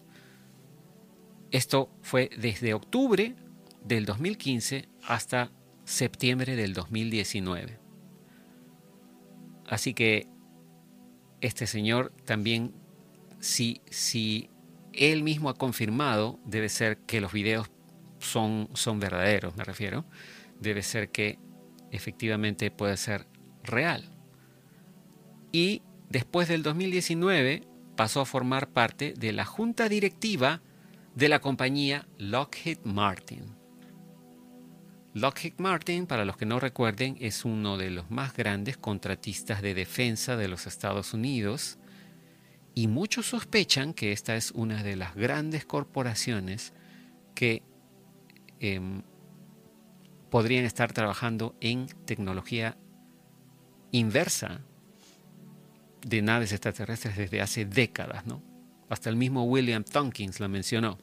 Esto 1.50 1.90
fue 2.02 2.30
desde 2.36 2.74
octubre 2.74 3.34
del 3.84 4.04
2015 4.04 4.88
hasta 5.04 5.50
septiembre 5.84 6.56
del 6.56 6.74
2019. 6.74 7.78
Así 9.66 9.94
que 9.94 10.28
este 11.40 11.66
señor 11.66 12.12
también, 12.24 12.72
si, 13.40 13.80
si 13.90 14.50
él 14.92 15.22
mismo 15.22 15.48
ha 15.48 15.54
confirmado, 15.54 16.38
debe 16.44 16.68
ser 16.68 16.98
que 16.98 17.20
los 17.20 17.32
videos 17.32 17.70
son, 18.18 18.68
son 18.74 19.00
verdaderos, 19.00 19.56
me 19.56 19.64
refiero. 19.64 20.04
Debe 20.60 20.82
ser 20.82 21.10
que 21.10 21.38
efectivamente 21.90 22.70
puede 22.70 22.96
ser 22.96 23.26
real. 23.62 24.10
Y 25.52 25.82
después 26.08 26.48
del 26.48 26.62
2019 26.62 27.62
pasó 27.96 28.20
a 28.20 28.26
formar 28.26 28.70
parte 28.70 29.14
de 29.16 29.32
la 29.32 29.44
junta 29.44 29.88
directiva 29.88 30.62
de 31.14 31.28
la 31.28 31.40
compañía 31.40 32.06
Lockheed 32.18 32.78
Martin. 32.84 33.56
Lockheed 35.14 35.54
Martin, 35.58 36.06
para 36.06 36.24
los 36.24 36.36
que 36.36 36.46
no 36.46 36.60
recuerden, 36.60 37.16
es 37.18 37.44
uno 37.44 37.76
de 37.76 37.90
los 37.90 38.10
más 38.10 38.34
grandes 38.34 38.76
contratistas 38.76 39.62
de 39.62 39.74
defensa 39.74 40.36
de 40.36 40.46
los 40.46 40.66
Estados 40.66 41.12
Unidos 41.12 41.78
y 42.74 42.86
muchos 42.86 43.26
sospechan 43.26 43.94
que 43.94 44.12
esta 44.12 44.36
es 44.36 44.52
una 44.52 44.84
de 44.84 44.94
las 44.94 45.16
grandes 45.16 45.64
corporaciones 45.64 46.72
que 47.34 47.64
em, 48.60 49.02
podrían 50.30 50.64
estar 50.64 50.92
trabajando 50.92 51.56
en 51.60 51.86
tecnología 52.04 52.76
inversa 53.92 54.60
de 56.06 56.22
naves 56.22 56.52
extraterrestres 56.52 57.16
desde 57.16 57.40
hace 57.40 57.64
décadas, 57.64 58.26
¿no? 58.26 58.42
Hasta 58.88 59.10
el 59.10 59.16
mismo 59.16 59.44
William 59.44 59.84
Tompkins 59.84 60.40
la 60.40 60.48
mencionó. 60.48 60.98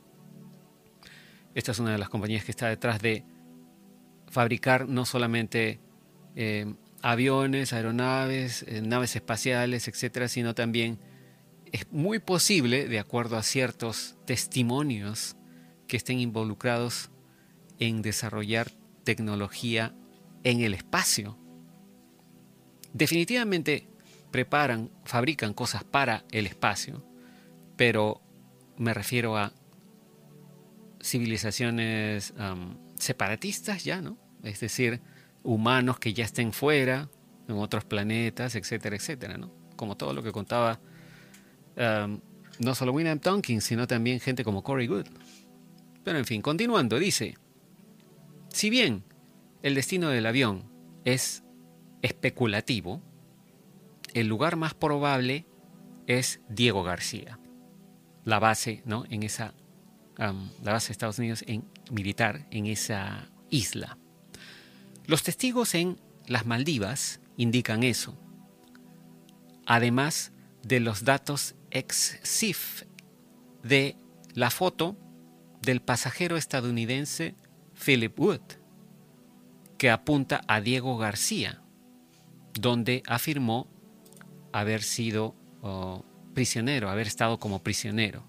Esta 1.53 1.71
es 1.71 1.79
una 1.79 1.91
de 1.91 1.97
las 1.97 2.09
compañías 2.09 2.43
que 2.43 2.51
está 2.51 2.67
detrás 2.67 3.01
de 3.01 3.23
fabricar 4.29 4.87
no 4.89 5.05
solamente 5.05 5.79
eh, 6.35 6.73
aviones, 7.01 7.71
aeronaves, 7.71 8.63
eh, 8.67 8.81
naves 8.81 9.15
espaciales, 9.15 9.87
etcétera, 9.87 10.27
sino 10.27 10.55
también 10.55 10.99
es 11.71 11.91
muy 11.91 12.19
posible, 12.19 12.87
de 12.87 12.99
acuerdo 12.99 13.37
a 13.37 13.43
ciertos 13.43 14.17
testimonios 14.25 15.35
que 15.87 15.97
estén 15.97 16.19
involucrados 16.19 17.11
en 17.79 18.01
desarrollar 18.01 18.71
tecnología 19.03 19.93
en 20.43 20.61
el 20.61 20.73
espacio. 20.73 21.37
Definitivamente 22.93 23.87
preparan, 24.31 24.91
fabrican 25.03 25.53
cosas 25.53 25.83
para 25.83 26.25
el 26.31 26.45
espacio, 26.45 27.05
pero 27.75 28.21
me 28.77 28.93
refiero 28.93 29.37
a 29.37 29.51
civilizaciones 31.01 32.33
separatistas 32.97 33.83
ya, 33.83 34.01
¿no? 34.01 34.17
es 34.43 34.59
decir, 34.59 35.01
humanos 35.43 35.99
que 35.99 36.13
ya 36.13 36.23
estén 36.23 36.53
fuera, 36.53 37.09
en 37.47 37.55
otros 37.55 37.85
planetas, 37.85 38.55
etcétera, 38.55 38.95
etcétera, 38.95 39.37
¿no? 39.37 39.51
Como 39.75 39.97
todo 39.97 40.13
lo 40.13 40.23
que 40.23 40.31
contaba 40.31 40.79
no 41.75 42.73
solo 42.73 42.93
William 42.93 43.19
Tompkins, 43.19 43.63
sino 43.63 43.85
también 43.85 44.19
gente 44.19 44.43
como 44.43 44.63
Corey 44.63 44.87
Good. 44.87 45.07
Pero 46.03 46.17
en 46.17 46.25
fin, 46.25 46.41
continuando, 46.41 46.97
dice, 46.97 47.37
si 48.55 48.69
bien 48.69 49.03
el 49.63 49.75
destino 49.75 50.07
del 50.07 50.25
avión 50.25 50.71
es 51.03 51.43
especulativo, 52.01 53.01
el 54.13 54.27
lugar 54.27 54.55
más 54.55 54.73
probable 54.73 55.45
es 56.07 56.39
Diego 56.47 56.81
García, 56.81 57.37
la 58.23 58.39
base, 58.39 58.81
¿no? 58.85 59.03
En 59.09 59.23
esa, 59.23 59.53
la 60.17 60.71
base 60.71 60.87
de 60.87 60.91
Estados 60.93 61.19
Unidos 61.19 61.43
en 61.47 61.65
militar 61.91 62.47
en 62.49 62.67
esa 62.67 63.29
isla. 63.49 63.97
Los 65.05 65.23
testigos 65.23 65.75
en 65.75 65.99
las 66.25 66.45
Maldivas 66.45 67.19
indican 67.35 67.83
eso, 67.83 68.17
además 69.65 70.31
de 70.63 70.79
los 70.79 71.03
datos 71.03 71.55
ex-CIF 71.71 72.83
de 73.63 73.97
la 74.33 74.49
foto 74.49 74.95
del 75.61 75.81
pasajero 75.81 76.37
estadounidense 76.37 77.35
Philip 77.83 78.19
Wood, 78.19 78.41
que 79.77 79.89
apunta 79.89 80.41
a 80.47 80.61
Diego 80.61 80.97
García, 80.97 81.61
donde 82.53 83.03
afirmó 83.07 83.67
haber 84.51 84.81
sido 84.83 85.35
prisionero, 86.33 86.89
haber 86.89 87.07
estado 87.07 87.39
como 87.39 87.63
prisionero. 87.63 88.23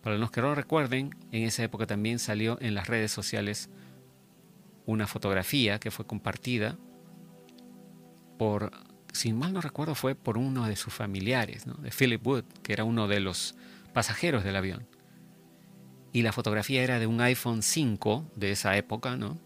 Para 0.00 0.18
los 0.18 0.30
que 0.30 0.40
no 0.40 0.54
recuerden, 0.54 1.16
en 1.32 1.44
esa 1.44 1.62
época 1.62 1.86
también 1.86 2.18
salió 2.18 2.58
en 2.60 2.74
las 2.74 2.86
redes 2.86 3.10
sociales 3.10 3.70
una 4.86 5.06
fotografía 5.06 5.78
que 5.80 5.90
fue 5.90 6.06
compartida 6.06 6.78
por, 8.38 8.70
si 9.12 9.32
mal 9.32 9.52
no 9.52 9.60
recuerdo, 9.60 9.94
fue 9.94 10.14
por 10.14 10.36
uno 10.38 10.66
de 10.66 10.76
sus 10.76 10.92
familiares, 10.92 11.64
de 11.64 11.90
Philip 11.90 12.26
Wood, 12.26 12.44
que 12.62 12.72
era 12.72 12.84
uno 12.84 13.08
de 13.08 13.20
los 13.20 13.54
pasajeros 13.92 14.44
del 14.44 14.56
avión. 14.56 14.86
Y 16.14 16.22
la 16.22 16.32
fotografía 16.32 16.82
era 16.82 16.98
de 17.00 17.08
un 17.08 17.20
iPhone 17.20 17.62
5 17.62 18.30
de 18.36 18.52
esa 18.52 18.76
época, 18.76 19.16
¿no? 19.16 19.36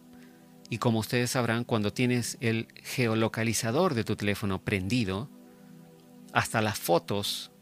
Y 0.68 0.76
como 0.76 0.98
ustedes 0.98 1.30
sabrán, 1.30 1.64
cuando 1.64 1.94
tienes 1.94 2.36
el 2.40 2.68
geolocalizador 2.84 3.94
de 3.94 4.04
tu 4.04 4.16
teléfono 4.16 4.62
prendido, 4.62 5.30
hasta 6.34 6.60
las 6.60 6.78
fotos 6.78 7.52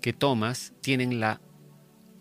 que 0.00 0.12
tomas 0.12 0.72
tienen 0.80 1.20
la, 1.20 1.40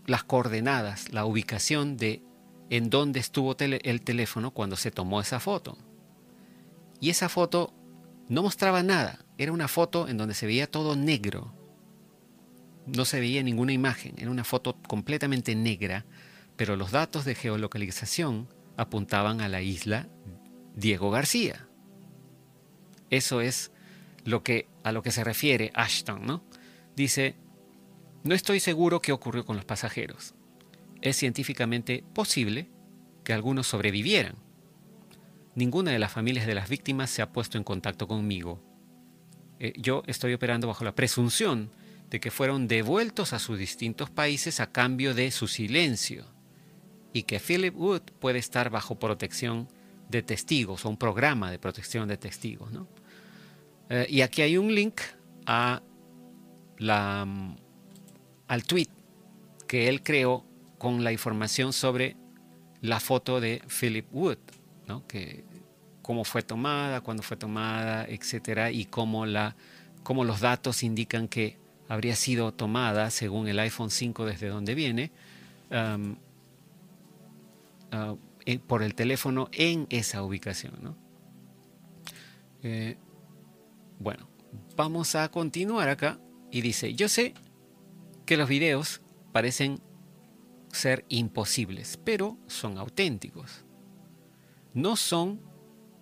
las 0.06 0.24
coordenadas, 0.24 1.12
la 1.12 1.26
ubicación 1.26 1.98
de 1.98 2.22
en 2.70 2.92
dónde 2.92 3.20
estuvo 3.20 3.56
el 3.58 4.02
teléfono 4.02 4.52
cuando 4.52 4.76
se 4.76 4.92
tomó 4.92 5.20
esa 5.22 5.40
foto. 5.40 5.76
Y 7.00 7.10
esa 7.10 7.30
foto 7.30 7.74
no 8.30 8.44
mostraba 8.44 8.84
nada, 8.84 9.26
era 9.40 9.52
una 9.52 9.68
foto 9.68 10.08
en 10.08 10.18
donde 10.18 10.36
se 10.36 10.46
veía 10.46 10.70
todo 10.70 10.96
negro. 10.96 11.52
No 12.86 13.06
se 13.06 13.20
veía 13.20 13.42
ninguna 13.42 13.74
imagen, 13.74 14.14
era 14.18 14.30
una 14.30 14.44
foto 14.44 14.78
completamente 14.88 15.56
negra, 15.56 16.06
pero 16.58 16.76
los 16.76 16.92
datos 16.92 17.24
de 17.24 17.36
geolocalización 17.36 18.50
apuntaban 18.76 19.40
a 19.42 19.48
la 19.48 19.62
isla 19.62 20.10
Diego 20.76 21.10
García. 21.12 21.68
Eso 23.10 23.40
es 23.40 23.72
lo 24.26 24.44
que, 24.44 24.68
a 24.84 24.92
lo 24.92 25.02
que 25.02 25.12
se 25.12 25.24
refiere 25.24 25.72
Ashton, 25.74 26.26
¿no? 26.26 26.44
Dice, 26.96 27.36
no 28.24 28.36
estoy 28.36 28.60
seguro 28.60 29.02
qué 29.02 29.14
ocurrió 29.14 29.46
con 29.46 29.56
los 29.56 29.66
pasajeros 29.66 30.34
es 31.02 31.18
científicamente 31.18 32.04
posible 32.14 32.70
que 33.24 33.34
algunos 33.34 33.68
sobrevivieran. 33.68 34.36
Ninguna 35.56 35.92
de 35.92 36.00
las 36.00 36.12
familias 36.12 36.46
de 36.46 36.56
las 36.56 36.70
víctimas 36.70 37.10
se 37.10 37.22
ha 37.22 37.32
puesto 37.32 37.58
en 37.58 37.64
contacto 37.64 38.08
conmigo. 38.08 38.64
Eh, 39.60 39.74
yo 39.76 40.04
estoy 40.08 40.34
operando 40.34 40.68
bajo 40.68 40.84
la 40.84 40.96
presunción 40.96 41.72
de 42.10 42.20
que 42.20 42.32
fueron 42.32 42.68
devueltos 42.68 43.34
a 43.34 43.40
sus 43.40 43.58
distintos 43.58 44.10
países 44.10 44.60
a 44.60 44.72
cambio 44.72 45.14
de 45.14 45.32
su 45.32 45.48
silencio 45.48 46.26
y 47.14 47.24
que 47.24 47.40
Philip 47.40 47.76
Wood 47.76 48.02
puede 48.20 48.40
estar 48.40 48.70
bajo 48.70 48.96
protección 48.96 49.68
de 50.10 50.22
testigos 50.22 50.86
o 50.86 50.90
un 50.90 50.98
programa 50.98 51.52
de 51.52 51.60
protección 51.60 52.08
de 52.08 52.18
testigos. 52.18 52.70
Eh, 53.90 54.06
y 54.10 54.22
aquí 54.22 54.42
hay 54.42 54.58
un 54.58 54.74
link 54.74 55.02
a 55.46 55.82
mm, 56.80 57.56
al 58.48 58.64
tweet 58.64 58.88
que 59.68 59.90
él 59.90 60.02
creó 60.02 60.46
con 60.78 61.04
la 61.04 61.12
información 61.12 61.74
sobre 61.74 62.16
la 62.82 63.00
foto 63.00 63.42
de 63.42 63.62
Philip 63.68 64.06
Wood, 64.12 64.38
¿no? 64.88 65.06
que, 65.08 65.44
cómo 66.02 66.24
fue 66.24 66.42
tomada, 66.44 67.02
cuándo 67.02 67.24
fue 67.24 67.36
tomada, 67.36 68.06
etcétera, 68.06 68.72
y 68.72 68.86
cómo, 68.86 69.26
la, 69.26 69.56
cómo 70.04 70.24
los 70.24 70.40
datos 70.40 70.84
indican 70.84 71.28
que 71.28 71.58
habría 71.90 72.16
sido 72.16 72.54
tomada 72.54 73.10
según 73.10 73.48
el 73.48 73.60
iPhone 73.60 73.90
5 73.90 74.26
desde 74.26 74.48
donde 74.48 74.76
viene, 74.76 75.12
uh, 77.94 78.18
eh, 78.46 78.60
por 78.60 78.82
el 78.82 78.96
teléfono 78.96 79.50
en 79.52 79.88
esa 79.90 80.24
ubicación. 80.24 80.96
Eh, 82.64 82.98
bueno, 84.00 84.30
vamos 84.76 85.16
a 85.16 85.30
continuar 85.30 85.90
acá 85.90 86.20
y 86.52 86.62
dice, 86.62 86.94
yo 86.94 87.10
sé 87.10 87.34
que 88.26 88.38
los 88.38 88.48
videos 88.48 89.02
parecen 89.32 89.82
ser 90.72 91.06
imposibles, 91.10 92.00
pero 92.04 92.38
son 92.48 92.78
auténticos. 92.78 93.66
No 94.74 94.96
son 94.96 95.42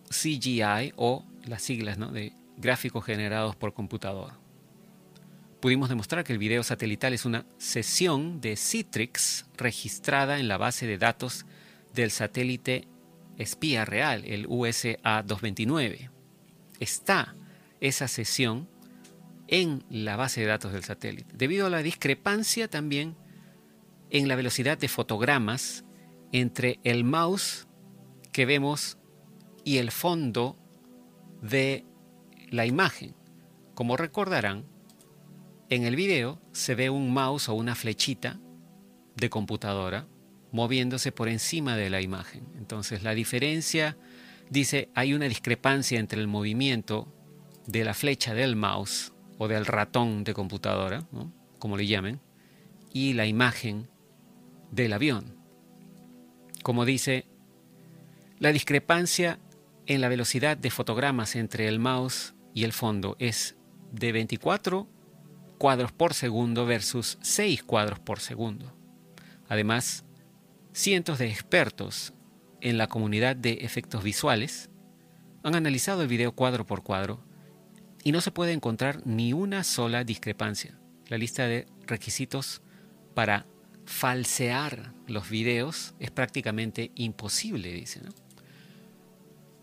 CGI 0.10 0.94
o 0.98 1.26
las 1.46 1.62
siglas 1.62 1.98
de 2.14 2.34
gráficos 2.58 3.06
generados 3.06 3.56
por 3.56 3.74
computador. 3.74 4.34
Pudimos 5.62 5.90
demostrar 5.90 6.24
que 6.24 6.34
el 6.34 6.40
video 6.40 6.62
satelital 6.62 7.14
es 7.14 7.26
una 7.26 7.46
sesión 7.58 8.40
de 8.40 8.56
Citrix 8.56 9.46
registrada 9.58 10.40
en 10.40 10.48
la 10.48 10.58
base 10.58 10.86
de 10.86 10.98
datos 10.98 11.46
del 11.96 12.12
satélite 12.12 12.88
espía 13.38 13.86
real, 13.86 14.24
el 14.26 14.46
USA 14.48 15.24
229. 15.24 16.12
Está 16.80 17.36
esa 17.80 18.08
sesión 18.08 18.70
en 19.48 19.84
la 19.90 20.16
base 20.16 20.42
de 20.42 20.48
datos 20.48 20.74
del 20.74 20.84
satélite, 20.84 21.34
debido 21.36 21.68
a 21.68 21.70
la 21.70 21.82
discrepancia 21.82 22.68
también 22.68 23.16
en 24.10 24.28
la 24.28 24.36
velocidad 24.36 24.78
de 24.78 24.88
fotogramas 24.88 25.86
entre 26.32 26.80
el 26.84 27.04
mouse 27.04 27.68
que 28.32 28.46
vemos 28.46 28.98
y 29.64 29.78
el 29.78 29.92
fondo 29.92 30.58
de 31.42 31.86
la 32.50 32.66
imagen. 32.66 33.16
Como 33.74 33.98
recordarán, 33.98 34.66
en 35.70 35.84
el 35.84 35.96
video 35.96 36.42
se 36.52 36.76
ve 36.76 36.90
un 36.90 37.14
mouse 37.14 37.50
o 37.50 37.54
una 37.54 37.76
flechita 37.76 38.40
de 39.16 39.30
computadora 39.30 40.08
moviéndose 40.56 41.12
por 41.12 41.28
encima 41.28 41.76
de 41.76 41.90
la 41.90 42.02
imagen. 42.02 42.48
Entonces 42.58 43.04
la 43.04 43.14
diferencia 43.14 43.98
dice 44.50 44.90
hay 44.96 45.14
una 45.14 45.28
discrepancia 45.28 46.00
entre 46.00 46.22
el 46.22 46.28
movimiento 46.28 47.14
de 47.68 47.84
la 47.84 47.94
flecha 47.94 48.34
del 48.34 48.56
mouse 48.56 49.12
o 49.38 49.50
del 49.50 49.66
ratón 49.66 50.24
de 50.24 50.34
computadora, 50.34 51.06
como 51.60 51.76
le 51.76 51.88
llamen, 51.88 52.22
y 52.94 53.14
la 53.14 53.26
imagen 53.26 53.90
del 54.72 54.94
avión. 54.94 55.36
Como 56.64 56.86
dice, 56.86 57.26
la 58.40 58.54
discrepancia 58.54 59.40
en 59.88 60.00
la 60.00 60.08
velocidad 60.08 60.56
de 60.56 60.72
fotogramas 60.72 61.36
entre 61.36 61.68
el 61.68 61.80
mouse 61.80 62.34
y 62.54 62.64
el 62.64 62.72
fondo 62.72 63.18
es 63.20 63.58
de 63.92 64.14
24 64.14 64.88
cuadros 65.58 65.92
por 65.92 66.14
segundo 66.14 66.66
versus 66.66 67.18
6 67.22 67.64
cuadros 67.64 68.00
por 68.00 68.22
segundo. 68.22 68.74
Además, 69.50 70.05
cientos 70.76 71.20
de 71.20 71.30
expertos 71.30 72.14
en 72.60 72.78
la 72.78 72.88
comunidad 72.88 73.38
de 73.38 73.54
efectos 73.62 74.04
visuales 74.04 74.70
han 75.42 75.56
analizado 75.56 76.02
el 76.02 76.10
video 76.10 76.34
cuadro 76.34 76.66
por 76.66 76.84
cuadro 76.84 77.24
y 78.04 78.12
no 78.12 78.20
se 78.20 78.32
puede 78.32 78.52
encontrar 78.52 79.02
ni 79.08 79.32
una 79.32 79.64
sola 79.64 80.04
discrepancia. 80.04 80.78
La 81.08 81.18
lista 81.18 81.48
de 81.48 81.66
requisitos 81.88 82.62
para 83.14 83.46
falsear 83.86 84.94
los 85.08 85.30
videos 85.30 85.96
es 86.00 86.12
prácticamente 86.12 86.92
imposible, 86.96 87.72
dice. 87.72 88.02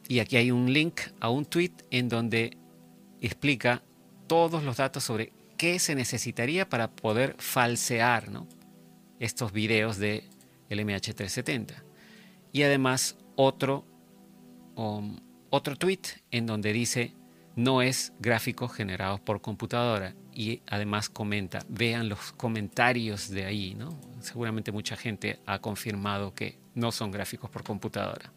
Y 0.09 0.21
aquí 0.21 0.39
hay 0.39 0.51
un 0.51 0.73
link 0.73 1.03
a 1.21 1.29
un 1.29 1.45
tweet 1.45 1.75
en 1.91 2.09
donde 2.09 2.57
explica 3.21 3.83
todos 4.27 4.65
los 4.65 4.79
datos 4.79 5.05
sobre 5.05 5.35
qué 5.59 5.79
se 5.79 5.95
necesitaría 5.95 6.71
para 6.71 6.91
poder 6.91 7.37
falsear 7.39 8.31
estos 9.21 9.53
videos 9.53 9.99
de 9.99 10.32
el 10.73 10.81
MH370. 10.81 11.83
Y 12.53 12.63
además 12.63 13.17
otro, 13.37 13.87
um, 14.77 15.19
otro 15.51 15.77
tweet 15.77 16.01
en 16.31 16.47
donde 16.47 16.73
dice 16.73 17.15
no 17.55 17.83
es 17.83 18.13
gráficos 18.19 18.73
generados 18.73 19.21
por 19.21 19.41
computadora 19.41 20.15
y 20.35 20.63
además 20.67 21.09
comenta, 21.09 21.65
vean 21.69 22.09
los 22.09 22.33
comentarios 22.33 23.29
de 23.29 23.45
ahí, 23.45 23.75
¿no? 23.75 23.99
Seguramente 24.21 24.73
mucha 24.73 24.97
gente 24.97 25.39
ha 25.47 25.59
confirmado 25.61 26.35
que 26.35 26.59
no 26.75 26.93
son 26.93 27.11
gráficos 27.11 27.51
por 27.51 27.63
computadora. 27.63 28.33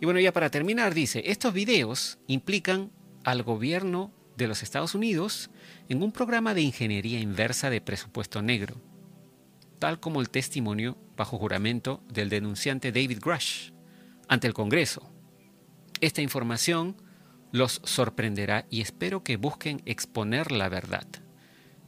Y 0.00 0.04
bueno, 0.04 0.20
ya 0.20 0.32
para 0.32 0.50
terminar, 0.50 0.94
dice, 0.94 1.22
estos 1.26 1.52
videos 1.52 2.18
implican 2.28 2.92
al 3.24 3.42
gobierno 3.42 4.12
de 4.36 4.46
los 4.46 4.62
Estados 4.62 4.94
Unidos 4.94 5.50
en 5.88 6.02
un 6.02 6.12
programa 6.12 6.54
de 6.54 6.62
ingeniería 6.62 7.18
inversa 7.18 7.70
de 7.70 7.80
presupuesto 7.80 8.40
negro, 8.40 8.76
tal 9.80 9.98
como 9.98 10.20
el 10.20 10.30
testimonio 10.30 10.96
bajo 11.18 11.36
juramento 11.36 12.02
del 12.08 12.30
denunciante 12.30 12.92
David 12.92 13.18
Grush 13.20 13.72
ante 14.28 14.46
el 14.46 14.54
Congreso. 14.54 15.12
Esta 16.00 16.22
información 16.22 16.96
los 17.50 17.80
sorprenderá 17.84 18.66
y 18.70 18.80
espero 18.80 19.24
que 19.24 19.36
busquen 19.36 19.82
exponer 19.84 20.52
la 20.52 20.68
verdad. 20.68 21.06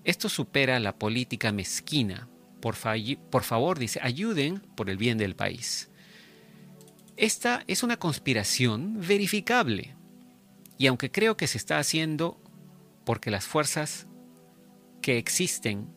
Esto 0.04 0.28
supera 0.28 0.80
la 0.80 0.98
política 0.98 1.52
mezquina. 1.52 2.28
Por, 2.60 2.74
favor, 2.74 3.78
dice, 3.78 4.00
ayuden 4.02 4.58
por 4.74 4.90
el 4.90 4.98
bien 4.98 5.16
del 5.16 5.36
país. 5.36 5.90
Esta 7.16 7.62
es 7.66 7.82
una 7.82 7.98
conspiración 7.98 9.00
verificable. 9.00 9.94
Y 10.76 10.88
aunque 10.88 11.10
creo 11.10 11.36
que 11.36 11.46
se 11.46 11.58
está 11.58 11.78
haciendo 11.78 12.42
porque 13.04 13.30
las 13.30 13.46
fuerzas 13.46 14.06
que 15.02 15.18
existen 15.18 15.88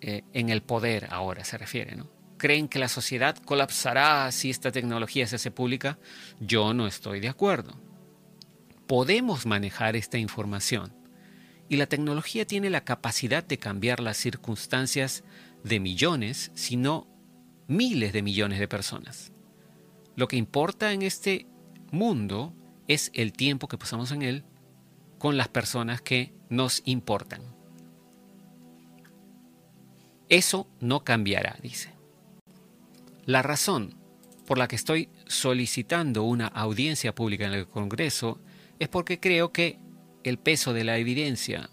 eh, 0.00 0.22
en 0.32 0.50
el 0.50 0.62
poder 0.62 1.08
ahora 1.10 1.44
se 1.44 1.58
refiere, 1.58 1.96
¿no? 1.96 2.11
Creen 2.42 2.66
que 2.66 2.80
la 2.80 2.88
sociedad 2.88 3.36
colapsará 3.36 4.30
si 4.32 4.50
esta 4.50 4.72
tecnología 4.72 5.26
se 5.28 5.36
hace 5.36 5.52
pública. 5.52 5.98
Yo 6.40 6.74
no 6.74 6.88
estoy 6.88 7.20
de 7.20 7.28
acuerdo 7.28 7.78
podemos 8.92 9.46
manejar 9.46 9.96
esta 9.96 10.18
información 10.18 10.92
y 11.66 11.76
la 11.76 11.86
tecnología 11.86 12.46
tiene 12.46 12.68
la 12.68 12.84
capacidad 12.84 13.42
de 13.42 13.56
cambiar 13.56 14.00
las 14.00 14.18
circunstancias 14.18 15.24
de 15.64 15.80
millones, 15.80 16.50
si 16.54 16.76
no 16.76 17.08
miles 17.68 18.12
de 18.12 18.20
millones 18.20 18.58
de 18.58 18.68
personas. 18.68 19.32
Lo 20.14 20.28
que 20.28 20.36
importa 20.36 20.92
en 20.92 21.00
este 21.00 21.46
mundo 21.90 22.54
es 22.86 23.10
el 23.14 23.32
tiempo 23.32 23.66
que 23.66 23.78
pasamos 23.78 24.12
en 24.12 24.20
él 24.20 24.44
con 25.18 25.38
las 25.38 25.48
personas 25.48 26.02
que 26.02 26.34
nos 26.50 26.82
importan. 26.84 27.40
Eso 30.28 30.68
no 30.80 31.02
cambiará, 31.02 31.56
dice. 31.62 31.91
La 33.24 33.42
razón 33.42 33.94
por 34.46 34.58
la 34.58 34.66
que 34.66 34.76
estoy 34.76 35.08
solicitando 35.26 36.24
una 36.24 36.48
audiencia 36.48 37.14
pública 37.14 37.46
en 37.46 37.52
el 37.52 37.68
Congreso 37.68 38.40
es 38.80 38.88
porque 38.88 39.20
creo 39.20 39.52
que 39.52 39.78
el 40.24 40.38
peso 40.38 40.72
de 40.72 40.84
la 40.84 40.98
evidencia 40.98 41.70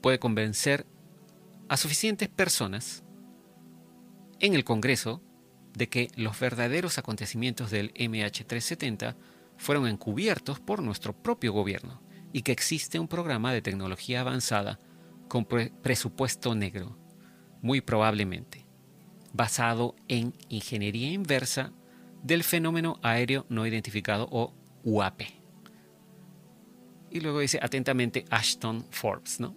puede 0.00 0.18
convencer 0.18 0.86
a 1.68 1.76
suficientes 1.76 2.28
personas 2.28 3.02
en 4.38 4.54
el 4.54 4.64
Congreso 4.64 5.22
de 5.74 5.88
que 5.88 6.08
los 6.16 6.38
verdaderos 6.38 6.98
acontecimientos 6.98 7.70
del 7.70 7.92
MH370 7.94 9.16
fueron 9.56 9.88
encubiertos 9.88 10.60
por 10.60 10.82
nuestro 10.82 11.14
propio 11.14 11.52
gobierno 11.52 12.02
y 12.32 12.42
que 12.42 12.52
existe 12.52 12.98
un 12.98 13.08
programa 13.08 13.52
de 13.52 13.62
tecnología 13.62 14.20
avanzada 14.20 14.78
con 15.28 15.46
presupuesto 15.46 16.54
negro, 16.54 16.98
muy 17.60 17.80
probablemente, 17.80 18.61
basado 19.32 19.96
en 20.08 20.34
ingeniería 20.48 21.10
inversa 21.12 21.72
del 22.22 22.44
fenómeno 22.44 22.98
aéreo 23.02 23.46
no 23.48 23.66
identificado 23.66 24.28
o 24.30 24.54
UAP 24.84 25.22
y 27.12 27.20
luego 27.20 27.40
dice 27.40 27.58
atentamente 27.62 28.24
Ashton 28.30 28.84
Forbes, 28.90 29.38
¿no? 29.38 29.54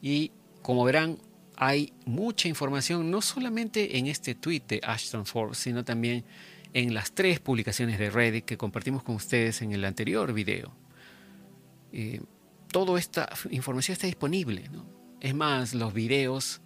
Y 0.00 0.32
como 0.62 0.84
verán, 0.84 1.18
hay 1.56 1.92
mucha 2.06 2.48
información, 2.48 3.10
no 3.10 3.20
solamente 3.20 3.98
en 3.98 4.06
este 4.06 4.34
tweet 4.34 4.62
de 4.66 4.80
Ashton 4.82 5.26
Forbes, 5.26 5.58
sino 5.58 5.84
también 5.84 6.24
en 6.72 6.94
las 6.94 7.12
tres 7.12 7.40
publicaciones 7.40 7.98
de 7.98 8.10
Reddit 8.10 8.44
que 8.44 8.56
compartimos 8.56 9.02
con 9.02 9.14
ustedes 9.14 9.62
en 9.62 9.72
el 9.72 9.84
anterior 9.84 10.32
video. 10.32 10.74
Eh, 11.92 12.22
toda 12.72 12.98
esta 12.98 13.28
información 13.50 13.92
está 13.92 14.06
disponible, 14.06 14.68
¿no? 14.72 14.86
Es 15.20 15.34
más, 15.34 15.74
los 15.74 15.92
videos 15.94 16.60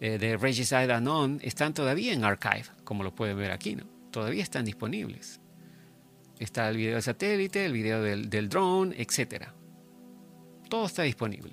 eh, 0.00 0.18
de 0.18 0.36
Regicide 0.36 0.92
Anon 0.92 1.40
están 1.42 1.74
todavía 1.74 2.12
en 2.12 2.24
archive, 2.24 2.66
como 2.84 3.02
lo 3.02 3.14
pueden 3.14 3.36
ver 3.36 3.50
aquí, 3.50 3.76
¿no? 3.76 3.84
Todavía 4.10 4.42
están 4.42 4.64
disponibles. 4.64 5.40
Está 6.38 6.68
el 6.68 6.76
video 6.76 6.94
del 6.94 7.02
satélite, 7.02 7.64
el 7.64 7.72
video 7.72 8.02
del, 8.02 8.48
drone, 8.48 8.94
etc. 8.98 9.46
Todo 10.68 10.86
está 10.86 11.02
disponible. 11.02 11.52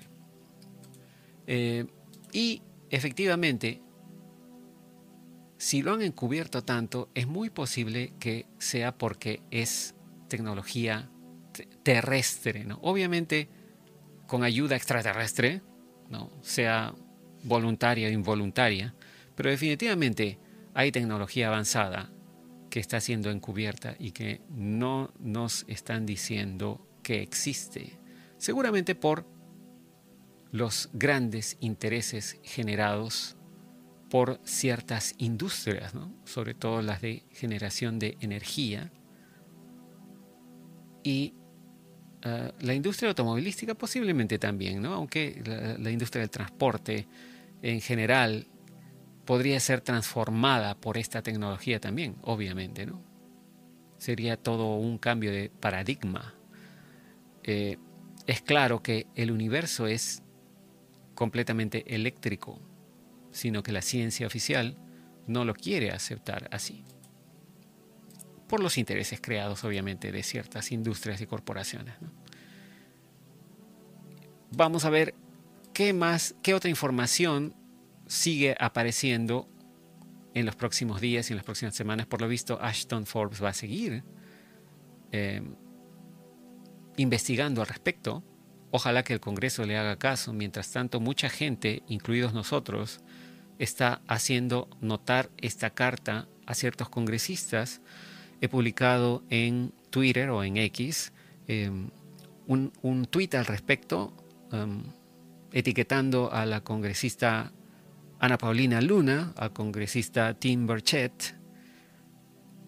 Eh, 1.46 1.86
y 2.32 2.62
efectivamente, 2.90 3.80
si 5.56 5.82
lo 5.82 5.92
han 5.92 6.02
encubierto 6.02 6.62
tanto, 6.62 7.10
es 7.14 7.26
muy 7.26 7.50
posible 7.50 8.14
que 8.18 8.46
sea 8.58 8.96
porque 8.96 9.42
es 9.50 9.94
tecnología 10.28 11.10
terrestre, 11.82 12.64
¿no? 12.64 12.78
Obviamente 12.82 13.48
con 14.26 14.44
ayuda 14.44 14.76
extraterrestre, 14.76 15.62
¿no? 16.08 16.30
sea 16.40 16.94
voluntaria 17.42 18.08
o 18.08 18.10
involuntaria, 18.10 18.94
pero 19.34 19.50
definitivamente 19.50 20.38
hay 20.74 20.92
tecnología 20.92 21.48
avanzada 21.48 22.10
que 22.70 22.80
está 22.80 23.00
siendo 23.00 23.30
encubierta 23.30 23.96
y 23.98 24.12
que 24.12 24.40
no 24.48 25.12
nos 25.18 25.64
están 25.68 26.06
diciendo 26.06 26.86
que 27.02 27.20
existe. 27.20 27.98
Seguramente 28.38 28.94
por 28.94 29.26
los 30.52 30.90
grandes 30.92 31.56
intereses 31.60 32.38
generados 32.42 33.36
por 34.10 34.40
ciertas 34.44 35.14
industrias, 35.16 35.94
sobre 36.24 36.52
todo 36.52 36.82
las 36.82 37.00
de 37.00 37.24
generación 37.32 37.98
de 37.98 38.18
energía. 38.20 38.92
Y 41.02 41.34
eh, 42.20 42.52
la 42.60 42.74
industria 42.74 43.08
automovilística 43.08 43.74
posiblemente 43.74 44.38
también, 44.38 44.82
¿no? 44.82 44.92
aunque 44.92 45.42
la, 45.78 45.90
industria 45.90 46.20
del 46.20 46.30
transporte 46.30 47.08
en 47.62 47.80
general 47.80 48.48
podría 49.24 49.60
ser 49.60 49.80
transformada 49.80 50.74
por 50.74 50.98
esta 50.98 51.22
tecnología 51.22 51.80
también, 51.80 52.16
obviamente. 52.22 52.86
¿no? 52.86 53.02
Sería 53.98 54.36
todo 54.36 54.76
un 54.76 54.98
cambio 54.98 55.30
de 55.30 55.50
paradigma. 55.50 56.34
Eh, 57.44 57.78
es 58.26 58.42
claro 58.42 58.82
que 58.82 59.06
el 59.14 59.30
universo 59.30 59.86
es 59.86 60.22
completamente 61.14 61.94
eléctrico 61.94 62.60
sino 63.32 63.62
que 63.62 63.72
la 63.72 63.82
ciencia 63.82 64.26
oficial 64.26 64.76
no 65.26 65.44
lo 65.44 65.54
quiere 65.54 65.90
aceptar 65.90 66.48
así. 66.52 66.84
Por 68.46 68.62
los 68.62 68.76
intereses 68.76 69.20
creados, 69.20 69.64
obviamente, 69.64 70.12
de 70.12 70.22
ciertas 70.22 70.70
industrias 70.70 71.20
y 71.22 71.26
corporaciones. 71.26 71.94
Vamos 74.50 74.84
a 74.84 74.90
ver 74.90 75.14
qué 75.72 75.92
más, 75.92 76.34
qué 76.42 76.54
otra 76.54 76.70
información 76.70 77.54
sigue 78.06 78.56
apareciendo 78.58 79.48
en 80.34 80.46
los 80.46 80.56
próximos 80.56 81.00
días 81.00 81.28
y 81.28 81.32
en 81.32 81.36
las 81.36 81.44
próximas 81.44 81.74
semanas. 81.74 82.06
Por 82.06 82.20
lo 82.20 82.28
visto, 82.28 82.58
Ashton 82.60 83.06
Forbes 83.06 83.42
va 83.42 83.50
a 83.50 83.54
seguir 83.54 84.04
eh, 85.12 85.42
investigando 86.96 87.60
al 87.60 87.66
respecto. 87.66 88.22
Ojalá 88.70 89.02
que 89.02 89.12
el 89.12 89.20
Congreso 89.20 89.64
le 89.66 89.76
haga 89.76 89.96
caso. 89.96 90.32
Mientras 90.32 90.72
tanto, 90.72 91.00
mucha 91.00 91.28
gente, 91.28 91.82
incluidos 91.88 92.32
nosotros, 92.32 93.00
está 93.58 94.02
haciendo 94.08 94.68
notar 94.80 95.30
esta 95.36 95.70
carta 95.70 96.28
a 96.46 96.54
ciertos 96.54 96.88
congresistas. 96.88 97.80
He 98.40 98.48
publicado 98.48 99.22
en 99.28 99.72
Twitter 99.90 100.30
o 100.30 100.42
en 100.42 100.56
X 100.56 101.12
em, 101.46 101.90
un, 102.46 102.72
un 102.82 103.04
tweet 103.04 103.30
al 103.34 103.44
respecto, 103.44 104.16
em, 104.50 104.82
etiquetando 105.52 106.32
a 106.32 106.46
la 106.46 106.62
congresista 106.62 107.52
Ana 108.18 108.38
Paulina 108.38 108.80
Luna, 108.80 109.32
al 109.36 109.52
congresista 109.52 110.34
Tim 110.34 110.66
Burchett, 110.66 111.36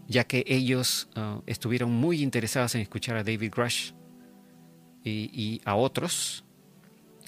ya 0.08 0.24
que 0.24 0.44
ellos 0.46 1.08
uh, 1.16 1.42
estuvieron 1.46 1.92
muy 1.92 2.22
interesados 2.22 2.74
en 2.74 2.82
escuchar 2.82 3.16
a 3.16 3.24
David 3.24 3.52
Grush 3.54 3.92
y, 5.02 5.30
y 5.32 5.60
a 5.64 5.76
otros. 5.76 6.44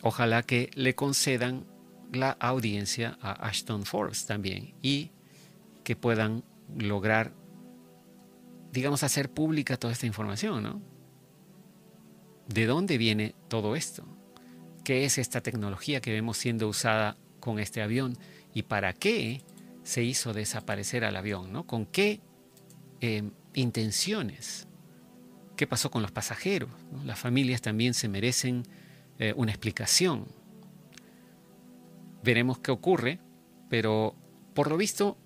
Ojalá 0.03 0.43
que 0.43 0.71
le 0.75 0.95
concedan 0.95 1.67
la 2.13 2.33
audiencia 2.33 3.17
a 3.21 3.33
Ashton 3.49 3.85
Forbes 3.85 4.27
también 4.27 4.75
y 4.83 5.11
que 5.85 5.97
puedan 5.97 6.45
lograr, 6.77 7.33
digamos, 8.73 9.03
hacer 9.03 9.31
pública 9.31 9.77
toda 9.77 9.93
esta 9.93 10.07
información, 10.07 10.63
¿no? 10.63 10.83
¿De 12.49 12.67
dónde 12.67 12.99
viene 12.99 13.35
todo 13.49 13.77
esto? 13.77 14.16
¿Qué 14.87 15.05
es 15.05 15.19
esta 15.19 15.41
tecnología 15.41 16.01
que 16.01 16.13
vemos 16.13 16.39
siendo 16.39 16.69
usada 16.69 17.17
con 17.41 17.59
este 17.59 17.83
avión? 17.83 18.17
¿Y 18.55 18.63
para 18.63 18.93
qué 18.93 19.43
se 19.83 20.05
hizo 20.05 20.33
desaparecer 20.33 21.05
al 21.05 21.17
avión? 21.17 21.53
¿no? 21.53 21.67
¿Con 21.67 21.87
qué 21.87 22.21
eh, 23.01 23.29
intenciones? 23.55 24.69
¿Qué 25.57 25.67
pasó 25.67 25.91
con 25.91 26.03
los 26.03 26.13
pasajeros? 26.13 26.71
Las 27.05 27.19
familias 27.19 27.63
también 27.63 27.95
se 27.95 28.07
merecen 28.09 28.63
eh, 29.19 29.35
una 29.37 29.51
explicación 29.51 30.29
Veremos 32.23 32.59
qué 32.59 32.71
ocurre, 32.71 33.19
pero 33.69 34.15
por 34.55 34.69
lo 34.69 34.77
visto 34.77 35.17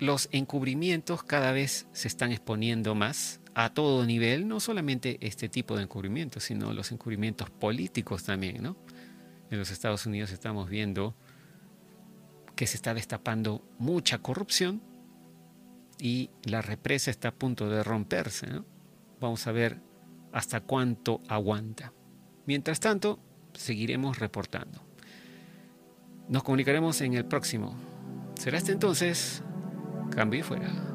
los 0.00 0.28
encubrimientos 0.32 1.22
cada 1.22 1.52
vez 1.52 1.86
se 1.92 2.08
están 2.08 2.30
exponiendo 2.30 2.94
más 2.94 3.41
a 3.54 3.74
todo 3.74 4.04
nivel, 4.06 4.48
no 4.48 4.60
solamente 4.60 5.18
este 5.20 5.48
tipo 5.48 5.76
de 5.76 5.82
encubrimientos, 5.82 6.44
sino 6.44 6.72
los 6.72 6.92
encubrimientos 6.92 7.50
políticos 7.50 8.24
también, 8.24 8.62
¿no? 8.62 8.76
En 9.50 9.58
los 9.58 9.70
Estados 9.70 10.06
Unidos 10.06 10.32
estamos 10.32 10.70
viendo 10.70 11.14
que 12.56 12.66
se 12.66 12.76
está 12.76 12.94
destapando 12.94 13.62
mucha 13.78 14.18
corrupción 14.18 14.80
y 15.98 16.30
la 16.44 16.62
represa 16.62 17.10
está 17.10 17.28
a 17.28 17.34
punto 17.34 17.68
de 17.68 17.82
romperse. 17.82 18.48
Vamos 19.20 19.46
a 19.46 19.52
ver 19.52 19.80
hasta 20.32 20.60
cuánto 20.60 21.20
aguanta. 21.28 21.92
Mientras 22.46 22.80
tanto, 22.80 23.18
seguiremos 23.52 24.18
reportando. 24.18 24.82
Nos 26.28 26.42
comunicaremos 26.42 27.00
en 27.02 27.14
el 27.14 27.24
próximo. 27.24 27.76
Será 28.34 28.58
este 28.58 28.72
entonces. 28.72 29.42
Cambio 30.10 30.40
y 30.40 30.42
fuera. 30.42 30.91